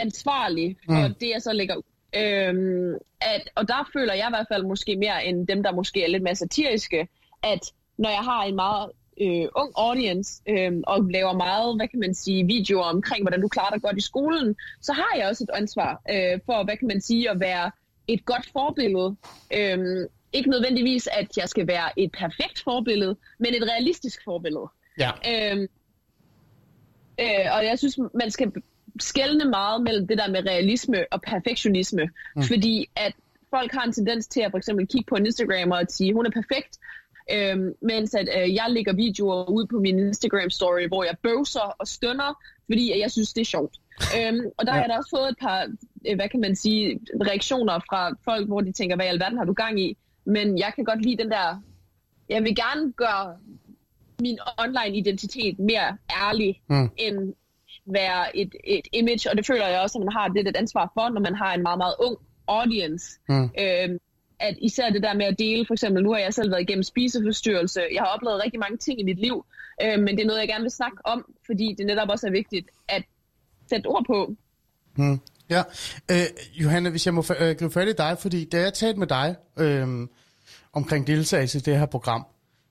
[0.00, 1.14] ansvarlig for Mm.
[1.14, 1.82] det, jeg så lægger ud.
[2.16, 6.04] Øhm, at, og der føler jeg i hvert fald måske mere end dem, der måske
[6.04, 7.08] er lidt mere satiriske,
[7.42, 8.90] at når jeg har en meget
[9.20, 13.48] øh, ung audience øh, og laver meget, hvad kan man sige, videoer omkring, hvordan du
[13.48, 16.88] klarer dig godt i skolen, så har jeg også et ansvar øh, for, hvad kan
[16.88, 17.70] man sige, at være
[18.08, 19.16] et godt forbillede.
[19.54, 24.66] Øh, ikke nødvendigvis, at jeg skal være et perfekt forbillede, men et realistisk forbillede.
[24.98, 25.10] Ja.
[25.30, 25.66] Øhm,
[27.20, 28.52] øh, og jeg synes, man skal
[29.00, 32.08] skelne meget mellem det der med realisme og perfektionisme.
[32.36, 32.42] Mm.
[32.42, 33.12] Fordi at
[33.50, 36.12] folk har en tendens til at for eksempel kigge på en Instagram og at sige,
[36.14, 36.78] hun er perfekt,
[37.32, 41.88] øhm, mens at øh, jeg lægger videoer ud på min Instagram-story, hvor jeg bøvser og
[41.88, 43.76] stønner, fordi at jeg synes, det er sjovt.
[44.18, 44.76] øhm, og der ja.
[44.76, 45.66] har jeg da også fået et par,
[46.08, 49.44] øh, hvad kan man sige, reaktioner fra folk, hvor de tænker, hvad i alverden har
[49.44, 49.96] du gang i?
[50.24, 51.62] Men jeg kan godt lide den der,
[52.28, 53.36] jeg vil gerne gøre
[54.20, 56.90] min online identitet mere ærlig, Mm.
[56.96, 57.34] end
[57.86, 60.90] være et, et image, og det føler jeg også, at man har lidt et ansvar
[60.94, 62.16] for, når man har en meget, meget ung
[62.48, 63.06] audience.
[63.28, 63.50] Mm.
[63.60, 63.98] Øhm,
[64.40, 66.82] at især det der med at dele, for eksempel, nu har jeg selv været igennem
[66.82, 69.46] spiseforstyrrelse, jeg har oplevet rigtig mange ting i mit liv,
[69.82, 72.30] øh, men det er noget, jeg gerne vil snakke om, fordi det netop også er
[72.30, 73.02] vigtigt at
[73.68, 74.34] sætte ord på.
[74.96, 75.20] Mm.
[75.50, 75.62] Ja,
[76.10, 79.06] øh, Johanna, hvis jeg må øh, gribe fat i dig, fordi da jeg talte med
[79.06, 80.08] dig øh,
[80.72, 82.26] omkring deltagelse i det her program,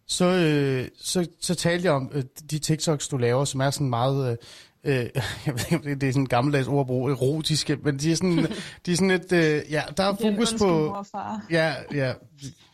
[0.07, 3.89] så, øh, så, så talte jeg om øh, de TikToks, du laver, som er sådan
[3.89, 4.37] meget,
[4.83, 4.93] øh,
[5.45, 8.37] jeg ved ikke, det er sådan en gammeldags ordbrug, erotiske, men de er sådan,
[8.85, 10.67] de er sådan et, øh, ja, der er fokus på...
[10.67, 11.41] Morfar.
[11.51, 12.13] Ja, ja,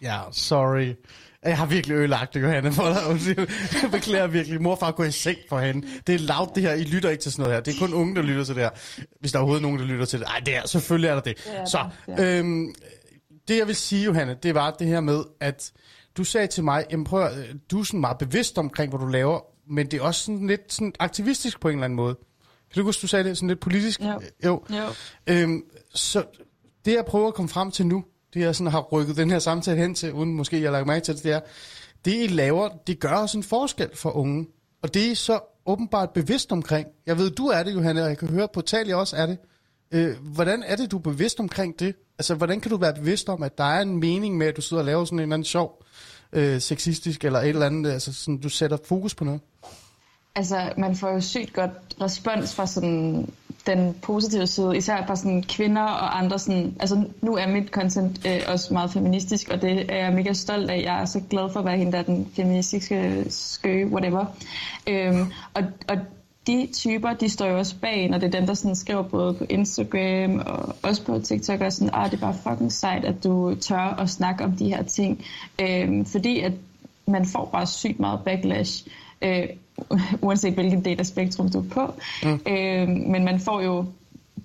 [0.01, 0.93] ja, sorry.
[1.43, 3.37] Jeg har virkelig ødelagt det, Johanne, for dig.
[3.81, 4.61] Jeg beklager virkelig.
[4.61, 5.87] Morfar går i seng for hende.
[6.07, 6.73] Det er lavt, det her.
[6.73, 7.61] I lytter ikke til sådan noget her.
[7.61, 8.69] Det er kun unge, der lytter til det her.
[9.19, 10.27] Hvis der er overhovedet nogen, der lytter til det.
[10.27, 11.37] Ej, det er, selvfølgelig er der det.
[11.45, 12.39] er Så, ja.
[12.39, 12.75] øhm,
[13.47, 15.71] det jeg vil sige, Johanne, det var det her med, at
[16.17, 17.29] du sagde til mig, prøv,
[17.71, 19.39] du er sådan meget bevidst omkring, hvad du laver,
[19.70, 22.16] men det er også sådan lidt sådan aktivistisk på en eller anden måde.
[22.74, 24.01] Kan du huske, du sagde det sådan lidt politisk?
[24.01, 24.22] Jo.
[24.45, 24.63] jo.
[24.70, 24.84] Jo.
[25.28, 25.63] Øhm,
[25.93, 26.24] så
[26.86, 28.03] det, jeg prøver at komme frem til nu,
[28.34, 30.88] det jeg sådan har rykket den her samtale hen til, uden måske jeg har lagt
[30.88, 31.39] mærke til det, det er,
[32.05, 34.47] det I laver, det gør også en forskel for unge.
[34.82, 36.88] Og det er så åbenbart bevidst omkring.
[37.05, 39.38] Jeg ved, du er det, Johanne, og jeg kan høre på Talia også er det.
[39.91, 41.95] Øh, hvordan er det, du er bevidst omkring det?
[42.20, 44.61] Altså, hvordan kan du være bevidst om, at der er en mening med, at du
[44.61, 45.84] sidder og laver sådan en eller anden sjov,
[46.34, 49.41] øh, sexistisk eller et eller andet, altså sådan, du sætter fokus på noget?
[50.36, 51.71] Altså, man får jo sygt godt
[52.01, 53.27] respons fra sådan
[53.65, 58.25] den positive side, især fra sådan kvinder og andre sådan, altså nu er mit content
[58.27, 60.83] øh, også meget feministisk, og det er jeg mega stolt af.
[60.83, 64.25] Jeg er så glad for at være hende, der er den feministiske skøge, whatever.
[64.88, 65.97] Øhm, og, og
[66.47, 69.33] de typer, de står jo også bag, når det er dem, der sådan skriver både
[69.33, 73.23] på Instagram og også på TikTok, og sådan, ah, det er bare fucking sejt, at
[73.23, 75.25] du tør at snakke om de her ting.
[75.61, 76.53] Øhm, fordi at
[77.07, 78.88] man får bare sygt meget backlash,
[79.21, 79.47] øh,
[80.21, 81.93] uanset hvilken del af spektrum du er på.
[82.23, 82.39] Mm.
[82.53, 83.86] Øh, men man får jo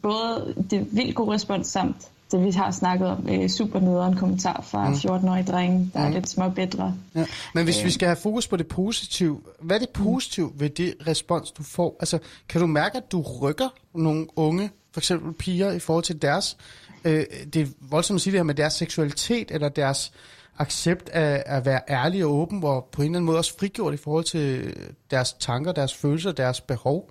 [0.03, 4.65] både det vildt god respons samt det, vi har snakket om, øh, super nederen kommentar
[4.71, 4.95] fra mm.
[4.95, 6.07] 14-årige drenge, der mm.
[6.07, 6.95] er lidt små bedre.
[7.15, 7.27] Ja.
[7.55, 7.85] Men hvis Øh.
[7.85, 11.63] vi skal have fokus på det positive, hvad er det positive ved det respons, du
[11.63, 11.97] får?
[12.01, 12.19] Altså,
[12.49, 16.57] kan du mærke, at du rykker nogle unge, for eksempel piger, i forhold til deres,
[17.05, 20.13] øh, det er voldsomt at sige det her med deres seksualitet, eller deres
[20.61, 23.95] accept af at være ærlig og åben, og på en eller anden måde også frigjort
[23.95, 24.75] i forhold til
[25.11, 27.11] deres tanker, deres følelser, deres behov?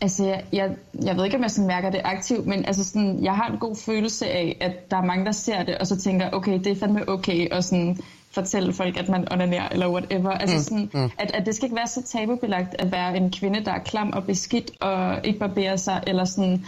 [0.00, 0.70] Altså, jeg, jeg,
[1.04, 3.58] jeg ved ikke, om jeg sådan mærker det aktivt, men altså sådan, jeg har en
[3.58, 6.66] god følelse af, at der er mange, der ser det, og så tænker, okay, det
[6.66, 7.98] er fandme okay, og sådan
[8.32, 10.30] fortælle folk, at man onanerer, eller whatever.
[10.30, 11.10] Altså Mm, sådan, mm.
[11.18, 14.10] at, at det skal ikke være så tabubelagt at være en kvinde, der er klam
[14.10, 16.66] og beskidt, og ikke barberer sig, eller sådan,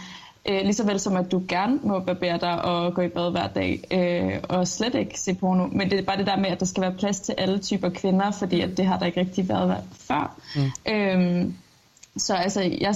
[0.49, 3.31] øh, lige så vel som at du gerne må barbere dig og gå i bad
[3.31, 5.67] hver dag, øh, og slet ikke se porno.
[5.67, 7.89] Men det er bare det der med, at der skal være plads til alle typer
[7.89, 10.39] kvinder, fordi at det har der ikke rigtig været før.
[10.55, 10.93] Mm.
[10.93, 11.53] Øhm,
[12.17, 12.95] så altså, jeg,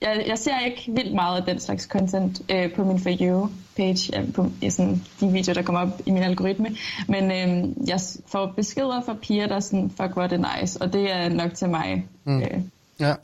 [0.00, 4.20] jeg, jeg ser ikke vildt meget af den slags content øh, på min For You-page,
[4.20, 6.76] øh, på ja, sådan, de videoer, der kommer op i min algoritme.
[7.08, 10.82] Men øh, jeg får beskeder fra piger, der er sådan, fuck, hvor er det nice,
[10.82, 12.06] og det er nok til mig.
[12.24, 12.40] Mm.
[12.40, 12.60] Øh,
[13.00, 13.14] Ja.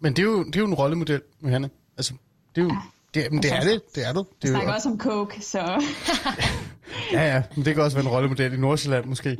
[0.00, 1.70] Men det er jo, det er jo en rollemodel, Johanne.
[1.96, 2.14] Altså,
[2.58, 2.76] det er jo...
[3.14, 4.18] Det, men det er det, det er du.
[4.42, 5.58] Det jeg er jo, snakker også om coke, så
[7.12, 9.36] Ja, ja, men det kan også være en rollemodel i Nordsjælland måske.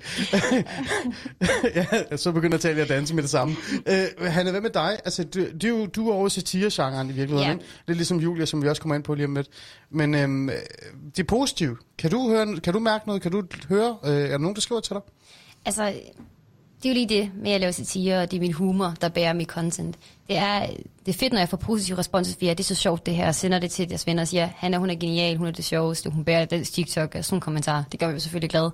[1.75, 3.57] ja, så begynder jeg at tale og danse med det samme.
[4.21, 4.99] Uh, Hanne, hvad med dig?
[5.05, 7.53] Altså, du, du, er jo- du er over i satire-genren i virkeligheden, Ja.
[7.53, 7.65] ikke?
[7.87, 9.49] Det er ligesom Julia, som vi også kommer ind på lige om lidt.
[9.91, 10.51] Men øhm,
[11.17, 11.79] det er positivt.
[11.99, 13.23] Kan du, høre, kan du mærke noget?
[13.23, 13.97] Kan du høre?
[14.05, 15.03] Øh, er der nogen, der skriver til dig?
[15.67, 15.93] Altså,
[16.83, 19.09] det er jo lige det med at lave satire, og det er min humor, der
[19.09, 19.97] bærer mit content.
[20.29, 20.67] Det er,
[21.07, 23.27] det er fedt, når jeg får positiv respons, fordi det er så sjovt det her,
[23.29, 25.51] og sender det til deres venner og siger, han er, hun er genial, hun er
[25.51, 27.85] det sjoveste, hun bærer den TikTok, og sådan nogle kommentarer.
[27.93, 28.71] Det gør mig jo selvfølgelig glad.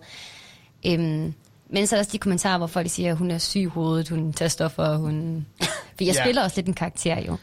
[0.86, 1.34] Øhm,
[1.70, 4.08] men så er der også de kommentarer, hvor folk siger, hun er syg i hovedet,
[4.08, 5.46] hun tager stoffer, hun...
[5.96, 6.24] For jeg Ja.
[6.24, 7.36] spiller også lidt en karakter jo.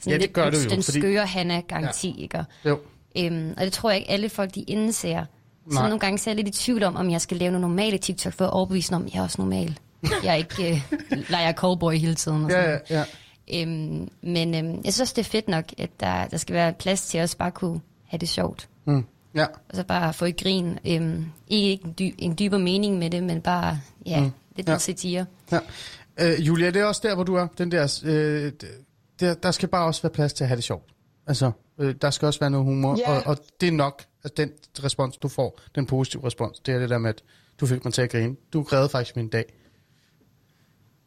[0.00, 2.22] Sådan Ja, det lidt gør du jo, Den fordi- skøre Hanna garanti, ja.
[2.22, 2.44] ikke?
[2.64, 2.78] Jo.
[3.18, 5.24] Øhm, og det tror jeg ikke alle folk, de indser.
[5.70, 5.82] Så Nej.
[5.88, 7.98] nogle gange så er jeg lidt i tvivl om, om jeg skal lave nogle normale
[7.98, 9.78] TikTok, for at overbevise om, at jeg er også normal.
[10.24, 10.70] Jeg ikke
[11.12, 12.44] øh, leger cowboy hele tiden.
[12.44, 12.80] Og sådan.
[12.90, 13.04] Ja, ja,
[13.50, 13.62] ja.
[13.62, 16.72] Øhm, men øhm, jeg synes også, det er fedt nok, at der, der skal være
[16.72, 18.68] plads til at også bare kunne have det sjovt.
[18.84, 19.04] Mm.
[19.34, 19.44] Ja.
[19.44, 20.78] Og så bare få et grin.
[20.86, 24.30] Øhm, ikke en, dy- en dybere mening med det, men bare, ja, mm.
[24.56, 24.78] lidt Ja.
[24.78, 25.26] satire.
[25.52, 25.58] ja.
[26.20, 27.46] Øh, Julia, det er også der, hvor du er.
[27.58, 28.52] Den der, øh,
[29.20, 30.90] der, der skal bare også være plads til at have det sjovt.
[31.26, 33.10] Altså, øh, der skal også være noget humor, Ja.
[33.16, 34.50] og, og det er nok, altså den
[34.84, 37.22] respons, du får, den positive respons, det er det der med, at
[37.60, 38.36] du fik mig til at grine.
[38.52, 39.44] Du græd faktisk min dag.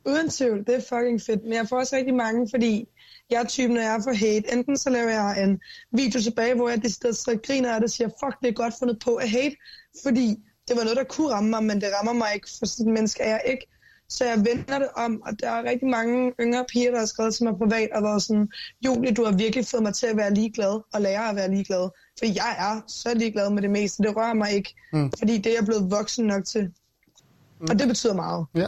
[0.07, 1.43] Uden tvivl, det er fucking fedt.
[1.43, 2.88] Men jeg får også rigtig mange, fordi
[3.29, 4.53] jeg er typen, når jeg får hate.
[4.53, 5.61] Enten så laver jeg en
[5.91, 8.73] video tilbage, hvor jeg decideret så griner af det og siger, fuck, det er godt
[8.79, 9.55] fundet på at hate.
[10.03, 10.27] Fordi
[10.67, 12.93] det var noget, der kunne ramme mig, men det rammer mig ikke, for sådan et
[12.93, 13.67] menneske er jeg ikke.
[14.09, 17.35] Så jeg vender det om, og der er rigtig mange yngre piger, der har skrevet
[17.35, 18.49] til mig privat, og været sådan,
[18.85, 21.89] Julie, du har virkelig fået mig til at være ligeglad, og lære at være ligeglad.
[22.19, 24.03] For jeg er så ligeglad med det meste.
[24.03, 25.11] Det rører mig ikke, mm.
[25.19, 26.63] fordi det er jeg blevet voksen nok til.
[26.63, 27.67] Mm.
[27.69, 28.45] Og det betyder meget.
[28.55, 28.67] Ja.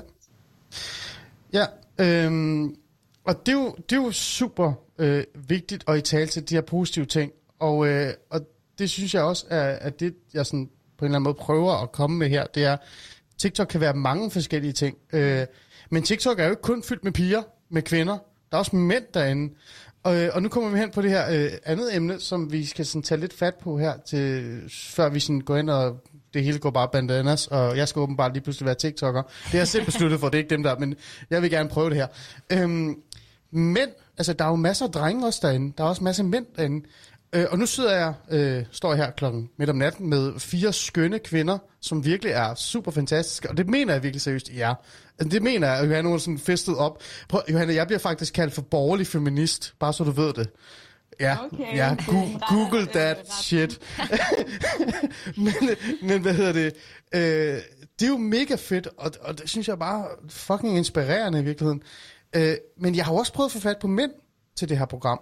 [1.53, 1.65] Ja,
[1.99, 2.75] øhm,
[3.23, 6.55] og det er jo, det er jo super øh, vigtigt at i tale til de
[6.55, 7.31] her positive ting.
[7.59, 8.41] Og, øh, og
[8.79, 11.83] det synes jeg også er, at det, jeg sådan på en eller anden måde prøver
[11.83, 12.77] at komme med her, det er,
[13.37, 14.97] TikTok kan være mange forskellige ting.
[15.13, 15.45] Øh,
[15.89, 18.17] men TikTok er jo ikke kun fyldt med piger, med kvinder.
[18.51, 19.53] Der er også mænd derinde.
[20.03, 22.65] Og, øh, og nu kommer vi hen på det her øh, andet emne, som vi
[22.65, 25.99] skal sådan tage lidt fat på her, til, før vi sådan går ind og
[26.33, 29.21] det hele går bare bananas, og jeg skal åbenbart lige pludselig være TikToker.
[29.21, 30.95] Det har jeg selv besluttet for, det er ikke dem der, men
[31.29, 32.07] jeg vil gerne prøve det her.
[32.49, 32.95] Øhm,
[33.51, 36.29] mænd, altså der er jo masser af drenge også derinde, der er også masser af
[36.29, 36.85] mænd derinde.
[37.33, 40.73] Øh, og nu sidder jeg, øh, står jeg her klokken midt om natten med fire
[40.73, 44.73] skønne kvinder, som virkelig er super fantastiske, og det mener jeg virkelig seriøst, ja.
[45.19, 47.01] Altså, det mener jeg, at Johanne hun sådan festet op.
[47.29, 50.49] Prøv, Johanne, jeg bliver faktisk kaldt for borgerlig feminist, bare så du ved det.
[51.19, 52.05] Ja, Okay, ja okay.
[52.05, 53.79] Go- Der Google that øh, shit.
[55.37, 55.53] men,
[56.01, 56.73] men hvad hedder det?
[57.15, 57.61] Øh,
[57.99, 61.81] det er jo mega fedt, og, og det synes jeg bare fucking inspirerende i virkeligheden.
[62.35, 64.11] Øh, men jeg har også prøvet at få fat på mænd
[64.55, 65.19] til det her program.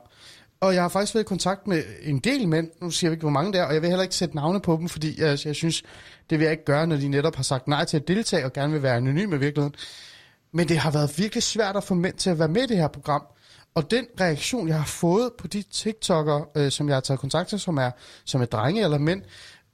[0.60, 2.69] Og jeg har faktisk været i kontakt med en del mænd.
[2.82, 4.61] Nu siger jeg ikke, hvor mange det er, og jeg vil heller ikke sætte navne
[4.61, 5.84] på dem, fordi jeg, jeg synes,
[6.30, 8.53] det vil jeg ikke gøre, når de netop har sagt nej til at deltage og
[8.53, 9.76] gerne vil være anonyme i virkeligheden.
[10.52, 12.78] Men det har været virkelig svært at få mænd til at være med i det
[12.78, 13.22] her program.
[13.78, 17.49] Og den reaktion, jeg har fået på de TikTok'ere, øh, som jeg har taget kontakt
[17.49, 17.91] til, som er,
[18.26, 19.22] som er drenge eller mænd,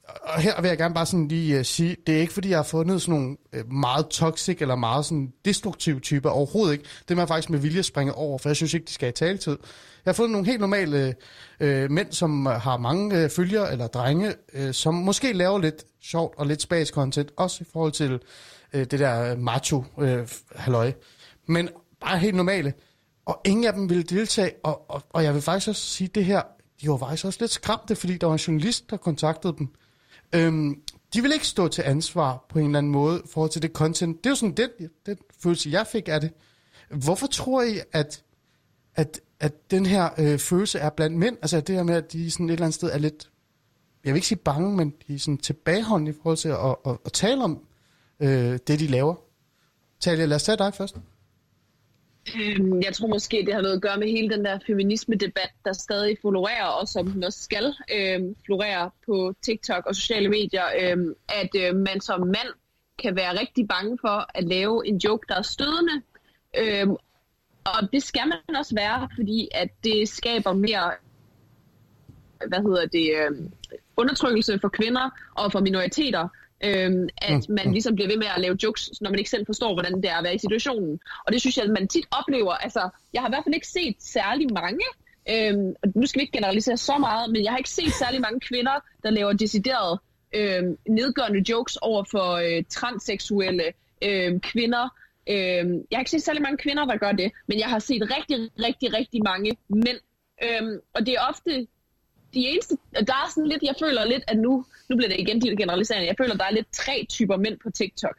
[0.04, 2.58] og her vil jeg gerne bare sådan lige uh, sige, det er ikke fordi, jeg
[2.58, 6.84] har fundet sådan nogle uh, meget toxic eller meget sådan destruktive typer, overhovedet ikke.
[7.08, 9.56] Det er faktisk med vilje springe over, for jeg synes ikke, de skal i taletid.
[10.04, 11.14] Jeg har fundet nogle helt normale
[11.60, 16.38] uh, mænd, som har mange uh, følgere eller drenge, uh, som måske laver lidt sjovt
[16.38, 18.12] og lidt spas content, også i forhold til
[18.74, 20.18] uh, det der macho uh,
[20.56, 20.92] halløj.
[21.46, 21.68] Men
[22.00, 22.72] bare helt normale.
[23.26, 26.24] Og ingen af dem ville deltage, og, og, og jeg vil faktisk også sige det
[26.24, 26.42] her,
[26.80, 29.68] de var faktisk også lidt skræmte, fordi der var en journalist, der kontaktede dem.
[30.34, 30.82] Øhm,
[31.14, 33.72] de vil ikke stå til ansvar på en eller anden måde i forhold til det
[33.72, 34.24] content.
[34.24, 34.70] Det er jo sådan den,
[35.06, 36.30] den følelse, jeg fik af det.
[36.90, 38.24] Hvorfor tror I, at,
[38.94, 41.36] at, at den her øh, følelse er blandt mænd?
[41.42, 43.30] Altså det her med, at de sådan et eller andet sted er lidt,
[44.04, 46.76] jeg vil ikke sige bange, men de er sådan tilbageholdende i forhold til at, at,
[46.86, 47.66] at, at tale om
[48.20, 49.14] øh, det, de laver.
[50.00, 50.96] Talia, lad os tage dig først.
[52.36, 55.72] Øhm, Jeg tror måske, det har noget at gøre med hele den der feminisme-debat, der
[55.72, 61.14] stadig florerer, og som den også skal øhm, florere på TikTok og sociale medier, øhm,
[61.28, 62.48] at øh, man som mand
[62.98, 66.02] kan være rigtig bange for at lave en joke, der er stødende.
[66.58, 66.96] Øhm,
[67.64, 70.92] og det skal man også være, fordi at det skaber mere
[72.48, 73.50] hvad hedder det, øh,
[73.96, 76.28] undertrykkelse for kvinder og for minoriteter,
[76.64, 79.72] øh, at man ligesom bliver ved med at lave jokes, når man ikke selv forstår,
[79.72, 81.00] hvordan det er at være i situationen.
[81.26, 82.52] Og det synes jeg, at man tit oplever.
[82.52, 84.86] Altså, jeg har i hvert fald ikke set særlig mange,
[85.30, 88.20] øh, og nu skal vi ikke generalisere så meget, men jeg har ikke set særlig
[88.20, 88.72] mange kvinder,
[89.02, 89.98] der laver decideret
[90.34, 93.64] øh, nedgørende jokes over for øh, transseksuelle
[94.04, 94.88] øh, kvinder.
[95.28, 98.02] Øh, jeg har ikke set særlig mange kvinder, der gør det, men jeg har set
[98.02, 100.00] rigtig, rigtig, rigtig mange mænd.
[100.42, 101.66] Øh, og det er ofte
[102.34, 105.40] de eneste, der er sådan lidt, jeg føler lidt, at nu, nu bliver det igen
[105.42, 108.16] de generaliserende, jeg føler, der er lidt tre typer mænd på TikTok.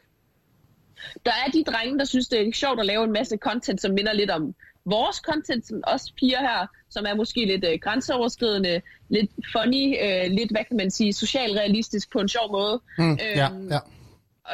[1.26, 3.92] Der er de drenge, der synes, det er sjovt at lave en masse content, som
[3.94, 8.80] minder lidt om vores content, som os piger her, som er måske lidt øh, grænseoverskridende,
[9.08, 12.80] lidt funny, øh, lidt, hvad kan man sige, socialrealistisk på en sjov måde.
[12.98, 13.78] Mm, ja, ja.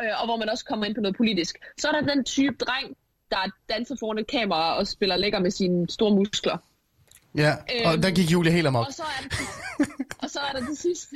[0.03, 1.59] Øh, og hvor man også kommer ind på noget politisk.
[1.79, 2.97] Så er der den type dreng,
[3.31, 3.37] der
[3.69, 6.57] danser foran et kamera og spiller lækker med sine store muskler.
[7.37, 7.53] Ja,
[7.85, 8.87] og Øhm, der gik Julie helt amok.
[8.87, 9.37] Og så er der,
[10.19, 11.09] og så er der til sidst,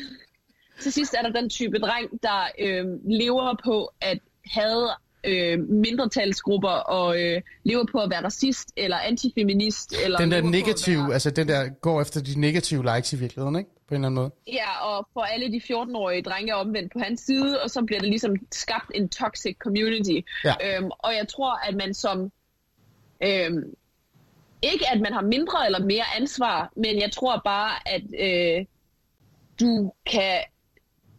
[0.82, 4.88] til sidst er der den type dreng, der øh, lever på at have
[5.24, 9.94] øh, mindretalsgrupper og øh, lever på at være racist eller antifeminist.
[10.04, 13.56] Eller Den der negative, være- altså den der går efter de negative likes i virkeligheden,
[13.58, 13.70] ikke?
[13.88, 14.30] På en eller anden måde.
[14.46, 18.00] Ja, og for alle de 14-årige drenge er omvendt på hans side, og så bliver
[18.00, 20.20] der ligesom skabt en toxic community.
[20.44, 20.54] Ja.
[20.76, 22.32] Øhm, og jeg tror, at man som...
[23.22, 23.62] Øhm,
[24.62, 28.64] ikke at man har mindre eller mere ansvar, men jeg tror bare, at øh,
[29.60, 30.38] du kan...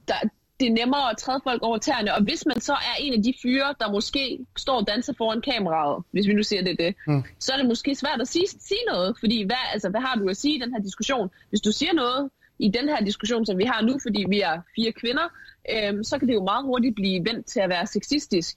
[0.07, 0.13] Der,
[0.59, 3.23] det er nemmere at træde folk over tæerne, og hvis man så er en af
[3.23, 6.95] de fyre, der måske står og danser foran kameraet, hvis vi nu siger det, det
[7.07, 7.23] Mm.
[7.39, 10.29] så er det måske svært at sige, sige noget, fordi hvad, altså, hvad har du
[10.29, 11.29] at sige i den her diskussion?
[11.49, 12.29] Hvis du siger noget
[12.59, 15.27] i den her diskussion, som vi har nu, fordi vi er fire kvinder,
[15.73, 18.55] øhm, så kan det jo meget hurtigt blive vendt til at være sexistisk.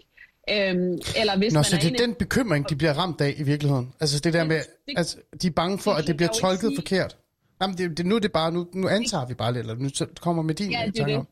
[0.51, 3.43] Øhm, eller hvis Nå, man så det er den bekymring, de bliver ramt af i
[3.43, 3.93] virkeligheden.
[4.01, 6.60] Altså det der med, det- altså de er bange for, det at det bliver tolket
[6.60, 6.77] sige.
[6.77, 7.16] forkert.
[7.61, 9.89] Jamen, det, det, nu er det bare, nu, nu antager vi bare lidt, eller nu
[10.20, 11.27] kommer med din Ja, øh, det det.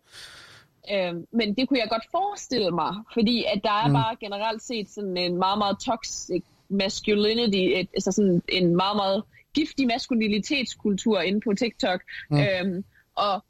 [0.93, 3.93] Øhm, men det kunne jeg godt forestille mig, fordi at der er mm.
[3.93, 9.23] bare generelt set sådan en meget, meget toxic masculinity, et, altså sådan en meget, meget
[9.55, 12.01] giftig maskulinitetskultur inde på TikTok.
[12.31, 12.37] Mm.
[12.39, 12.85] Øhm,
[13.17, 13.45] og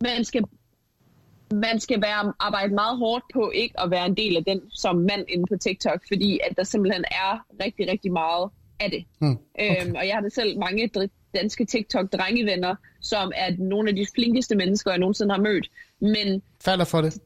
[0.00, 0.44] man skal
[1.52, 4.96] man skal være, arbejde meget hårdt på ikke at være en del af den som
[4.96, 9.04] mand inde på TikTok, fordi at der simpelthen er rigtig, rigtig meget af det.
[9.20, 9.86] Mm, okay.
[9.86, 10.90] øhm, og jeg har da selv mange
[11.34, 15.70] danske TikTok-drengevenner, som er nogle af de flinkeste mennesker, jeg nogensinde har mødt.
[16.00, 17.18] Men Falder for det.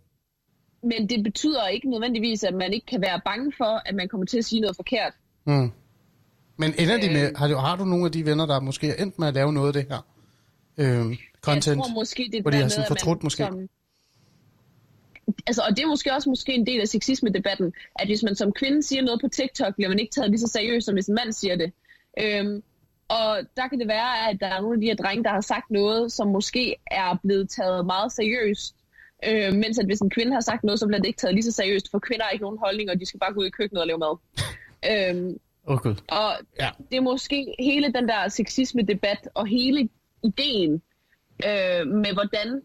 [0.82, 4.26] men det betyder ikke nødvendigvis, at man ikke kan være bange for, at man kommer
[4.26, 5.12] til at sige noget forkert.
[5.46, 5.70] Mm.
[6.56, 7.36] Men ender de med, Øh.
[7.36, 9.52] har du, har du nogle af de venner, der måske er endt med at lave
[9.52, 10.06] noget af det her?
[10.78, 13.42] Øhm, content, Jeg tror måske, det hvor de har med, sådan at fortrudt man måske.
[13.44, 13.68] Som,
[15.46, 18.52] altså, og det er måske også måske en del af sexisme-debatten, at hvis man som
[18.52, 21.14] kvinde siger noget på TikTok, bliver man ikke taget lige så seriøst, som hvis en
[21.14, 21.72] mand siger det.
[22.20, 22.62] Øhm,
[23.08, 25.40] og der kan det være, at der er nogle af de her drenge, der har
[25.40, 28.74] sagt noget, som måske er blevet taget meget seriøst.
[29.28, 31.44] Øh, mens at hvis en kvinde har sagt noget, så bliver det ikke taget lige
[31.44, 33.50] så seriøst, for kvinder har ikke nogen holdning, og de skal bare gå ud i
[33.50, 34.16] køkkenet og lave mad.
[34.90, 35.94] øhm, gud.
[36.08, 36.68] og Ja.
[36.90, 39.88] det er måske hele den der sexisme-debat og hele
[40.24, 40.72] ideen
[41.46, 42.62] øh, med, hvordan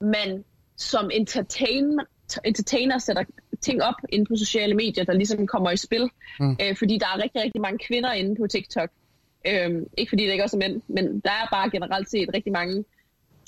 [0.00, 0.44] man
[0.76, 2.00] som entertain,
[2.44, 3.24] entertainer sætter
[3.60, 6.10] ting op inde på sociale medier, der ligesom kommer i spil.
[6.40, 6.56] Mm.
[6.62, 8.90] Øh, fordi der er rigtig, rigtig mange kvinder inde på TikTok.
[9.46, 12.52] Øh, ikke fordi det ikke også er mænd, men der er bare generelt set rigtig
[12.52, 12.84] mange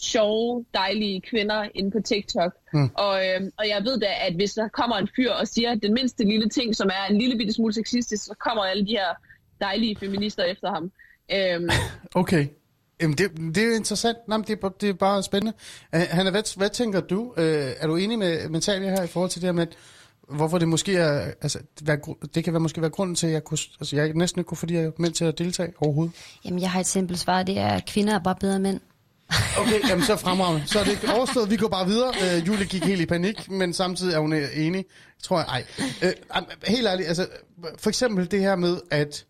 [0.01, 2.53] sjove, dejlige kvinder inde på TikTok.
[2.73, 2.91] Mm.
[2.95, 5.95] Og, øh, og jeg ved da, at hvis der kommer en fyr og siger den
[5.95, 9.15] mindste lille ting, som er en lille bitte smule sexistisk, så kommer alle de her
[9.61, 10.93] dejlige feminister efter ham.
[11.33, 11.69] Øhm,
[12.15, 12.47] Okay.
[13.01, 14.19] Jamen, det, det er jo interessant.
[14.29, 15.53] Nej, men det, er, bare- det er bare spændende.
[15.97, 17.21] Uh, Hanna, hvad, hvad tænker du?
[17.37, 19.77] Uh, er du enig med Mentalia her i forhold til det her med, at
[20.37, 21.97] hvorfor det måske er, altså, hvad,
[22.35, 24.59] det kan være, måske være grunden til, at jeg, kunne, altså, jeg næsten ikke kunne,
[24.59, 26.15] fordi jeg er mænd til at deltage overhovedet.
[26.45, 27.43] Jamen, jeg har et simpelt svar.
[27.43, 28.81] Det er, at kvinder er bare bedre mænd.
[29.61, 30.67] Okay, jamen så fremragende.
[30.67, 31.51] Så er det ikke overstået.
[31.51, 32.09] Vi går bare videre.
[32.09, 34.85] Uh, Julie gik helt i panik, men samtidig er hun øh, enig.
[35.23, 35.65] Tror jeg, ej.
[36.37, 37.27] Uh, helt ærligt, altså,
[37.79, 39.25] for eksempel det her med, at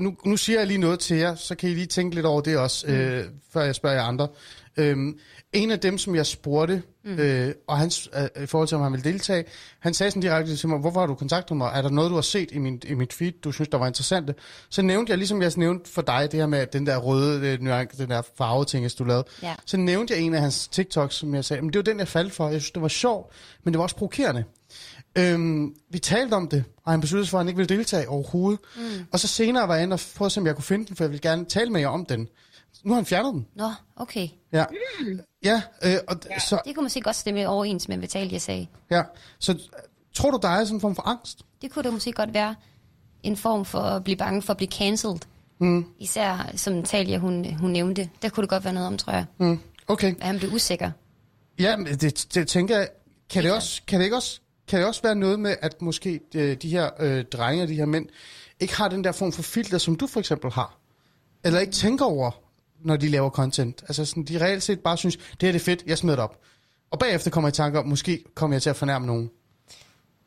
[0.00, 2.40] nu, nu siger jeg lige noget til jer, så kan I lige tænke lidt over
[2.40, 2.94] det også, mm.
[2.94, 4.28] øh, før jeg spørger jer andre.
[4.76, 5.18] Øhm,
[5.52, 7.18] en af dem, som jeg spurgte, mm.
[7.18, 9.44] øh, og han, øh, i forhold til, om han ville deltage,
[9.80, 11.72] han sagde sådan direkte til mig, hvorfor har du kontaktet mig?
[11.74, 13.86] Er der noget, du har set i, min, i mit feed, du synes, der var
[13.86, 14.30] interessant?
[14.70, 17.58] Så nævnte jeg, ligesom jeg nævnte for dig, det her med den der røde, øh,
[17.58, 19.24] den der farve ting, du lavede.
[19.42, 19.54] Ja.
[19.66, 22.08] Så nævnte jeg en af hans TikToks, som jeg sagde, men det var den, jeg
[22.08, 22.48] faldt for.
[22.48, 23.32] Jeg synes, det var sjov,
[23.64, 24.44] men det var også provokerende.
[25.18, 28.08] Øhm, vi talte om det, og han besluttede sig for, at han ikke ville deltage
[28.08, 28.60] overhovedet.
[28.76, 28.82] Mm.
[29.12, 30.96] Og så senere var jeg inde og prøve at se, om jeg kunne finde den,
[30.96, 32.28] for jeg ville gerne tale med jer om den.
[32.84, 33.46] Nu har han fjernet den.
[33.54, 34.28] Nå, okay.
[34.52, 34.64] Ja,
[35.44, 36.38] ja, øh, og ja.
[36.38, 38.66] Så, Det kunne måske godt stemme overens med, hvad Talia sagde.
[38.90, 39.02] ja.
[39.38, 39.58] så øh,
[40.14, 41.42] tror du, der er sådan en form for angst?
[41.62, 42.54] Det kunne da måske godt være
[43.22, 45.18] en form for at blive bange for at blive cancelled.
[45.58, 45.84] Mm.
[45.98, 48.10] Især som Talia, hun, hun nævnte.
[48.22, 49.24] Der kunne det godt være noget om, tror jeg.
[49.38, 49.58] Mm.
[49.88, 50.90] Okay, At han blev usikker.
[51.58, 52.88] ja, men det, det tænker jeg,
[53.30, 56.20] kan det, også, kan, det ikke også, kan det også være noget med, at måske
[56.32, 58.06] de, de her øh, drenge og de her mænd,
[58.60, 60.78] ikke har den der form for filter, som du for eksempel har?
[61.44, 62.30] Eller ikke tænker over,
[62.84, 63.82] når de laver content?
[63.82, 66.24] Altså sådan, de reelt set bare synes, det her det er fedt, jeg smider det
[66.24, 66.36] op.
[66.90, 69.30] Og bagefter kommer jeg i tanke om, måske kommer jeg til at fornærme nogen.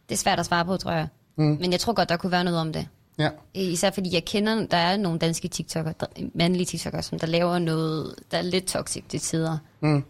[0.10, 1.08] Det er svært at svare på, tror jeg.
[1.36, 1.58] Mm.
[1.62, 2.88] Men jeg tror godt, der kunne være noget om det.
[3.20, 3.30] Ja.
[3.54, 6.06] Især fordi jeg kender, der er nogle danske TikTokere, der,
[6.36, 9.58] mandlige TikTokere, som der laver noget, der er lidt toxic til tider.
[9.82, 10.04] Mm.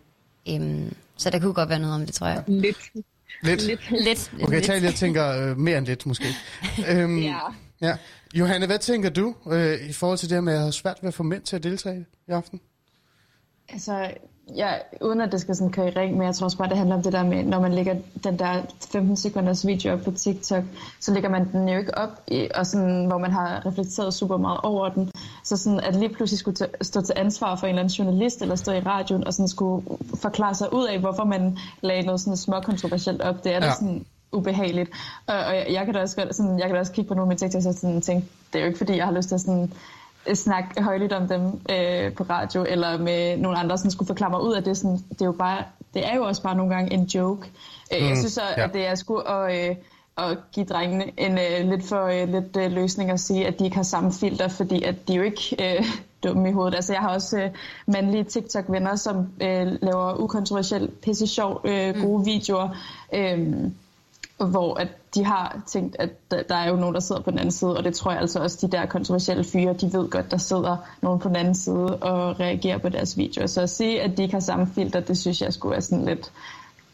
[0.50, 2.44] Øhm, så der kunne godt være noget om det, tror jeg.
[2.48, 2.78] lidt.
[3.44, 3.64] Lidt.
[3.68, 3.92] lidt.
[3.92, 4.32] Lidt.
[4.44, 6.26] Okay, jeg tænker øh, mere end lidt måske.
[6.90, 7.38] øhm, Ja.
[7.82, 7.98] ja.
[8.34, 10.98] Johanne, hvad tænker du øh, i forhold til det her med, at jeg har svært
[11.02, 12.62] ved at få mænd til at deltage i aften?
[13.70, 14.14] Altså,
[14.56, 14.72] ja,
[15.02, 16.96] uden at det skal sådan køre i ring, men jeg tror også bare, det handler
[16.96, 18.62] om det der med, når man lægger den der
[18.92, 20.64] 15 sekunders video op på TikTok,
[21.00, 24.38] så lægger man den jo ikke op, i, og sådan, hvor man har reflekteret super
[24.38, 25.12] meget over den.
[25.44, 28.56] Så sådan, at lige pludselig skulle stå til ansvar for en eller anden journalist, eller
[28.56, 29.86] stå i radioen, og sådan skulle
[30.22, 33.66] forklare sig ud af, hvorfor man lagde noget sådan små kontroversielt op, det er da
[33.66, 33.74] Ja.
[33.74, 34.90] sådan ubehageligt.
[35.28, 37.14] Og, og jeg, jeg, kan da også godt, sådan, jeg kan da også kigge på
[37.14, 39.28] nogle af mine TikToks og sådan tænke, det er jo ikke fordi, jeg har lyst
[39.28, 39.74] til at sådan,
[40.34, 44.42] snakke højligt om dem øh, på radio, eller med nogle andre, som skulle forklare mig
[44.42, 44.78] ud af det.
[44.78, 45.64] Sådan, det, er jo bare,
[45.94, 47.52] det er jo også bare nogle gange en joke.
[47.94, 48.64] Øh, Mm, jeg synes så, ja.
[48.64, 49.76] at det er sgu at, øh,
[50.18, 53.64] at give drengene en øh, lidt for øh, lidt øh, løsning at sige, at de
[53.64, 55.86] ikke har samme filter, fordi at de er jo ikke øh,
[56.24, 56.76] dumme i hovedet.
[56.76, 57.50] Altså, jeg har også øh,
[57.88, 62.26] mandlige TikTok-venner, som øh, laver ukontroversielt pisse sjov øh, gode mm.
[62.26, 62.70] videoer.
[63.14, 63.72] Øh,
[64.38, 67.52] hvor at de har tænkt, at der, er jo nogen, der sidder på den anden
[67.52, 70.38] side, og det tror jeg altså også, de der kontroversielle fyre, de ved godt, der
[70.38, 73.48] sidder nogen på den anden side og reagerer på deres videoer.
[73.48, 76.06] Så at sige, at de ikke har samme filter, det synes jeg skulle være sådan
[76.06, 76.32] lidt,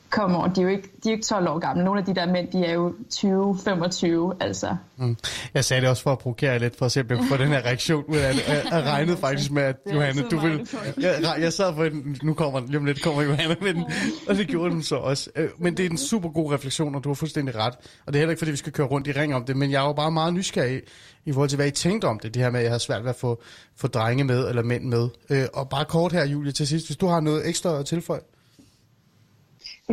[0.10, 1.84] kom over, de er jo ikke, de er jo ikke 12 år gamle.
[1.84, 4.76] Nogle af de der mænd, de er jo 20-25, altså.
[4.98, 5.18] Mm.
[5.54, 7.38] Jeg sagde det også for at provokere lidt, for at se, om jeg kunne få
[7.38, 8.48] den her reaktion ud af det.
[8.48, 10.68] Jeg, jeg regnede faktisk med, at Johanne, du vil...
[10.98, 13.84] Jeg, jeg sad for en, nu kommer lige om lidt kommer Johanne med den,
[14.30, 15.30] og det gjorde den så også.
[15.36, 17.74] Øh, Men det er en super god refleksion, og du har fuldstændig ret.
[18.06, 19.72] Og det er heller ikke, fordi vi skal køre rundt i ring om det, men
[19.72, 20.82] jeg er jo bare meget nysgerrig
[21.26, 23.04] i forhold til, hvad I tænkte om det, det her med, at jeg har svært
[23.04, 23.42] ved at få,
[23.78, 25.10] få drenge med, eller mænd med.
[25.30, 28.20] Øh, Og bare kort her, Julie, til sidst, hvis du har noget ekstra at tilføje.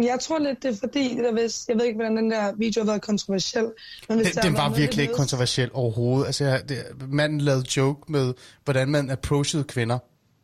[0.03, 2.81] Jeg tror lidt, det er fordi, der, hvis, jeg ved ikke, hvordan den der video
[2.81, 3.73] har været kontroversiel.
[4.09, 6.27] Men hvis Den, den var virkelig ikke kontroversiel overhovedet.
[6.27, 9.99] Altså, jeg, det, manden lavede joke med, hvordan man approachede kvinder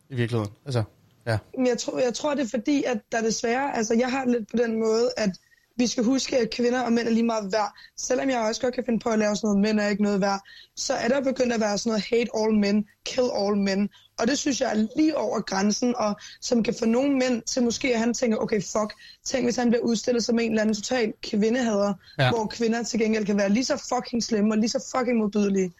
[0.09, 0.53] i virkeligheden.
[0.65, 0.83] Altså,
[1.27, 1.37] ja.
[1.57, 4.51] Men jeg tror, jeg tror, det er fordi, at der desværre, altså jeg har lidt
[4.51, 5.29] på den måde, at
[5.77, 7.73] vi skal huske, at kvinder og mænd er lige meget værd.
[7.97, 10.21] Selvom jeg også godt kan finde på at lave sådan noget, mænd er ikke noget
[10.21, 10.41] værd,
[10.75, 13.89] så er der begyndt at være sådan noget hate all men, kill all men.
[14.19, 17.63] Og det synes jeg er lige over grænsen, og som kan få nogle mænd til
[17.63, 18.93] måske, at han tænker, okay, fuck,
[19.25, 22.29] tænk hvis han bliver udstillet som en eller anden total kvindehader, Ja.
[22.29, 25.71] hvor kvinder til gengæld kan være lige så fucking slemme og lige så fucking modbydelige.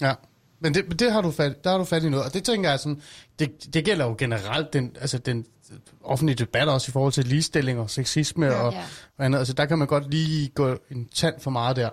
[0.00, 0.14] Ja,
[0.60, 2.70] men det, det har du fat, der har du fat i noget, og det tænker
[2.70, 3.02] jeg sådan,
[3.38, 5.46] det, det gælder jo generelt den, altså den
[6.04, 8.82] offentlige debat også i forhold til ligestilling og sexisme ja, og, Ja.
[9.18, 9.38] og andet.
[9.38, 11.88] Altså der kan man godt lige gå en tand for meget der.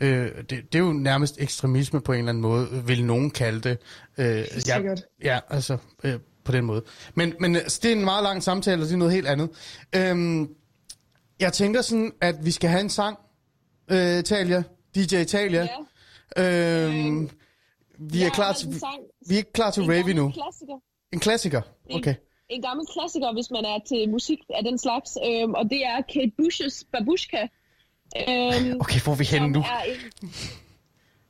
[0.00, 0.06] Ja.
[0.06, 3.60] Øh, det, det er jo nærmest ekstremisme på en eller anden måde, vil nogen kalde
[3.60, 3.78] det.
[4.18, 5.02] Øh, ja, sikkert.
[5.24, 6.82] ja, altså øh, på den måde.
[7.14, 9.50] Men, men altså, det er en meget lang samtale, og det er noget helt andet.
[9.96, 10.48] Øhm,
[11.40, 13.18] jeg tænker sådan, at vi skal have en sang,
[13.90, 14.62] øh, Talia,
[14.94, 15.68] DJ Talia.
[16.36, 16.86] Ja.
[16.88, 17.30] Øhm,
[17.98, 18.74] vi er Jeg klar til, en
[19.28, 20.30] vi er ikke klar til En rave gammel endnu.
[20.30, 20.74] klassiker.
[21.12, 21.62] En klassiker?
[21.86, 22.14] En- Okay.
[22.48, 26.00] En gammel klassiker, hvis man er til musik af den slags, øhm, og det er
[26.12, 27.42] Kate Bush's Babushka.
[28.16, 29.58] Øhm, Okay, hvor er vi henne nu?
[29.60, 30.30] er en,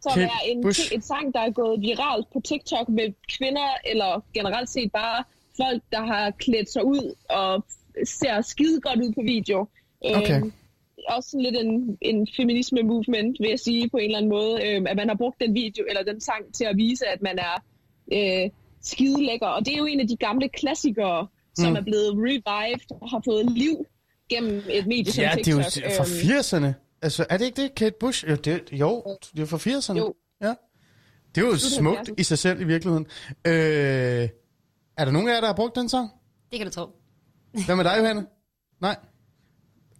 [0.00, 0.92] som Kate er en, Bush.
[0.94, 5.24] et sang, der er gået viralt på TikTok med kvinder, eller generelt set bare
[5.56, 7.64] folk, der har klædt sig ud og
[8.04, 9.68] ser skide godt ud på video.
[10.04, 10.36] Okay.
[10.40, 10.52] Øhm,
[11.08, 14.66] også sådan lidt en, en feminisme movement, vil jeg sige på en eller anden måde,
[14.66, 17.38] øhm, at man har brugt den video eller den sang til at vise, at man
[17.38, 17.62] er
[18.12, 18.50] øh,
[18.86, 19.46] skide lækker.
[19.46, 21.76] Og det er jo en af de gamle klassikere, som Mm.
[21.76, 23.86] er blevet revived og har fået liv
[24.30, 25.92] gennem et medie som Ja, det er jo TikTok.
[25.92, 26.98] fra Øhm, 80'erne.
[27.02, 28.24] Altså, er det ikke det, Kate Bush?
[28.30, 29.04] Jo, det, jo,
[29.36, 29.98] det er fra 80'erne.
[29.98, 30.14] Jo.
[30.42, 30.54] Ja.
[31.34, 32.14] Det er jo smukt 70'erne.
[32.18, 33.06] i sig selv i virkeligheden.
[33.46, 33.52] Øh,
[34.96, 36.10] er der nogen af jer, der har brugt den sang?
[36.50, 36.86] Det kan du tro.
[37.66, 38.26] Hvad med dig, Johanne?
[38.80, 38.96] Nej.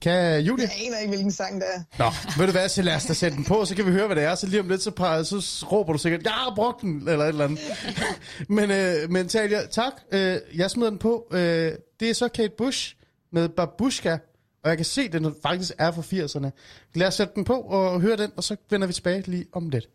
[0.07, 0.69] Kan Julie?
[0.69, 1.83] Jeg aner ikke, hvilken sang det er.
[1.99, 4.07] Nå, ved du hvad, så lad os da sætte den på, så kan vi høre,
[4.07, 4.35] hvad det er.
[4.35, 7.25] Så lige om lidt, så, par, så råber du sikkert, jeg har brugt den, eller
[7.25, 7.61] et eller andet.
[8.49, 9.93] men, øh, men Talia, tak.
[10.13, 11.27] Øh, jeg smider den på.
[11.31, 12.97] Øh, det er så Kate Bush
[13.33, 14.19] med Babushka,
[14.63, 16.51] og jeg kan se, at den faktisk er fra 80'erne.
[16.95, 19.69] Lad os sætte den på og høre den, og så vender vi tilbage lige om
[19.69, 19.89] lidt.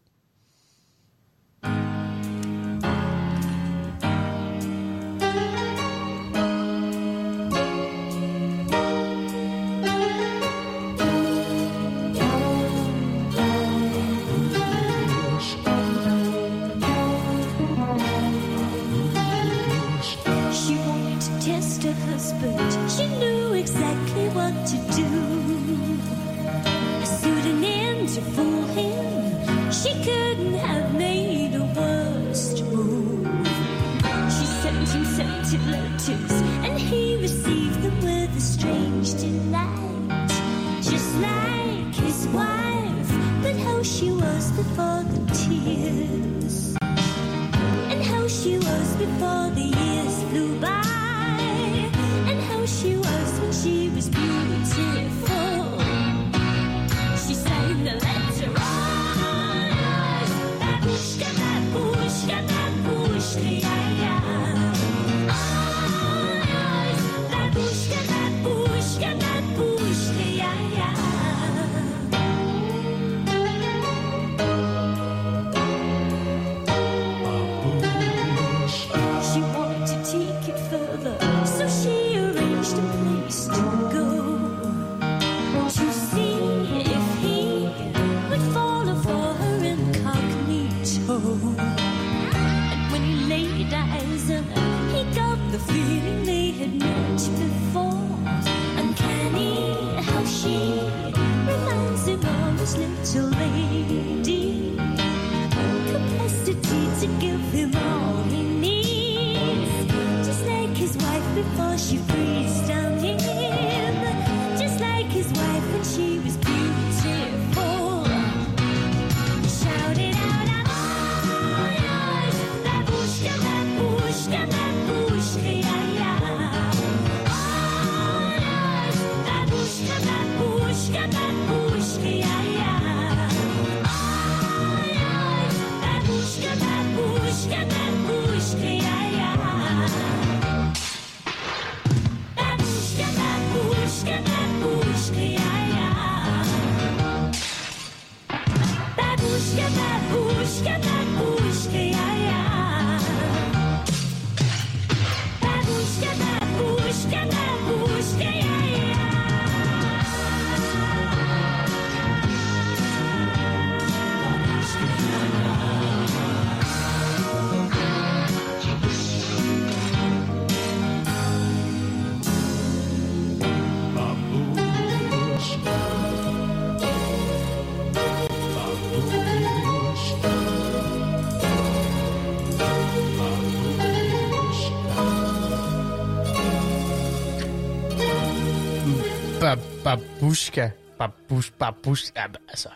[190.32, 190.70] Babushka.
[190.98, 192.70] Babush, babush, ja, altså.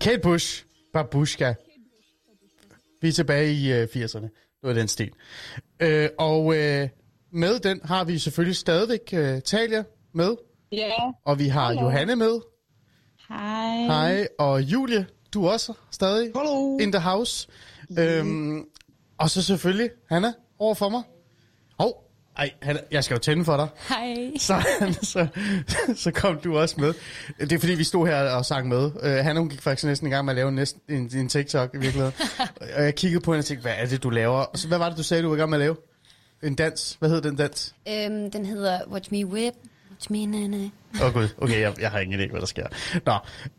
[0.00, 1.54] Kate Bush, babushka.
[3.00, 4.28] Vi er tilbage i øh, 80'erne.
[4.62, 5.10] Noget af den stil.
[5.80, 6.88] Øh, og øh,
[7.32, 9.84] med den har vi selvfølgelig stadigvæk øh, Talia
[10.14, 10.36] med.
[10.72, 10.92] Ja,
[11.24, 11.82] Og vi har Hallo.
[11.82, 12.40] Johanne med.
[13.28, 13.76] Hej.
[13.76, 14.28] Hej.
[14.38, 16.78] Og Julie, du er også stadig Hallo.
[16.78, 17.48] in the house.
[17.98, 18.64] Øhm,
[19.18, 21.02] og så selvfølgelig Hanna over for mig.
[21.78, 22.07] Hov,
[22.38, 23.68] ej, Hanna, jeg skal jo tænde for dig.
[23.88, 24.30] Hej.
[24.38, 24.66] Så,
[25.02, 25.26] så,
[25.96, 26.94] så kom du også med.
[27.40, 28.84] Det er fordi, vi stod her og sang med.
[28.84, 31.74] Uh, Hanna, hun gik faktisk næsten i gang med at lave næsten en, en TikTok
[31.74, 32.14] i virkeligheden.
[32.76, 34.38] og jeg kiggede på hende og tænkte, hvad er det, du laver?
[34.38, 35.76] Og så, hvad var det, du sagde, du var i gang med at lave?
[36.42, 36.96] en dans.
[36.98, 37.74] Hvad hedder den dans?
[37.88, 39.54] Øhm, den hedder Watch Me Whip.
[39.98, 40.70] Watch Me
[41.00, 42.66] Åh oh, gud, okay, jeg, jeg har ingen idé, hvad der sker.
[43.06, 43.18] Nå,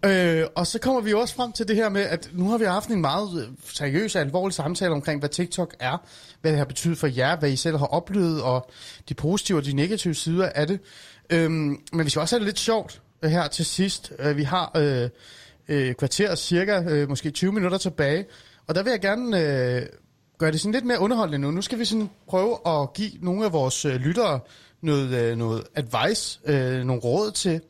[0.09, 2.65] øh, og så kommer vi også frem til det her med, at nu har vi
[2.65, 5.97] haft en meget øh, seriøs og alvorlig samtale omkring, hvad TikTok er,
[6.41, 8.71] hvad det har betydet for jer, hvad I selv har oplevet, og
[9.09, 10.79] de positive og de negative sider af det.
[11.29, 14.13] Øhm, men vi skal også have det lidt sjovt øh, her til sidst.
[14.19, 15.09] Øh, vi har øh,
[15.67, 18.25] øh, kvarter cirka, øh, måske 20 minutter tilbage,
[18.67, 19.85] og der vil jeg gerne øh,
[20.37, 21.51] gøre det sådan lidt mere underholdende nu.
[21.51, 24.39] Nu skal vi sådan prøve at give nogle af vores øh, lyttere
[24.81, 27.61] noget, øh, noget advice, øh, nogle råd til,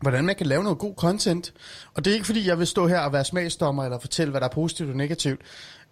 [0.00, 1.52] hvordan man kan lave noget god content.
[1.94, 4.40] Og det er ikke fordi, jeg vil stå her og være smagsdommer eller fortælle, hvad
[4.40, 5.40] der er positivt og negativt.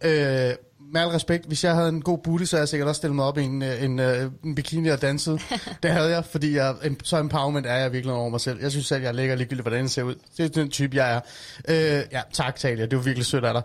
[0.04, 0.54] Øh,
[0.92, 3.16] med al respekt, hvis jeg havde en god booty, så havde jeg sikkert også stillet
[3.16, 5.40] mig op i en, øh, en, øh, en bikini og danset.
[5.82, 8.60] det havde jeg, fordi jeg, en, så empowerment er jeg virkelig over mig selv.
[8.60, 10.14] Jeg synes selv, jeg er lækker ligegyldigt, hvordan det ser ud.
[10.36, 11.20] Det er den type, jeg er.
[11.68, 13.62] Øh, ja, tak Talia, det var virkelig sødt af dig.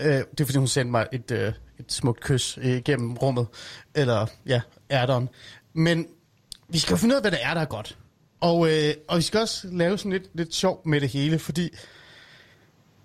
[0.00, 3.46] Øh, det er fordi, hun sendte mig et, øh, et smukt kys øh, gennem rummet.
[3.94, 4.60] Eller, ja,
[4.90, 5.28] ærteren.
[5.74, 6.06] Men
[6.68, 7.98] vi skal jo finde ud af, hvad det er, der er godt.
[8.40, 11.70] Og, øh, og vi skal også lave sådan lidt, lidt sjov med det hele, fordi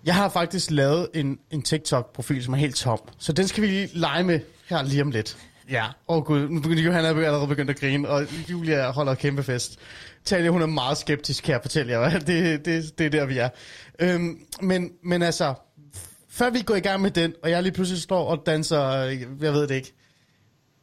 [0.04, 2.98] jeg har faktisk lavet en, en TikTok-profil, som er helt tom.
[3.18, 5.36] Så den skal vi lige lege med her lige om lidt.
[5.70, 9.14] Ja, åh oh gud, nu begynder Johan er allerede begyndt at grine, og Julia holder
[9.14, 9.78] kæmpe fest.
[10.24, 12.18] Talia, hun er meget skeptisk, kan jeg fortælle jer.
[12.18, 13.48] Det, det, det er der, vi er.
[13.98, 15.54] Øhm, men, men altså,
[16.28, 19.02] før vi går i gang med den, og jeg lige pludselig står og danser,
[19.40, 19.92] jeg ved det ikke.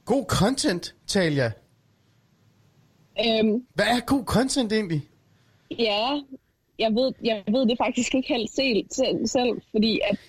[0.05, 1.51] God content, Talia.
[3.26, 5.02] Øhm, Hvad er god content egentlig?
[5.80, 6.22] ja,
[6.80, 8.85] jeg ved, jeg ved det faktisk ikke helt selv,
[9.26, 10.19] selv, fordi at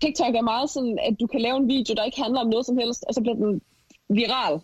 [0.00, 2.66] TikTok er meget sådan, at du kan lave en video, der ikke handler om noget
[2.66, 3.60] som helst, og så bliver den
[4.08, 4.60] viral.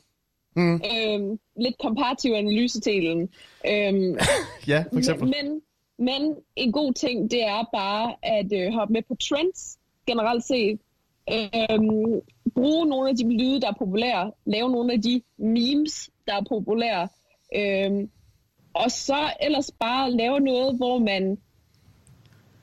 [0.56, 0.74] Mm.
[0.74, 3.20] Øhm, lidt komparativ analysetelen.
[3.66, 4.18] Øhm,
[4.68, 5.34] Ja, for eksempel.
[5.36, 5.60] Men,
[5.98, 10.80] men en god ting, det er bare at øh, hoppe med på trends, generelt set.
[11.32, 12.20] Øhm,
[12.54, 14.32] bruge nogle af de lyde, der er populære.
[14.46, 17.08] Lave nogle af de memes, der er populære.
[17.56, 18.10] Øhm,
[18.74, 21.38] og så ellers bare lave noget, hvor man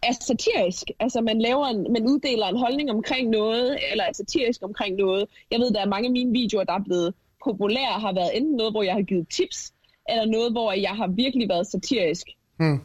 [0.04, 0.84] er satirisk.
[1.00, 5.26] Altså man, laver en, man uddeler en holdning omkring noget, eller er satirisk omkring noget.
[5.52, 8.56] Jeg ved, der er mange af mine videoer, der er blevet populære, har været enten
[8.56, 9.74] noget, hvor jeg har givet tips,
[10.10, 12.28] eller noget, hvor jeg har virkelig været satirisk.
[12.60, 12.80] Hmm.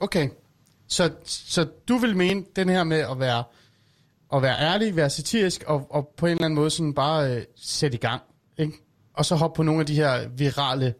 [0.00, 0.28] Okay.
[0.88, 3.44] Så, så du vil mene den her med at være,
[4.34, 7.42] at være ærlig, være satirisk, og, og på en eller anden måde sådan bare øh,
[7.56, 8.22] sætte i gang,
[8.58, 8.72] ikke?
[9.14, 10.94] Og så hoppe på nogle af de her virale...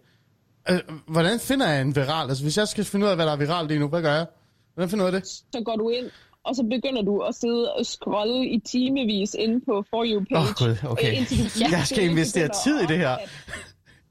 [0.71, 0.79] Øh,
[1.09, 2.29] hvordan finder jeg en viral?
[2.29, 4.15] Altså hvis jeg skal finde ud af, hvad der er viralt lige nu, hvad gør
[4.15, 4.27] jeg?
[4.75, 5.27] Hvordan finder jeg det?
[5.27, 6.11] Så går du ind,
[6.45, 10.41] og så begynder du at sidde og scrolle i timevis inde på For You page.
[10.41, 11.11] Åh, Gud, okay.
[11.11, 13.11] øh, indtil du lige Jeg skal investere tid i det her.
[13.11, 13.19] Ja.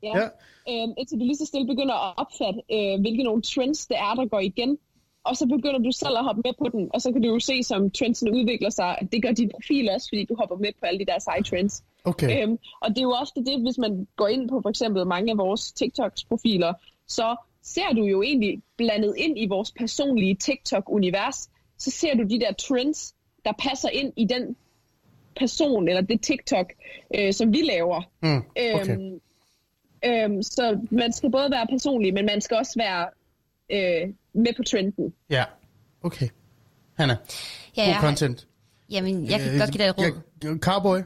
[0.03, 0.19] Ja.
[0.19, 0.27] ja.
[0.69, 4.13] Øhm, indtil du lige så stille begynder at opfatte, øh, hvilke nogle trends det er,
[4.19, 4.77] der går igen.
[5.25, 7.39] Og så begynder du selv at hoppe med på den, og så kan du jo
[7.39, 10.71] se, som trendsene udvikler sig, at det gør din profil også, fordi du hopper med
[10.79, 11.83] på alle de der seje trends.
[12.03, 12.43] Okay.
[12.43, 15.31] Øhm, og det er jo ofte det, hvis man går ind på for eksempel mange
[15.31, 16.73] af vores TikToks profiler,
[17.07, 22.39] så ser du jo egentlig blandet ind i vores personlige TikTok-univers, så ser du de
[22.39, 23.15] der trends,
[23.45, 24.55] der passer ind i den
[25.39, 26.73] person eller det TikTok,
[27.15, 28.01] øh, som vi laver.
[28.21, 28.97] Mm, okay.
[28.97, 29.21] Øhm,
[30.05, 33.07] øhm, så man skal både være personlig, men man skal også være
[33.69, 35.13] øh, med på trenden.
[35.29, 35.43] Ja.
[36.01, 36.27] Okay.
[36.93, 37.17] Hanna,
[37.77, 38.47] Ja, god jeg, content.
[38.89, 40.21] jamen, jeg kan godt give dig et råd.
[40.43, 40.99] Ja, cowboy.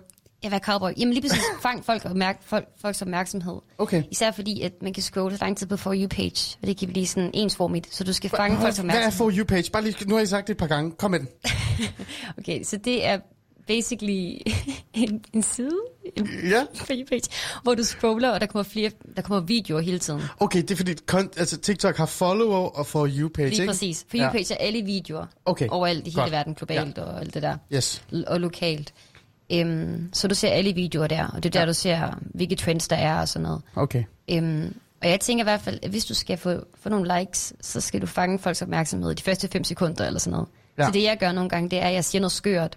[0.44, 0.92] Jeg vil cowboy.
[0.98, 3.56] Jamen lige præcis, fang folk opmærk, folk, folks opmærksomhed.
[3.78, 4.04] Okay.
[4.12, 6.88] Især fordi, at man kan scrolle så lang tid på For You-page, og det kan
[6.88, 9.18] blive sådan ensformigt, så du skal fange folks Hvad er opmærksomhed.
[9.34, 9.72] for you page?
[9.72, 10.92] Bare lige, nu har I sagt det et par gange.
[10.92, 11.28] Kom med den.
[12.38, 13.20] Okay, så det er
[13.68, 14.38] basically
[14.94, 15.78] en, en side,
[16.18, 16.64] en Ja.
[16.92, 17.22] You-page,
[17.64, 20.22] hvor du scroller, og der kommer flere, der kommer videoer hele tiden.
[20.40, 20.96] Okay, det er fordi,
[21.38, 23.72] altså, TikTok har follower og for you page, Lige ikke?
[23.72, 24.06] præcis.
[24.10, 24.24] For Ja.
[24.26, 26.32] You-page er alle videoer Okay, overalt i hele godt.
[26.32, 27.58] verden, globalt og alt det der.
[27.74, 28.02] Yes.
[28.14, 28.94] L- og lokalt.
[29.54, 31.66] Øhm, så du ser alle videoer der, og det er der, Ja.
[31.66, 33.62] du ser, hvilke trends der er og sådan noget.
[33.76, 34.04] Okay.
[34.32, 37.54] Øhm, og jeg tænker i hvert fald, at hvis du skal få, få nogle likes,
[37.62, 40.48] så skal du fange folks opmærksomhed de første 5 sekunder eller sådan noget.
[40.78, 40.86] Ja.
[40.86, 42.76] Så det jeg gør nogle gange, det er, at jeg siger noget skørt,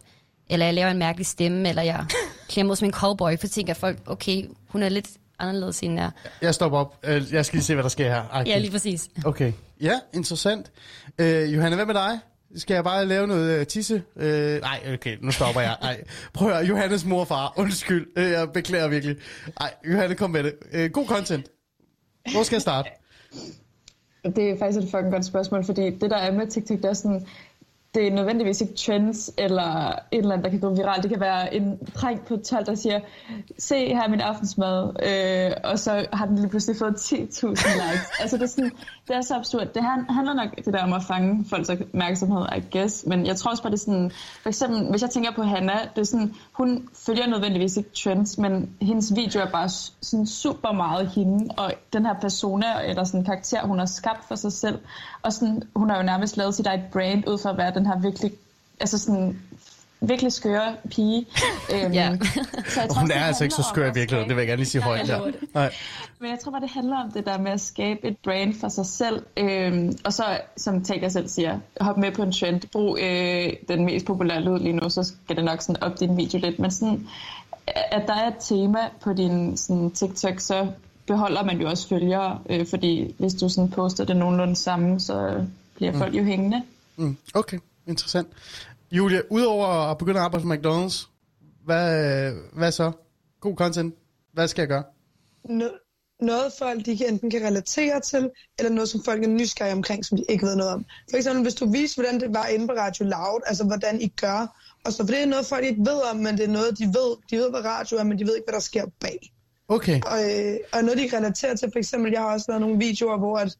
[0.50, 2.04] eller jeg laver en mærkelig stemme, eller jeg
[2.50, 6.10] klemmer som en cowboy, for tænker folk, okay, hun er lidt anderledes end jeg.
[6.42, 6.98] Jeg stopper op.
[7.04, 8.22] Øh, Jeg skal lige se, hvad der sker her.
[8.32, 9.08] Ej, Ja, lige præcis.
[9.24, 9.52] Okay.
[9.80, 10.70] Ja, interessant.
[11.18, 12.18] Øh, Johanna, hvad med dig?
[12.56, 14.02] Skal jeg bare lave noget øh, tisse?
[14.16, 15.76] Øh, nej, okay, nu stopper jeg.
[15.82, 18.06] Ej, prøv at høre, Johannes mor og far, undskyld.
[18.16, 19.16] Øh, jeg beklager virkelig.
[19.60, 20.54] Ej, Johanne, kom med det.
[20.72, 21.50] Øh, god content.
[22.32, 22.90] Hvor skal jeg starte?
[24.24, 26.92] Det er faktisk et fucking godt spørgsmål, fordi det der er med TikTok, det er
[26.92, 27.26] sådan,
[27.94, 31.02] det er nødvendigvis ikke trends eller et eller andet, der kan gå viralt.
[31.02, 33.00] Det kan være en dreng på 12, der siger,
[33.58, 38.10] se her er min aftensmad, øh, og så har den lige pludselig fået 10.000 likes.
[38.22, 38.70] altså det er, sådan,
[39.08, 39.66] det er så absurd.
[39.74, 43.06] Det han- handler nok det der om at fange folks opmærksomhed, I guess.
[43.06, 44.10] Men jeg tror også bare, det er sådan,
[44.42, 48.38] for eksempel, hvis jeg tænker på Hanna, det er sådan, hun følger nødvendigvis ikke trends,
[48.38, 53.24] men hendes video er bare sådan super meget hende, og den her persona, eller sådan
[53.24, 54.78] karakter, hun har skabt for sig selv.
[55.22, 57.86] Og sådan, hun har jo nærmest lavet sit eget brand ud fra at være den
[57.86, 58.32] her virkelig,
[58.80, 59.38] altså sådan,
[60.00, 61.26] virkelig skøre pige.
[61.74, 62.16] Øhm, Ja.
[62.68, 64.46] så jeg Og tror hun er altså ikke så skør i virkeligheden, det vil jeg
[64.48, 65.34] gerne lige sige højt det.
[65.54, 65.72] Nej.
[66.18, 68.68] Men jeg tror bare, det handler om det der med at skabe et brand for
[68.68, 69.22] sig selv.
[69.36, 70.24] Øhm, og så,
[70.56, 72.60] som Talia selv siger, hop med på en trend.
[72.72, 76.16] Brug øh, den mest populære lyd lige nu, så skal det nok sådan op din
[76.16, 76.58] video lidt.
[76.58, 77.06] Men sådan,
[77.66, 80.66] at der er et tema på din sådan, TikTok, så
[81.06, 82.38] beholder man jo også følgere.
[82.50, 85.44] Øh, fordi hvis du sådan poster det nogenlunde samme, så
[85.76, 86.62] bliver folk jo hængende.
[86.96, 87.58] Mm, okay,
[87.90, 88.28] interessant.
[88.92, 91.08] Julia, udover at begynde at arbejde på McDonald's,
[91.64, 92.92] hvad, hvad så?
[93.40, 93.94] God content.
[94.32, 94.84] Hvad skal jeg gøre?
[95.48, 95.86] no-
[96.20, 100.18] noget folk de enten kan relatere til, eller noget, som folk er nysgerrige omkring, som
[100.18, 100.84] de ikke ved noget om.
[101.10, 104.08] For eksempel, hvis du viser, hvordan det var inde på Radio Loud, altså hvordan I
[104.08, 106.78] gør, og så for det er noget, folk ikke ved om, men det er noget,
[106.78, 107.16] de ved.
[107.30, 109.32] De ved, hvad radio er, men de ved ikke, hvad der sker bag.
[109.68, 110.00] Okay.
[110.06, 112.78] Og, øh, og noget, de kan relatere til, for eksempel, jeg har også lavet nogle
[112.78, 113.56] videoer, hvor at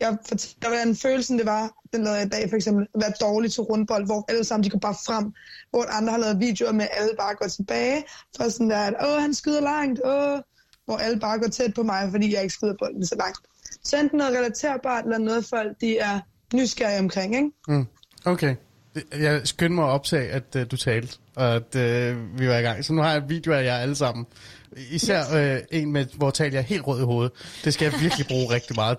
[0.00, 3.12] jeg fortæller, hvordan følelsen det var, den lavede jeg i dag for eksempel, at være
[3.20, 5.32] dårlig til rundbold, hvor alle sammen de går bare frem,
[5.70, 8.04] hvor andre har lavet videoer med, at alle bare går tilbage,
[8.36, 10.38] for sådan der, at åh, han skyder langt, åh,
[10.84, 13.38] hvor alle bare går tæt på mig, fordi jeg ikke skyder bolden så langt.
[13.84, 16.20] Så enten noget relaterbart, eller noget folk, de er
[16.54, 17.50] nysgerrige omkring, ikke?
[17.68, 17.86] Mm.
[18.24, 18.56] Okay.
[18.94, 22.56] Det- Jeg skyndte mig at optage, at uh, du talte, og at uh, vi var
[22.56, 22.84] i gang.
[22.84, 24.26] Så nu har jeg videoer af jer alle sammen.
[24.90, 27.32] Især uh, en, med, hvor taler jeg helt rød i hovedet.
[27.64, 28.98] Det skal jeg virkelig bruge rigtig meget,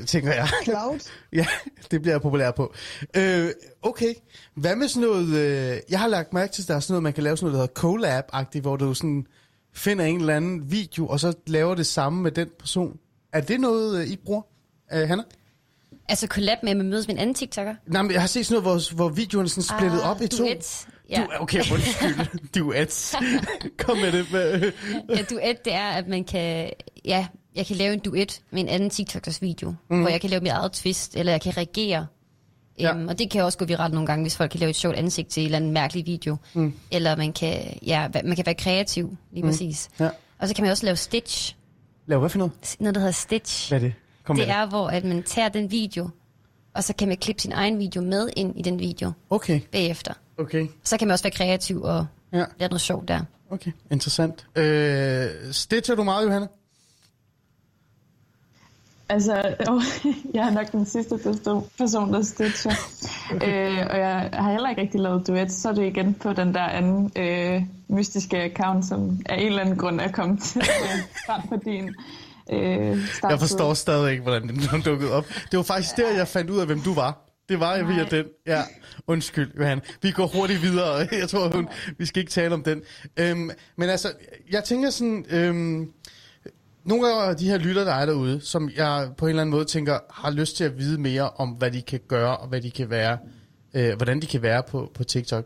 [0.00, 0.48] uh, tænker jeg.
[0.64, 0.98] Cloud.
[1.32, 1.46] Ja,
[1.90, 2.74] det bliver jeg populær på.
[3.16, 3.48] Øh,
[3.82, 4.14] okay,
[4.56, 5.26] hvad med sådan noget...
[5.28, 7.52] Øh, jeg har lagt mærke til, at der er sådan noget, man kan lave sådan
[7.52, 9.26] noget, der hedder collab-agtigt, hvor du sådan
[9.74, 12.96] finder en eller anden video, og så laver det samme med den person.
[13.32, 14.42] Er det noget, øh, I bruger,
[14.92, 15.22] øh, Hanna?
[16.08, 17.74] Altså collab med, at man mødes med en anden TikToker.
[17.86, 20.22] Nej, men jeg har set sådan noget, hvor, hvor videoen er sådan splittet Ah, op
[20.22, 20.44] i to.
[20.44, 20.86] duet.
[21.10, 21.22] Ja.
[21.22, 22.38] Du, okay, undskyld.
[22.54, 23.14] Duet.
[23.86, 24.32] Kom med det.
[24.32, 24.72] Med.
[25.08, 26.70] ja, duet, det er, at man kan...
[27.04, 30.00] Ja, jeg kan lave en duet med en anden TikTokers video, mm.
[30.00, 32.06] hvor jeg kan lave mit eget twist, eller jeg kan reagere.
[32.78, 32.94] Ja.
[32.94, 34.96] Um, og det kan også gå viralt nogle gange, hvis folk kan lave et sjovt
[34.96, 36.36] ansigt til en eller anden mærkelig video.
[36.54, 36.74] Mm.
[36.90, 39.48] Eller man kan, ja, man kan være kreativ, lige mm.
[39.48, 39.88] præcis.
[40.00, 40.08] Ja.
[40.38, 41.56] Og så kan man også lave stitch.
[42.06, 42.76] Lav hvad for noget?
[42.80, 43.70] Noget, der hedder stitch.
[43.70, 43.94] Hvad er det?
[44.24, 46.08] Kom med det er, hvor at man tager den video,
[46.74, 50.12] og så kan man klippe sin egen video med ind i den video Okay, bagefter.
[50.38, 50.66] okay.
[50.84, 52.44] Så kan man også være kreativ og Ja.
[52.58, 53.20] lave noget sjovt der.
[53.50, 54.46] Okay, interessant.
[54.56, 56.46] Øh, stitcher du meget, Johanna?
[59.08, 59.82] Altså, åh,
[60.34, 62.72] jeg er nok den sidste person- person, der stitcher.
[63.32, 66.54] øh, og jeg har heller ikke rigtig lavet duet, så er det igen på den
[66.54, 70.98] der anden øh, mystiske account, som af en eller anden grund er kommet til øh,
[71.26, 71.94] frem på din
[72.52, 72.98] øh.
[73.30, 75.26] Jeg forstår stadig ikke, hvordan den dukket op.
[75.50, 77.20] Det var faktisk der, jeg fandt ud af, hvem du var.
[77.48, 78.24] Det var jeg via den.
[78.46, 78.62] Ja,
[79.06, 79.80] undskyld, Johan.
[80.02, 81.08] Vi går hurtigt videre.
[81.20, 81.68] Jeg tror, hun,
[81.98, 82.82] vi skal ikke tale om den.
[83.16, 84.12] Øhm, men altså,
[84.52, 85.24] jeg tænker sådan...
[85.30, 85.90] Øhm,
[86.84, 89.64] nogle af de her lytter, der er derude, som jeg på en eller anden måde
[89.64, 92.70] tænker, har lyst til at vide mere om, hvad de kan gøre, og hvad de
[92.70, 93.18] kan være,
[93.74, 95.44] øh, hvordan de kan være på, på TikTok.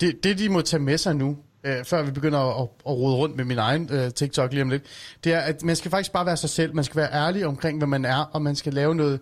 [0.00, 2.92] Det, det, de må tage med sig nu, øh, før vi begynder at, at, at
[2.92, 4.82] rode rundt med min egen øh, TikTok lige om lidt,
[5.24, 6.74] det er, at man skal faktisk bare være sig selv.
[6.74, 9.20] Man skal være ærlig omkring, hvad man er, og man skal lave noget,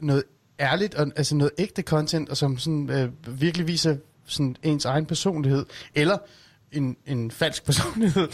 [0.00, 0.22] noget
[0.60, 3.96] ærligt, og, altså noget ægte content, og som sådan, øh, virkelig viser
[4.26, 5.66] sådan ens egen personlighed.
[5.94, 6.18] Eller
[6.72, 8.28] en, en falsk personlighed,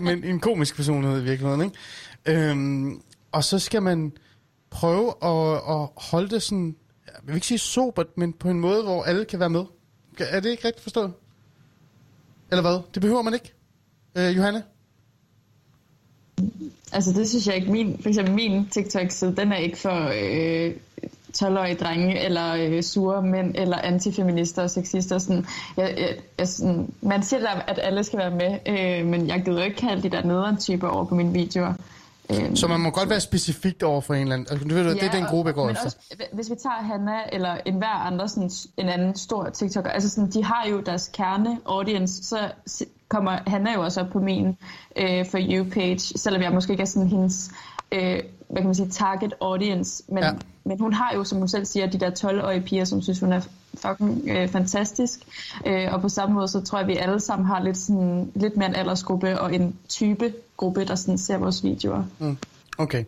[0.00, 1.62] men en komisk personlighed i virkeligheden.
[1.62, 2.50] Ikke?
[2.50, 3.02] Øhm,
[3.32, 4.12] og så skal man
[4.70, 6.76] prøve at, at holde det sådan,
[7.06, 9.64] jeg vil ikke sige sobert, men på en måde, hvor alle kan være med.
[10.18, 11.12] Er det ikke rigtigt forstået?
[12.52, 12.80] Eller hvad?
[12.94, 13.52] Det behøver man ikke.
[14.18, 14.62] Øh, Johanne?
[16.92, 17.72] Altså det synes jeg ikke.
[17.72, 20.74] Min, for eksempel min TikTok-side, den er ikke for øh,
[21.36, 25.18] 12-årige drenge, eller øh, sure mænd, eller antifeminister og sexister.
[25.18, 25.46] Sådan,
[25.76, 29.42] jeg, jeg, jeg, sådan, man siger der, at alle skal være med, øh, men jeg
[29.44, 31.74] gider ikke kalde de der nederen typer over på mine videoer.
[32.30, 34.46] Øh, Så man må godt være specifikt over for en eller anden.
[34.50, 35.84] Altså, du ved, ja, det er den gruppe, jeg går efter.
[35.84, 35.96] Også,
[36.32, 40.44] hvis vi tager Hanna eller enhver andre, sådan, en anden stor TikToker, altså sådan, de
[40.44, 42.38] har jo deres kerne audience, så
[43.08, 44.56] kommer Hanna jo også op på min
[44.96, 47.50] øh, For You-page, selvom jeg måske ikke er sådan hendes
[47.92, 50.26] øh, hvad kan man sige, target audience, men, Ja.
[50.28, 50.32] ja.
[50.64, 53.32] men hun har jo, som hun selv siger, de der 12-årige piger, som synes, hun
[53.32, 53.40] er
[53.74, 55.20] fucking øh, fantastisk,
[55.66, 58.32] øh, og på samme måde, så tror jeg, at vi alle sammen har lidt, sådan,
[58.34, 60.32] lidt mere en aldersgruppe og en type
[60.62, 62.04] gruppe, der sådan ser vores videoer.
[62.18, 62.36] Mm.
[62.78, 63.04] Okay.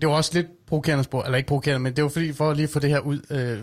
[0.00, 2.56] Det var også lidt provokerende spor, eller ikke provokerende, men det var fordi, for at
[2.56, 3.58] lige få det her ud, øh,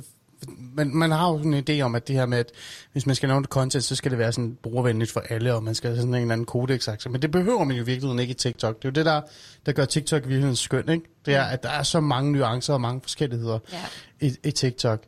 [0.73, 2.51] man, man har jo sådan en idé om, at det her med, at
[2.91, 5.63] hvis man skal lave noget content, så skal det være sådan brugervenligt for alle, og
[5.63, 7.09] man skal have sådan en eller anden kodex -akse.
[7.09, 8.75] Men det behøver man jo i virkeligheden ikke i TikTok.
[8.77, 9.21] Det er jo det, der,
[9.65, 11.05] der gør TikTok i virkeligheden skøn, ikke?
[11.25, 14.27] Det er, at der er så mange nuancer og mange forskelligheder Ja.
[14.27, 15.03] i, i TikTok.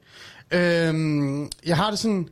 [0.51, 2.29] Øhm, jeg har det sådan,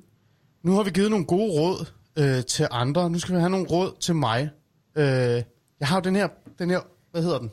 [0.64, 1.85] nu har vi givet nogle gode råd
[2.15, 3.10] øh, til andre.
[3.10, 4.49] Nu skal vi have nogle råd til mig.
[4.95, 5.43] Øh,
[5.80, 6.27] jeg har jo den her,
[6.59, 6.80] den her,
[7.11, 7.51] hvad hedder den?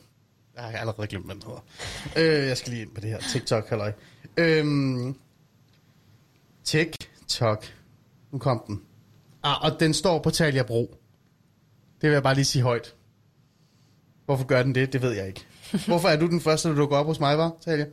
[0.54, 1.60] Jeg har allerede glemt, hvad den hedder.
[2.16, 3.92] Øh, jeg skal lige ind på det her TikTok, halløj.
[4.36, 5.14] Øhm,
[6.64, 7.64] TikTok.
[8.32, 8.82] Nu kom den.
[9.42, 10.96] Ah, og den står på Talia Bro.
[12.00, 12.94] Det vil jeg bare lige sige højt.
[14.24, 14.92] Hvorfor gør den det?
[14.92, 15.46] Det ved jeg ikke.
[15.86, 17.86] Hvorfor er du den første, der dukker op hos mig, var, Talia?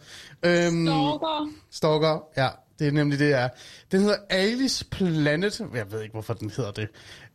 [0.45, 1.49] Øhm, Stalker.
[1.71, 2.49] Stalker, ja.
[2.80, 3.49] Det er nemlig det, er.
[3.91, 5.61] Den hedder Alice Planet.
[5.73, 6.88] Jeg ved ikke, hvorfor den hedder det.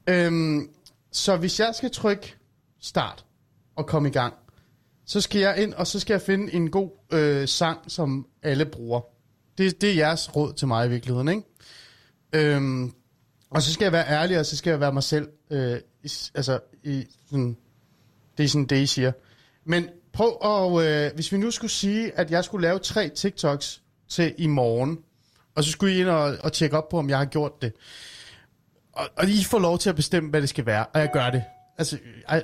[0.06, 0.68] Øhm,
[1.14, 2.36] så hvis jeg skal trykke
[2.80, 3.24] start
[3.76, 4.34] og komme i gang,
[5.06, 8.64] så skal jeg ind, og så skal jeg finde en god øh, sang, som alle
[8.64, 9.00] bruger.
[9.58, 11.42] Det, det er jeres råd til mig i virkeligheden, ikke?
[12.32, 12.92] Øhm,
[13.50, 15.28] og så skal jeg være ærlig, og så skal jeg være mig selv.
[15.50, 17.56] Øh, i, altså, i, sådan,
[18.38, 19.12] det er sådan det, I siger.
[19.64, 23.82] Men prøv at, øh, hvis vi nu skulle sige, at jeg skulle lave tre TikToks
[24.08, 24.98] til i morgen,
[25.54, 27.72] og så skulle I ind og, og tjekke op på, om jeg har gjort det.
[28.96, 31.30] Og, og I får lov til at bestemme, hvad det skal være, og jeg gør
[31.30, 31.42] det.
[31.78, 31.98] Altså,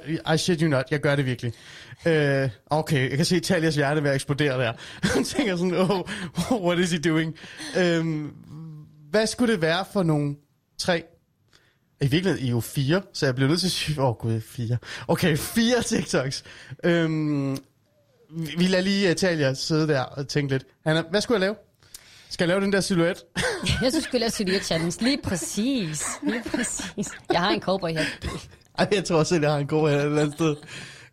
[0.07, 1.53] I, I shit you not, jeg gør det virkelig.
[2.07, 4.73] Øh, okay, jeg kan se Talias hjerte ved at eksplodere der.
[5.15, 6.03] Hun tænker sådan, oh,
[6.67, 7.35] what is he doing?
[7.79, 8.25] Øh,
[9.11, 10.37] hvad skulle det være for nogle
[10.79, 11.05] tre
[12.03, 14.15] i virkeligheden I er jo fire, så jeg bliver nødt til at sige, åh oh,
[14.15, 14.79] gud, fire.
[15.09, 16.45] Okay, fire TikToks.
[16.85, 17.59] Øhm,
[18.31, 20.65] vi, vi lader lige øh, Talia sidde der og tænke lidt.
[20.87, 21.55] Hanna, hvad skulle jeg lave?
[22.31, 23.25] Skal jeg lave den der silhuet?
[23.65, 25.05] Jeg synes, du skulle lave Silvia Challenge.
[25.05, 26.07] Lige præcis.
[26.23, 27.09] Lige præcis.
[27.33, 28.05] Jeg har en cowboy her.
[28.79, 30.57] Ej, jeg tror selv, jeg har en god her et eller andet sted.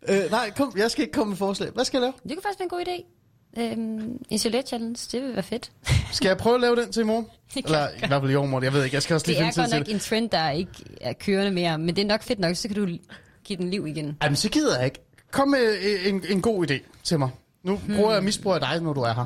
[0.08, 1.70] Øh, nej, kom, jeg skal ikke komme med forslag.
[1.70, 2.12] Hvad skal jeg lave?
[2.22, 3.14] Det kunne faktisk være en god idé.
[3.60, 5.72] Øhm, en Silhouette Challenge, det vil være fedt.
[6.12, 7.26] Skal jeg prøve at lave den til i morgen?
[7.64, 8.94] Eller jeg i hvert fald i overmorgen, jeg ved ikke.
[8.94, 9.92] Jeg skal også lige Det er finde tid godt til nok det.
[9.94, 10.70] en trend, der ikke
[11.00, 12.98] er kørende mere, men det er nok fedt nok, så kan du
[13.44, 14.16] give den liv igen.
[14.22, 15.00] Jamen, så gider jeg ikke.
[15.30, 16.74] Kom med øh, en, en god idé
[17.04, 17.30] til mig.
[17.62, 18.24] Nu bruger jeg
[18.54, 19.24] af dig, når du er her.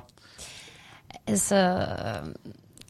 [1.27, 1.87] Altså,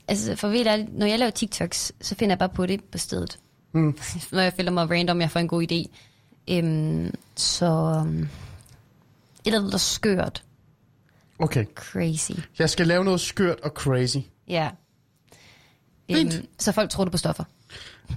[0.09, 2.99] altså for ved ærligt, når jeg laver TikToks, så finder jeg bare på det på
[2.99, 3.39] stedet.
[3.73, 3.99] Mm.
[4.33, 5.97] når jeg føler mig random, jeg får en god idé.
[6.51, 8.29] Øhm, så um, et
[9.47, 10.43] eller andet skørt,
[11.39, 11.65] Okay.
[11.75, 12.31] crazy.
[12.59, 14.17] Jeg skal lave noget skørt og crazy.
[14.49, 14.71] Ja.
[16.11, 16.35] Fint.
[16.35, 17.45] Øhm, så folk tror du på stoffer.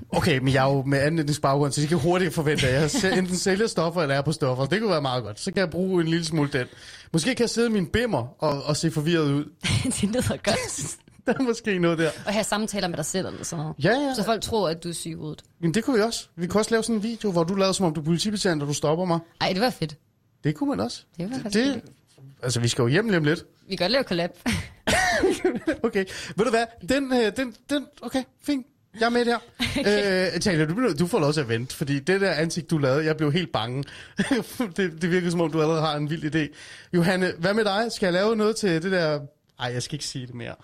[0.09, 3.03] Okay, men jeg er jo med anden etnisk baggrund, så de kan hurtigt forvente, at
[3.03, 4.65] jeg enten sælger stoffer eller er på stoffer.
[4.65, 5.39] Det kunne være meget godt.
[5.39, 6.67] Så kan jeg bruge en lille smule den.
[7.13, 9.45] Måske kan jeg sidde i min bimmer og, og se forvirret ud.
[10.01, 10.97] det lyder godt.
[11.25, 12.09] Der er måske noget der.
[12.25, 13.75] Og have samtaler med dig selv eller sådan noget.
[13.83, 14.13] Ja, ja.
[14.15, 15.43] Så folk tror, at du er syg hovedet.
[15.61, 16.27] Men det kunne vi også.
[16.35, 18.61] Vi kunne også lave sådan en video, hvor du lavede, som om du er politibetjent,
[18.61, 19.19] og du stopper mig.
[19.41, 19.97] Ej, det var fedt.
[20.43, 21.03] Det kunne man også.
[21.17, 21.81] Det var faktisk det,
[22.43, 23.43] Altså, vi skal jo hjem lige om lidt.
[23.67, 24.31] Vi kan godt lave collab.
[25.83, 26.05] Okay.
[26.35, 26.65] Ved du hvad?
[26.89, 28.65] Den, øh, den, den, okay, fint.
[28.99, 29.37] Jeg er med der.
[29.79, 30.33] Okay.
[30.33, 33.05] Øh, Talia, du, du får lov til at vente, fordi det der ansigt, du lavede,
[33.05, 33.83] jeg blev helt bange.
[34.77, 36.55] det, det virker som om, du allerede har en vild idé.
[36.93, 37.91] Johanne, hvad med dig?
[37.91, 39.19] Skal jeg lave noget til det der...
[39.59, 40.55] Ej, jeg skal ikke sige det mere.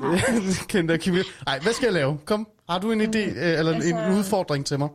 [0.68, 1.14] Kendte Kim.
[1.46, 2.18] Ej, hvad skal jeg lave?
[2.24, 4.88] Kom, har du en idé, øh, eller altså- en udfordring til mig?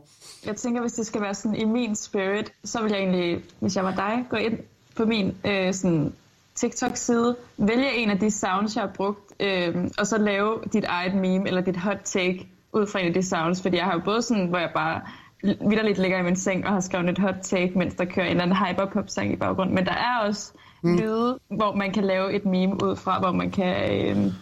[0.46, 3.76] Jeg tænker, hvis det skal være sådan i min spirit, så vil jeg egentlig, hvis
[3.76, 4.58] jeg var dig, gå ind
[4.96, 6.12] på min øh, sådan
[6.54, 11.14] TikTok-side, vælge en af de sounds, jeg har brugt, øh, og så lave dit eget
[11.14, 13.62] meme eller dit hot take ud fra en af de sounds.
[13.62, 15.00] Fordi jeg har jo både sådan, hvor jeg bare
[15.42, 18.30] vidderligt ligger i min seng og har skrevet et hot take, mens der kører en
[18.30, 19.74] eller anden hyperpop-sang i baggrunden.
[19.74, 20.52] Men der er også
[20.82, 20.96] mm.
[20.96, 24.32] lyde, hvor man kan lave et meme ud fra, hvor man kan øh,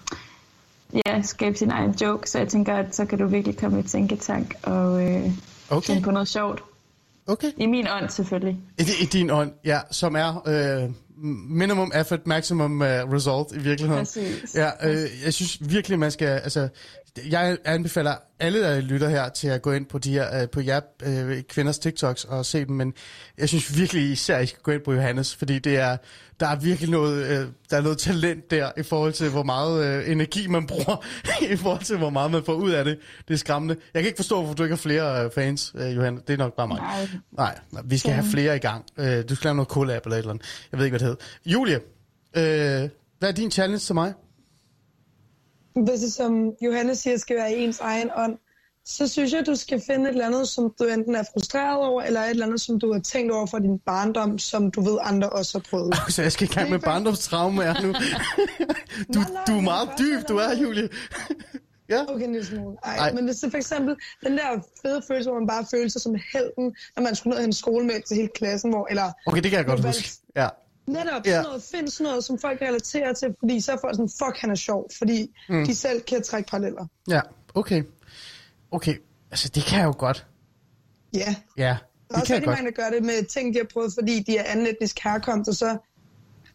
[1.07, 2.31] ja, skabe sin egen joke.
[2.31, 5.31] Så jeg tænker, at så kan du virkelig komme i tænketank og øh,
[5.71, 6.63] Okay, finde på noget sjovt.
[7.27, 7.53] okay.
[7.57, 8.59] I min ånd selvfølgelig.
[8.79, 10.91] I, I din ånd, ja, som er øh,
[11.49, 14.05] minimum effort, maximum uh, result i virkeligheden.
[14.05, 14.55] Præcis.
[14.55, 16.69] Ja, øh, jeg synes virkelig, man skal, altså,
[17.31, 20.61] jeg anbefaler alle, der lytter her, til at gå ind på de her, øh, på
[20.61, 22.95] jer øh, kvinders TikToks og se dem, men
[23.39, 25.97] jeg synes virkelig især, I skal gå ind på Johannes, fordi det er,
[26.41, 29.85] der er virkelig noget, øh, der er noget talent der, i forhold til, hvor meget
[29.85, 31.05] øh, energi man bruger,
[31.53, 32.99] i forhold til, hvor meget man får ud af det.
[33.29, 33.77] Det er skræmmende.
[33.95, 36.21] Jeg kan ikke forstå, hvorfor du ikke har flere øh, fans, øh, Johanne.
[36.27, 36.79] Det er nok bare mig.
[36.79, 37.09] Nej.
[37.33, 38.85] Nej, nej, vi skal have flere i gang.
[38.99, 40.67] Øh, du skal lave noget collab eller et eller andet.
[40.73, 41.25] Jeg ved ikke, hvad det hedder.
[41.47, 41.81] Julie,
[42.37, 44.15] øh, hvad er din challenge til mig?
[45.75, 48.39] Hvis det, som Johannes siger, skal være i ens egen ånd,
[48.87, 52.03] så synes jeg, du skal finde et eller andet, som du enten er frustreret over,
[52.03, 54.99] eller et eller andet, som du har tænkt over for din barndom, som du ved,
[55.03, 55.95] andre også har prøvet.
[56.15, 57.93] Så jeg skal i gang med barndomstraume her nu.
[57.93, 60.57] du, Nej, nej, du er meget dyb, du er.
[60.63, 60.89] Julie.
[61.93, 62.77] ja, Okay, en lille smule.
[62.85, 63.13] Ej, Ej.
[63.13, 66.15] Men hvis det for eksempel den der fede følelse, hvor man bare føler sig som
[66.33, 69.51] helten, når man skulle ned og hente skolemælk til hele klassen, hvor, eller okay, det
[69.51, 70.11] kan jeg godt huske.
[70.37, 70.49] Ja.
[70.87, 71.31] Netop Ja.
[71.31, 74.39] sådan noget, find sådan noget, som folk relaterer til, fordi så er folk sådan, fuck,
[74.41, 75.67] han er sjov, fordi mm.
[75.67, 76.87] de selv kan trække paralleller.
[77.09, 77.21] Ja,
[77.55, 77.83] okay.
[78.71, 78.97] Okay,
[79.31, 80.27] altså det kan jeg jo godt.
[81.15, 81.35] Ja.
[81.57, 81.77] Ja,
[82.09, 84.37] det også kan rigtig mange, der gør det med ting, de har prøvet, fordi de
[84.37, 85.77] er anden etnisk herkomst, og så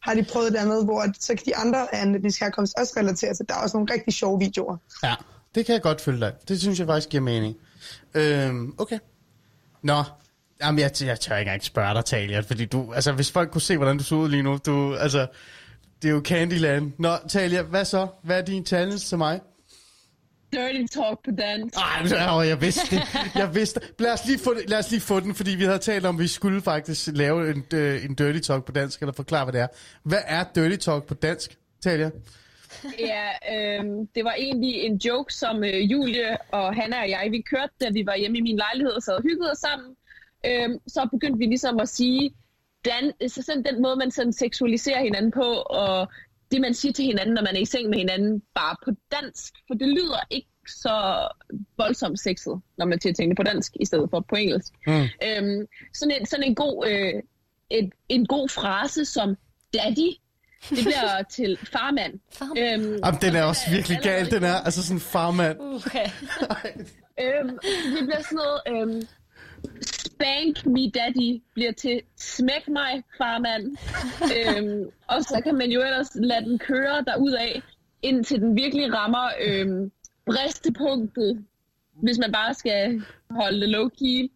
[0.02, 2.74] har de prøvet det andet, hvor at- så kan de andre af anden etnisk herkomst
[2.80, 3.46] også relatere til.
[3.50, 4.78] Der er også nogle rigtig sjove videoer.
[5.04, 5.16] Ja,
[5.56, 6.34] det kan jeg godt følge dig.
[6.48, 7.56] Det synes jeg faktisk giver mening.
[8.14, 9.00] Øhm, okay.
[9.82, 10.04] Nå,
[10.62, 13.62] Jamen, jeg, jeg tør ikke engang spørge dig, Talia, fordi du, altså, hvis folk kunne
[13.62, 15.28] se, hvordan du så ud lige nu, du, altså,
[16.02, 16.92] det er jo Candyland.
[16.98, 18.08] Nå, Talia, hvad så?
[18.24, 19.40] Hvad er din challenge til mig?
[20.54, 21.78] Dirty talk på dansk.
[21.78, 23.02] Ej, jeg vidste det.
[23.36, 23.94] Jeg vidste det.
[24.00, 24.54] Lad os, lige få.
[24.68, 27.50] Lad os lige få den, fordi vi havde talt om, at vi skulle faktisk lave
[27.50, 29.68] en, øh, en dirty talk på dansk, eller forklare, hvad det er.
[30.04, 32.12] Hvad er dirty talk på dansk, Talia?
[33.00, 37.42] Ja, øhm, det var egentlig en joke, som øh, Julie og Hanna og jeg, vi
[37.42, 39.96] kørte, da vi var hjemme i min lejlighed og sad og hyggede os sammen.
[40.46, 42.36] Øhm, så begyndte vi ligesom at sige,
[42.86, 46.08] dan, så sådan den måde, man sådan seksualiserer hinanden på, og
[46.52, 49.54] det, man siger til hinanden, når man er i seng med hinanden, bare på dansk.
[49.68, 51.28] For det lyder ikke så
[51.78, 54.74] voldsomt sexet, når man siger tingene på dansk, i stedet for på engelsk.
[54.88, 54.94] Mm.
[54.94, 57.14] Øhm, sådan, en, sådan en, god, øh,
[57.70, 59.38] et, en god frase som
[59.74, 60.10] daddy,
[60.70, 62.20] det bliver til farmand.
[62.34, 62.86] Farmand.
[62.86, 64.56] Øhm, Jamen, den er også virkelig gal, den er.
[64.56, 65.60] Altså sådan en farmand.
[65.60, 66.10] Okay.
[67.22, 67.50] Øhm,
[67.96, 69.08] det bliver sådan noget, øhm,
[70.20, 73.78] spank me daddy bliver til smæk mig farmand.
[74.38, 77.62] øhm, og så kan man jo ellers lade den køre derudad,
[78.02, 79.92] indtil den virkelig rammer øhm,
[80.26, 81.46] bristepunktet,
[81.94, 84.30] hvis man bare skal holde det low-key.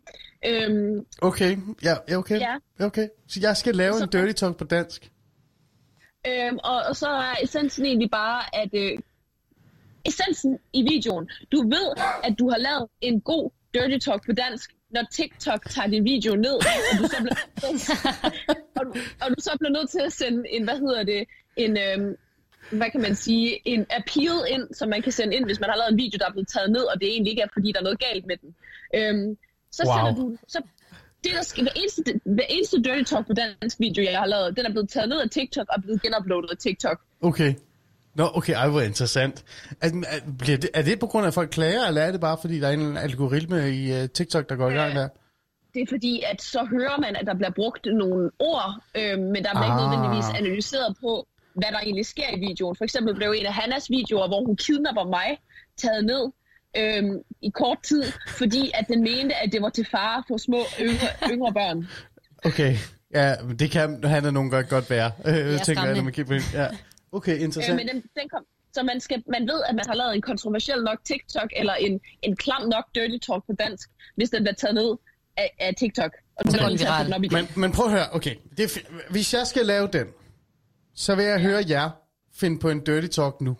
[0.45, 2.39] Øhm, Okay, ja, ja okay.
[2.39, 2.55] Ja.
[2.79, 3.07] Ja, okay.
[3.27, 5.11] Så jeg skal lave Så- en dirty talk på dansk.
[6.27, 8.99] Øhm, og, og så er essensen egentlig bare, at øh,
[10.05, 11.93] essensen i videoen, du ved,
[12.23, 16.35] at du har lavet en god dirty talk på dansk, når TikTok tager din video
[16.35, 17.35] ned, og du så bliver,
[18.77, 21.23] og, du, og du så bliver nødt til at sende en, hvad hedder det,
[21.57, 22.15] en, øhm,
[22.71, 25.77] hvad kan man sige, en appeal ind, som man kan sende ind, hvis man har
[25.77, 27.79] lavet en video, der er blevet taget ned, og det egentlig ikke er, fordi der
[27.79, 28.55] er noget galt med den.
[28.95, 29.37] Øhm,
[29.71, 29.93] så Wow.
[29.95, 30.61] sender du, så
[31.23, 34.57] det der skal, hver, eneste, hver eneste Dirty Talk på dansk video, jeg har lavet,
[34.57, 37.01] den er blevet taget ned af TikTok og blevet genuploadet af TikTok.
[37.21, 37.53] Okay.
[38.15, 39.43] Nå, okay, ej, hvor interessant.
[39.81, 42.21] Er, er, bliver det, er det på grund af, at folk klager, eller er det
[42.21, 45.07] bare, fordi der er en algoritme i uh, TikTok, der går i gang der?
[45.73, 49.35] Det er fordi, at så hører man, at der bliver brugt nogle ord, øh, men
[49.43, 49.91] der bliver ikke Ah.
[49.91, 52.75] nødvendigvis analyseret på, hvad der egentlig sker i videoen.
[52.75, 55.37] For eksempel blev en af Hannas videoer, hvor hun kidnapper mig,
[55.77, 56.31] taget ned
[56.77, 57.03] øh,
[57.41, 61.07] i kort tid, fordi at den mente, at det var til fare for små yngre,
[61.31, 61.87] yngre børn.
[62.45, 62.75] Okay,
[63.13, 65.11] ja, det kan han nogle gange godt være.
[65.25, 66.53] Øh, tænker jeg, når man kigger på det.
[66.53, 66.67] Ja.
[67.13, 67.75] Okay, Øh, interessant.
[67.75, 70.83] men den, den kom, så man, skal, man ved, at man har lavet en kontroversiel
[70.83, 74.75] nok TikTok, eller en, en klam nok dirty talk på dansk, hvis den bliver taget
[74.75, 74.95] ned
[75.37, 76.11] af, af TikTok.
[76.35, 77.13] Og Så går er den viral.
[77.13, 77.33] op igen.
[77.37, 78.35] Men, men prøv at høre, okay.
[78.57, 80.07] Det hvis jeg skal lave den,
[80.95, 81.89] så vil jeg høre jer
[82.35, 83.57] finde på en dirty talk nu.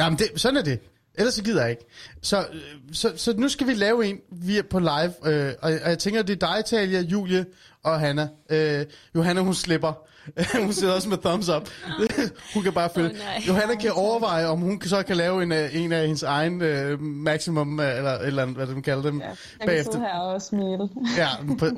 [0.00, 0.80] Jamen, det, sådan er det.
[1.14, 1.84] Ellers så gider jeg ikke.
[2.22, 2.60] Så, øh,
[2.92, 6.22] så, så nu skal vi lave en via på live, øh, og, og jeg tænker,
[6.22, 7.46] det er dig, Talia, Julie
[7.82, 8.28] og Hanna.
[8.50, 10.06] Øh, Johanna, hun slipper.
[10.62, 11.68] hun sidder også med thumbs up.
[12.54, 13.08] hun kan bare følge.
[13.12, 13.42] Nej.
[13.48, 17.00] Johanna kan overveje, om hun så kan lave en, øh, en af hendes egen øh,
[17.00, 19.26] maximum, øh, eller, eller hvad de kalder dem, Ja,
[19.66, 20.88] jeg kan sidde her og smile.
[21.18, 21.28] Ja,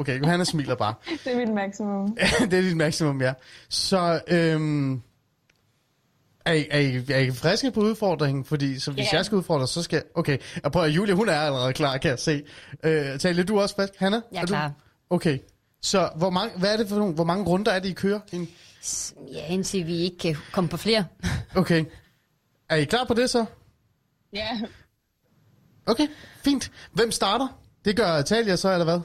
[0.00, 0.94] okay, Johanna smiler bare.
[1.24, 2.16] det er mit maksimum.
[2.50, 3.32] det er dit maksimum, ja.
[3.68, 5.00] Så øhm,
[6.46, 8.44] er, I, er, I, er I friske på udfordringen?
[8.44, 9.16] Fordi så hvis Ja.
[9.16, 10.02] jeg skal udfordre, så skal...
[10.14, 12.42] Okay, og prøv at Julia, hun er allerede klar, kan jeg se.
[12.84, 13.92] Øh, Talia, du er også frisk.
[13.98, 14.20] Hanna?
[14.32, 14.46] Jeg er du?
[14.46, 14.72] klar.
[15.10, 15.38] Okay,
[15.82, 18.20] så hvor mange, hvad er det for nogle, hvor mange runder er det, I kører?
[18.32, 18.48] En-
[19.32, 21.06] Ja, indtil vi ikke kan komme på flere.
[21.56, 21.84] Okay.
[22.68, 23.44] Er I klar på det så?
[24.32, 24.60] Ja,
[25.86, 26.06] Okay,
[26.44, 26.72] fint.
[26.92, 27.60] Hvem starter?
[27.84, 29.00] Det gør Talia så, eller hvad?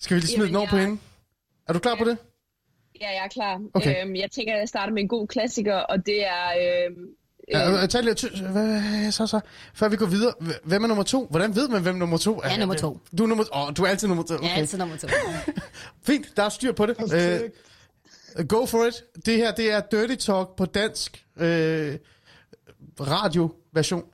[0.00, 1.00] Skal vi lige smide Jamen, den over på jeg- hende?
[1.68, 2.18] Er du klar på det?
[3.00, 3.60] ja jeg er klar.
[3.74, 4.02] Okay.
[4.04, 6.46] Øhm, jeg tænker, at jeg starter med en god klassiker, og det er...
[6.60, 7.06] Øhm,
[7.52, 9.40] Ja, øh, Talia, ty- hvad, så, så,
[9.74, 10.32] før vi går videre.
[10.64, 11.26] Hvem er nummer to?
[11.30, 12.46] Hvordan ved man, hvem nummer to er?
[12.48, 13.00] Jeg er nummer to.
[13.18, 14.34] Du er, nummer, oh, du er altid nummer to.
[14.34, 14.44] Okay.
[14.44, 14.60] Ja, Okay.
[14.60, 15.08] altid nummer to.
[16.06, 16.96] Fint, der er styr på det.
[18.38, 19.04] Uh, go for it.
[19.26, 21.42] Det her, det er Dirty Talk på dansk uh,
[23.00, 24.04] radioversion.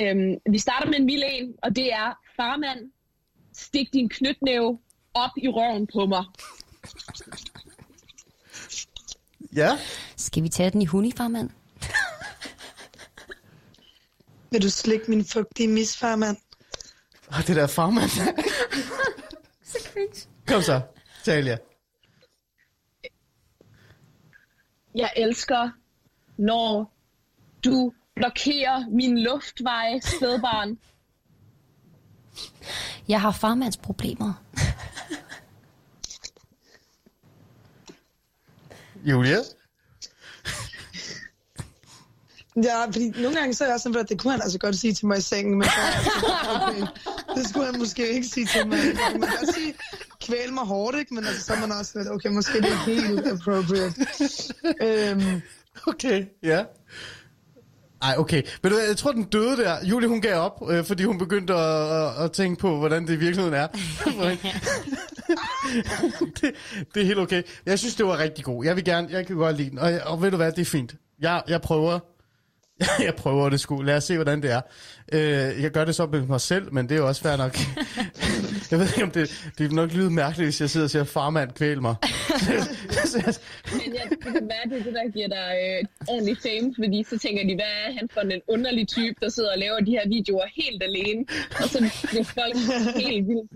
[0.00, 2.78] øhm, vi starter med en mild en, og det er, farmand,
[3.56, 4.78] stik din knytnæve
[5.14, 6.24] op i røven på mig.
[9.54, 9.78] Ja.
[10.16, 11.50] Skal vi tage den i hunifarmand?
[14.50, 16.36] Vil du slikke min fugtige misfarmand?
[17.28, 18.10] Oh, det der farmand.
[19.64, 20.28] Så cringe.
[20.46, 20.80] Kom så,
[21.24, 21.58] Talia.
[24.94, 25.70] Jeg elsker,
[26.36, 26.94] når
[27.64, 30.78] du blokerer min luftvej, spædbarn.
[33.08, 34.32] Jeg har farmandsproblemer.
[39.04, 39.38] Julia?
[42.62, 44.92] Ja, fordi nogle gange så er jeg sådan, at det kunne han altså godt sige
[44.92, 46.86] til mig i sengen, men så jeg sådan, okay,
[47.36, 48.78] det skulle han måske ikke sige til mig.
[48.96, 49.74] Man kan godt sige,
[50.20, 51.14] kvæl mig hårdt, ikke?
[51.14, 54.06] Men altså, så er man også lidt, okay, måske det er helt appropriate.
[54.82, 55.42] Øhm,
[55.86, 56.64] Okay, ja.
[58.02, 58.42] Ej, okay.
[58.62, 59.84] Men du, jeg tror, den døde der.
[59.84, 63.12] Julie, hun gav op, øh, fordi hun begyndte at, at, at tænke på, hvordan det
[63.12, 63.68] i virkeligheden er.
[66.40, 66.54] det,
[66.94, 67.42] det er helt okay.
[67.66, 68.64] Jeg synes, det var rigtig god.
[68.64, 69.78] Jeg vil gerne, jeg kan godt lide den.
[69.78, 70.94] Og, og ved du hvad, det er fint.
[71.20, 71.98] Jeg, jeg prøver.
[73.06, 73.82] Jeg prøver det sgu.
[73.82, 74.60] Lad os se, hvordan det er.
[75.12, 77.56] Øh, jeg gør det så med mig selv, men det er jo også fair nok.
[78.70, 81.04] jeg ved ikke, om det, det vil nok lyde mærkeligt, hvis jeg sidder og siger,
[81.04, 81.94] farmand kvæl mig.
[83.72, 87.18] Men jeg kan være, det er det, der giver dig øh, ordentlig fame, fordi så
[87.18, 90.08] tænker de, hvad er han for en underlig type, der sidder og laver de her
[90.08, 91.24] videoer helt alene,
[91.62, 91.78] og så
[92.10, 92.56] bliver folk
[92.96, 93.52] helt vildt.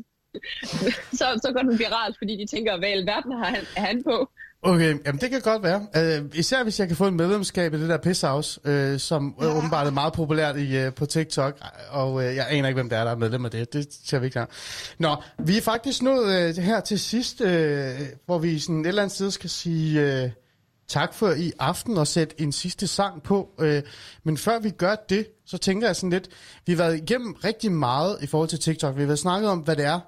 [1.13, 4.03] Så, så går den viralt, fordi de tænker, hvad i alverden har han, er han
[4.03, 4.31] på?
[4.63, 5.87] Okay, jamen det kan godt være.
[6.21, 9.57] Uh, især hvis jeg kan få et medlemskab i det der Pisshouse, uh, som uh,
[9.57, 11.59] åbenbart er meget populært i, uh, på TikTok,
[11.91, 13.73] og uh, jeg aner ikke, hvem det er, der er medlem af det.
[13.73, 14.47] Det ser vi ikke her.
[14.99, 17.49] Nå, vi er faktisk nået uh, her til sidst, uh,
[18.27, 20.31] hvor vi sådan et eller andet sted skal sige uh,
[20.89, 23.49] tak for i aften og sætte en sidste sang på.
[23.59, 23.79] Uh,
[24.25, 26.29] men før vi gør det, så tænker jeg sådan lidt,
[26.67, 28.97] vi har været igennem rigtig meget i forhold til TikTok.
[28.97, 30.01] Vi har været snakket om, hvad det er,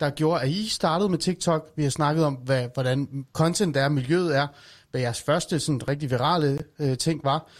[0.00, 1.72] der gjorde, at I startede med TikTok.
[1.76, 4.46] Vi har snakket om, hvad, hvordan content er, miljøet er,
[4.90, 7.50] hvad jeres første sådan, rigtig virale øh, ting var.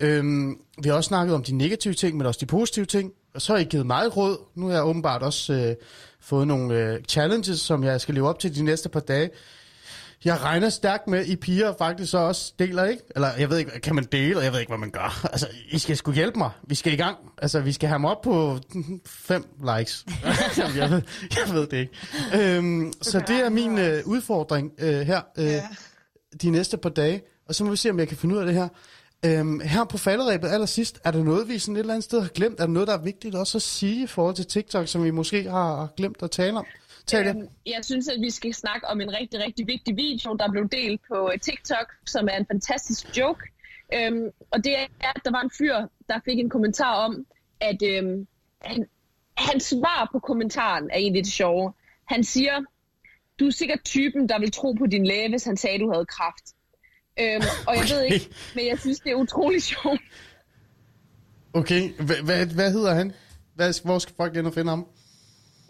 [0.00, 3.12] Øhm, vi har også snakket om de negative ting, men også de positive ting.
[3.34, 4.38] Og så har I givet meget råd.
[4.54, 5.74] Nu har jeg åbenbart også øh,
[6.20, 9.30] fået nogle øh, challenges, som jeg skal leve op til de næste par dage.
[10.24, 13.02] Jeg regner stærkt med, at I piger faktisk så også deler, ikke?
[13.14, 15.20] Eller jeg ved ikke, kan man dele, og jeg ved ikke, hvad man gør.
[15.32, 16.50] Altså, I skal sgu hjælpe mig.
[16.68, 17.16] Vi skal i gang.
[17.42, 18.58] Altså, vi skal have mig op på
[19.28, 19.44] fem
[19.78, 20.04] likes.
[20.76, 21.02] jeg, ved,
[21.46, 21.92] jeg ved det ikke.
[22.56, 25.62] Øhm, så det er min øh, udfordring øh, her øh, Ja.
[26.42, 27.22] de næste par dage.
[27.48, 28.68] Og så må vi se, om jeg kan finde ud af det her.
[29.26, 32.28] Øhm, her på falderæbet allersidst, er der noget, vi sådan et eller andet sted har
[32.28, 32.60] glemt?
[32.60, 35.10] Er der noget, der er vigtigt også at sige i forhold til TikTok, som vi
[35.10, 36.64] måske har glemt at tale om?
[37.06, 37.36] Tag det.
[37.36, 40.68] Øhm, Jeg synes, at vi skal snakke om en rigtig, rigtig vigtig video, der blev
[40.68, 43.40] delt på øh, TikTok, som er en fantastisk joke.
[43.94, 45.74] Øhm, og det er, at der var en fyr,
[46.08, 47.26] der fik en kommentar om,
[47.60, 48.26] at øhm,
[48.62, 48.86] han,
[49.36, 51.72] hans svar på kommentaren er egentlig det sjove.
[52.08, 52.60] Han siger,
[53.40, 56.06] du er sikkert typen, der vil tro på din læge, hvis han sagde, du havde
[56.06, 56.44] kræft.
[57.20, 58.14] Øhm, og jeg ved Okay.
[58.14, 60.00] ikke, men jeg synes, det er utrolig sjovt.
[61.52, 63.12] Okay, hvad, hvad, hvad hedder han?
[63.54, 64.86] Hvad, hvor skal folk ind og finde ham?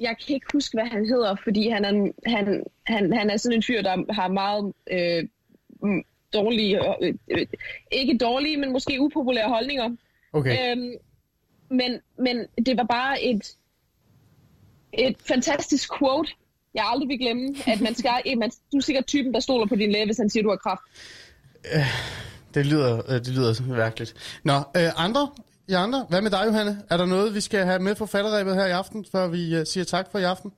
[0.01, 3.59] Jeg kan ikke huske, hvad han hedder, fordi han er, han, han, han er sådan
[3.59, 5.25] en fyr, der har meget øh,
[6.35, 7.47] dårlige, øh, øh,
[7.93, 9.91] ikke dårlige, men måske upopulære holdninger.
[10.33, 10.71] Okay.
[10.71, 10.93] Øhm,
[11.71, 13.57] men, men det var bare et,
[14.93, 16.33] et fantastisk quote,
[16.75, 19.77] jeg aldrig vil glemme, at man skal, man, du er sikkert typen, der stoler på
[19.77, 20.83] din læge, hvis han siger, du har kraft.
[22.55, 24.41] Det lyder, øh, det lyder mærkeligt.
[24.45, 25.29] Nå, øh, andre?
[25.69, 26.07] I andre?
[26.09, 26.83] Hvad med dig, Johanne?
[26.91, 29.67] Er der noget, vi skal have med på falderæbet her i aften, før vi øh,
[29.67, 30.53] siger tak for i aften?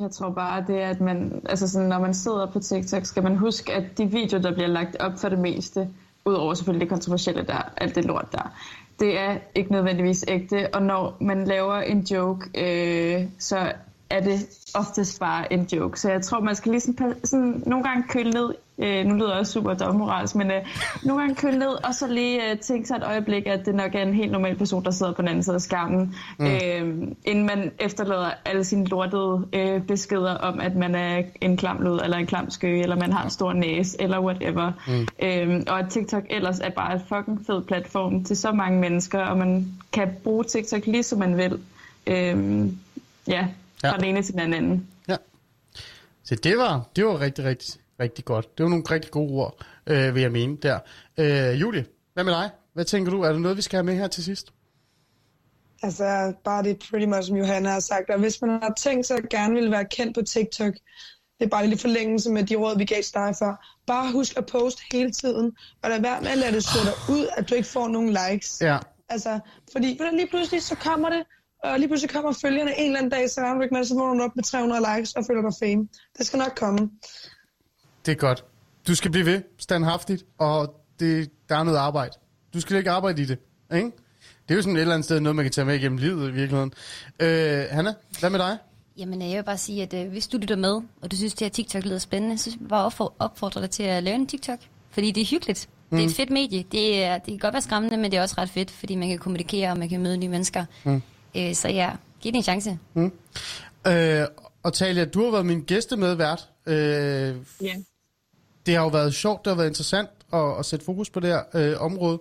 [0.00, 3.22] Jeg tror bare, det er, at man, altså sådan, når man sidder på TikTok, skal
[3.22, 5.88] man huske, at de videoer, der bliver lagt op for det meste,
[6.24, 8.52] udover selvfølgelig det kontroversielle der, alt det lort der,
[9.00, 13.72] det er ikke nødvendigvis ægte, og når man laver en joke, øh, så
[14.10, 14.38] er det
[14.74, 16.00] oftest bare en joke.
[16.00, 19.38] Så jeg tror, man skal ligesom sådan, nogle gange køle ned, øh, nu lyder jeg
[19.38, 20.66] også super dobbeltmoralsk, men øh,
[21.02, 23.94] nogle gange køle ned, og så lige øh, tænke sig et øjeblik, at det nok
[23.94, 26.46] er en helt normal person, der sidder på den anden side af skærmen, mm.
[26.46, 31.80] øh, inden man efterlader alle sine lortede øh, beskeder om, at man er en klam
[31.82, 34.72] lud, eller en klam skøge, eller man har en stor næse, eller whatever.
[34.88, 35.06] Mm.
[35.26, 39.20] Øh, og at TikTok ellers er bare et fucking fed platform til så mange mennesker,
[39.20, 41.58] og man kan bruge TikTok lige som man vil.
[42.06, 42.66] Øh,
[43.28, 43.46] ja,
[43.80, 43.92] fra Ja.
[43.96, 44.86] den ene til den anden.
[45.08, 45.16] Ja.
[46.24, 48.58] Så det var, det var rigtig, rigtig, rigtig godt.
[48.58, 50.78] Det var nogle rigtig gode ord, øh, vil jeg mene der.
[51.18, 52.50] Øh, Julie, hvad med dig?
[52.74, 53.22] Hvad tænker du?
[53.22, 54.52] Er der noget, vi skal have med her til sidst?
[55.82, 58.10] Altså, bare det pretty much, som Johanna har sagt.
[58.10, 60.74] Og hvis man har tænkt sig at gerne vil være kendt på TikTok,
[61.38, 63.80] det er bare lidt forlængelse med de råd, vi gav til dig før.
[63.86, 65.52] Bare husk at poste hele tiden,
[65.82, 68.16] og lad være med at lade det slå dig ud, at du ikke får nogen
[68.20, 68.58] likes.
[68.60, 68.78] Ja.
[69.08, 69.40] Altså,
[69.72, 71.22] fordi lige pludselig så kommer det,
[71.64, 73.94] og lige pludselig kommer følgerne en eller anden dag, så er du ikke med, så
[73.94, 75.88] vågner du op med 300 likes og føler dig fame.
[76.18, 76.90] Det skal nok komme.
[78.06, 78.44] Det er godt.
[78.86, 82.12] Du skal blive ved, standhaftigt, og det, der er noget arbejde.
[82.54, 83.38] Du skal ikke arbejde i det,
[83.74, 83.90] ikke?
[84.48, 86.28] Det er jo sådan et eller andet sted noget, man kan tage med igennem livet
[86.28, 86.72] i virkeligheden.
[87.20, 88.58] Øh, Hanna, hvad med dig?
[88.98, 91.44] Jamen, jeg vil bare sige, at øh, hvis du lytter med, og du synes, det
[91.44, 94.26] her TikTok lyder spændende, så vil jeg bare opfor- opfordre dig til at lave en
[94.26, 94.58] TikTok.
[94.90, 95.68] Fordi det er hyggeligt.
[95.90, 95.96] Mm.
[95.98, 96.64] Det er et fedt medie.
[96.72, 99.08] Det, er, det kan godt være skræmmende, men det er også ret fedt, fordi man
[99.08, 100.64] kan kommunikere, og man kan møde nye mennesker.
[100.84, 101.02] Mm.
[101.36, 102.78] Øh, så ja, giv det en chance.
[103.86, 104.26] Øh,
[104.62, 106.48] og Talia, du har været min gæstemedvært.
[106.66, 107.74] Øh, Ja.
[108.66, 111.30] Det har jo været sjovt, det har været interessant at, at sætte fokus på det
[111.30, 112.18] her øh, område,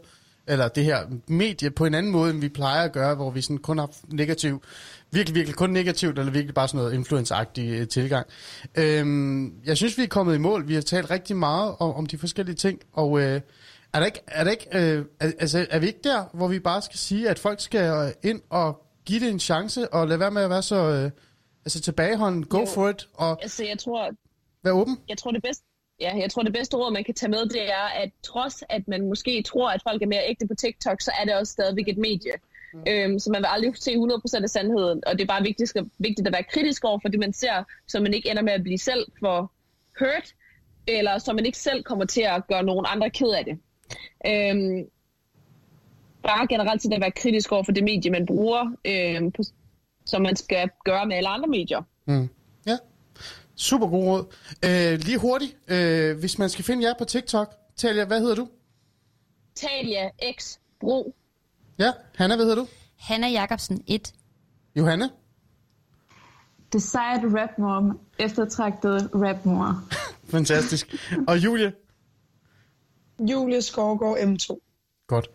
[0.48, 0.98] eller det her
[1.28, 3.90] medie på en anden måde, end vi plejer at gøre, hvor vi sådan kun har
[4.08, 4.62] negativ,
[5.12, 8.28] virkelig, virkelig kun negativt, eller virkelig bare sådan noget influenceagtig øh, tilgang.
[8.76, 10.68] Øhm, jeg synes, vi er kommet i mål.
[10.68, 13.42] Vi har talt rigtig meget om, om de forskellige ting, og øh,
[13.94, 16.82] er der ikke, er, der ikke øh, altså, er vi ikke der, hvor vi bare
[16.82, 17.92] skal sige, at folk skal
[18.24, 21.12] øh, ind og give det en chance, og lade være med at være så øh,
[21.66, 22.66] altså tilbageholden, go Jo.
[22.66, 24.10] for it, og Altså, jeg tror,
[24.64, 24.98] være åben?
[25.10, 25.64] jeg tror det bedste,
[26.02, 28.88] ja, jeg tror det bedste råd, man kan tage med, det er, at trods at
[28.88, 31.88] man måske tror, at folk er mere ægte på TikTok, så er det også stadigvæk
[31.88, 32.32] et medie.
[32.74, 32.84] Mm.
[32.88, 36.28] Øhm, så man vil aldrig se 100% af sandheden, og det er bare vigtigt, vigtigt
[36.28, 38.78] at være kritisk over for det, man ser, så man ikke ender med at blive
[38.78, 39.52] selv for
[40.00, 40.34] hurt,
[40.88, 43.58] eller så man ikke selv kommer til at gøre nogen andre ked af det.
[44.28, 44.90] Øhm,
[46.24, 49.44] bare generelt set at være kritisk over for det medie, man bruger, øhm, på,
[50.06, 51.82] som man skal gøre med alle andre medier.
[52.06, 52.30] Mm.
[53.62, 54.26] Super god råd.
[54.66, 58.48] Øh, lige hurtigt, øh, hvis man skal finde jer på TikTok, Talia, hvad hedder du?
[59.56, 60.10] Talia
[60.40, 61.16] X Bro.
[61.78, 62.68] Ja, Hanna, hvad hedder du?
[63.00, 64.14] Hanna Jacobsen 1.
[64.76, 65.10] Johanne?
[66.74, 69.84] Desired rap mom, eftertragtet rap mor.
[70.36, 70.96] Fantastisk.
[71.28, 71.74] Og Julie?
[73.20, 74.58] Julie Skovgaard M2.
[75.08, 75.30] Godt.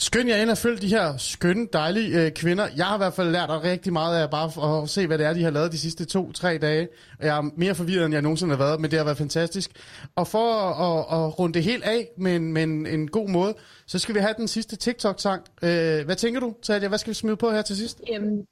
[0.00, 2.68] Skøn, jeg ind og følg de her skønne, dejlige øh, kvinder.
[2.76, 5.32] Jeg har i hvert fald lært rigtig meget af bare at se, hvad det er,
[5.32, 6.88] de har lavet de sidste to-tre dage.
[7.20, 9.70] Jeg er mere forvirret, end jeg nogensinde har været, men det har været fantastisk.
[10.16, 13.28] Og for at, at, at runde det helt af med en, med en, en god
[13.28, 13.54] måde,
[13.86, 15.42] så skal vi have den sidste TikTok-sang.
[15.62, 16.88] Øh, hvad tænker du, Talia?
[16.88, 18.00] Hvad skal vi smide på her til sidst?
[18.14, 18.46] Øhm,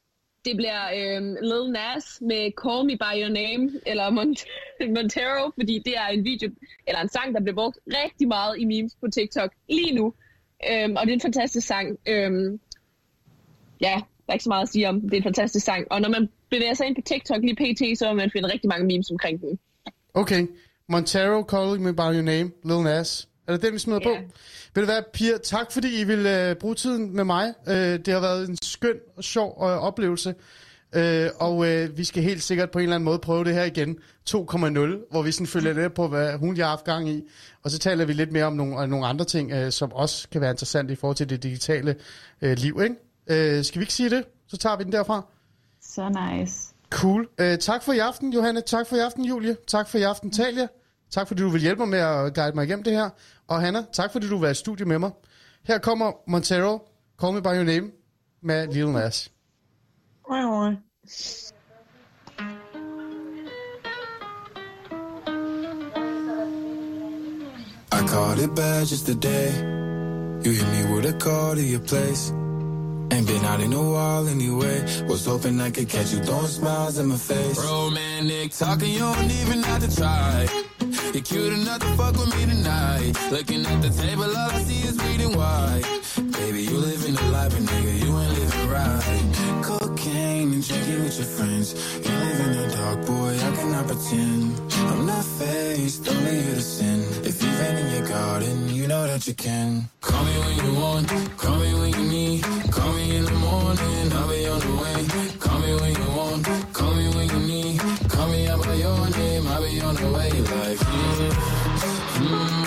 [0.45, 4.45] det bliver øhm, Lil Nas med Call Me By Your Name, eller Mont-
[4.95, 6.49] Montero, fordi det er en video,
[6.87, 10.13] eller en sang, der bliver brugt rigtig meget i memes på TikTok lige nu.
[10.71, 11.97] Øhm, og det er en fantastisk sang.
[12.07, 12.59] Øhm,
[13.81, 15.01] ja, der er ikke så meget at sige om.
[15.01, 15.87] Det er en fantastisk sang.
[15.91, 18.67] Og når man bevæger sig ind på TikTok lige pt, så vil man finde rigtig
[18.67, 19.59] mange memes omkring den.
[20.13, 20.47] Okay.
[20.89, 23.29] Montero, Calling Me By Your Name, Lil Nas.
[23.47, 24.09] Er det den, vi smider Ja.
[24.09, 24.15] på?
[24.75, 27.53] Vil det være, Pia, tak fordi I vil uh, bruge tiden med mig.
[27.67, 30.35] Uh, det har været en skøn og sjov uh, oplevelse.
[30.95, 31.01] Uh,
[31.39, 33.97] og uh, vi skal helt sikkert på en eller anden måde prøve det her igen.
[34.29, 34.35] 2.0,
[35.11, 37.23] hvor vi sådan følger lidt på, hvad hun har haft gang i.
[37.63, 40.27] Og så taler vi lidt mere om nogle, uh, nogle andre ting, uh, som også
[40.29, 41.95] kan være interessante i forhold til det digitale
[42.41, 42.81] uh, liv.
[42.83, 43.57] Ikke?
[43.59, 44.23] Uh, skal vi ikke sige det?
[44.47, 45.25] Så tager vi den derfra.
[45.81, 46.73] Så nice.
[46.89, 47.27] Cool.
[47.41, 48.61] Uh, tak for i aften, Johanne.
[48.61, 49.55] Tak for i aften, Julie.
[49.67, 50.67] Tak for i aften, Talia.
[51.11, 53.09] Tak fordi du vil hjælpe mig med at guide mig igennem det her.
[53.47, 55.11] Og Hanna, tak fordi du være i studie med mig.
[55.63, 56.89] Her kommer Montero,
[57.21, 57.91] Call Me By Your Name,
[58.41, 59.31] med Lil Nas.
[60.29, 60.77] I
[68.05, 69.53] caught it bad just today.
[70.43, 72.31] You hit me with a call to your place.
[73.11, 74.81] Ain't been out in a while anyway.
[75.07, 77.63] Was hoping I could catch you throwing smiles in my face.
[77.63, 80.66] Romantic talking, you don't even have to try.
[81.13, 83.13] You're cute enough to fuck with me tonight.
[83.31, 85.83] Looking at the table, all I see is reading white.
[86.31, 89.63] Baby, you living the life, but nigga, you ain't living right.
[89.63, 91.73] Cocaine and drinking with your friends.
[92.05, 94.61] You live in the dark, boy, I cannot pretend.
[94.89, 96.99] I'm not faced, only here to sin.
[97.25, 99.89] If you've been in your garden, you know that you can.
[100.01, 101.07] Call me when you want,
[101.37, 102.43] call me when you need.
[102.71, 105.39] Call me in the morning, I'll be on the way.
[105.39, 107.56] Call me when you want, call me when you need.
[108.27, 110.29] Call me out by your name, I'll be on the way.
[110.29, 111.31] Like, mm,
[112.19, 112.57] mm,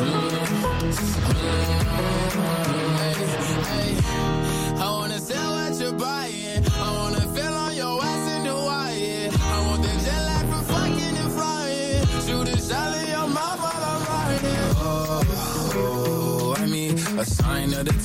[0.00, 0.31] I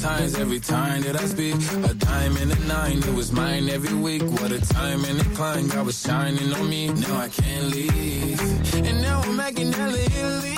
[0.02, 1.56] times every time that I speak.
[1.90, 4.22] A dime and a nine, it was mine every week.
[4.24, 6.90] What a time and a climb, God was shining on me.
[6.90, 8.40] Now I can't leave.
[8.76, 10.56] And now I'm making hella Italy.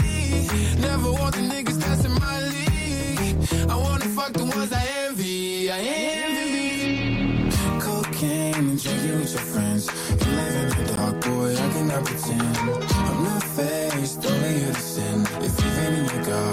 [0.82, 3.70] Never want the niggas that's in my league.
[3.70, 5.72] I wanna fuck the ones I envy.
[5.72, 7.52] I envy.
[7.80, 9.88] Cocaine and drinking with your friends.
[10.26, 12.89] You live in the dark, boy, I cannot pretend.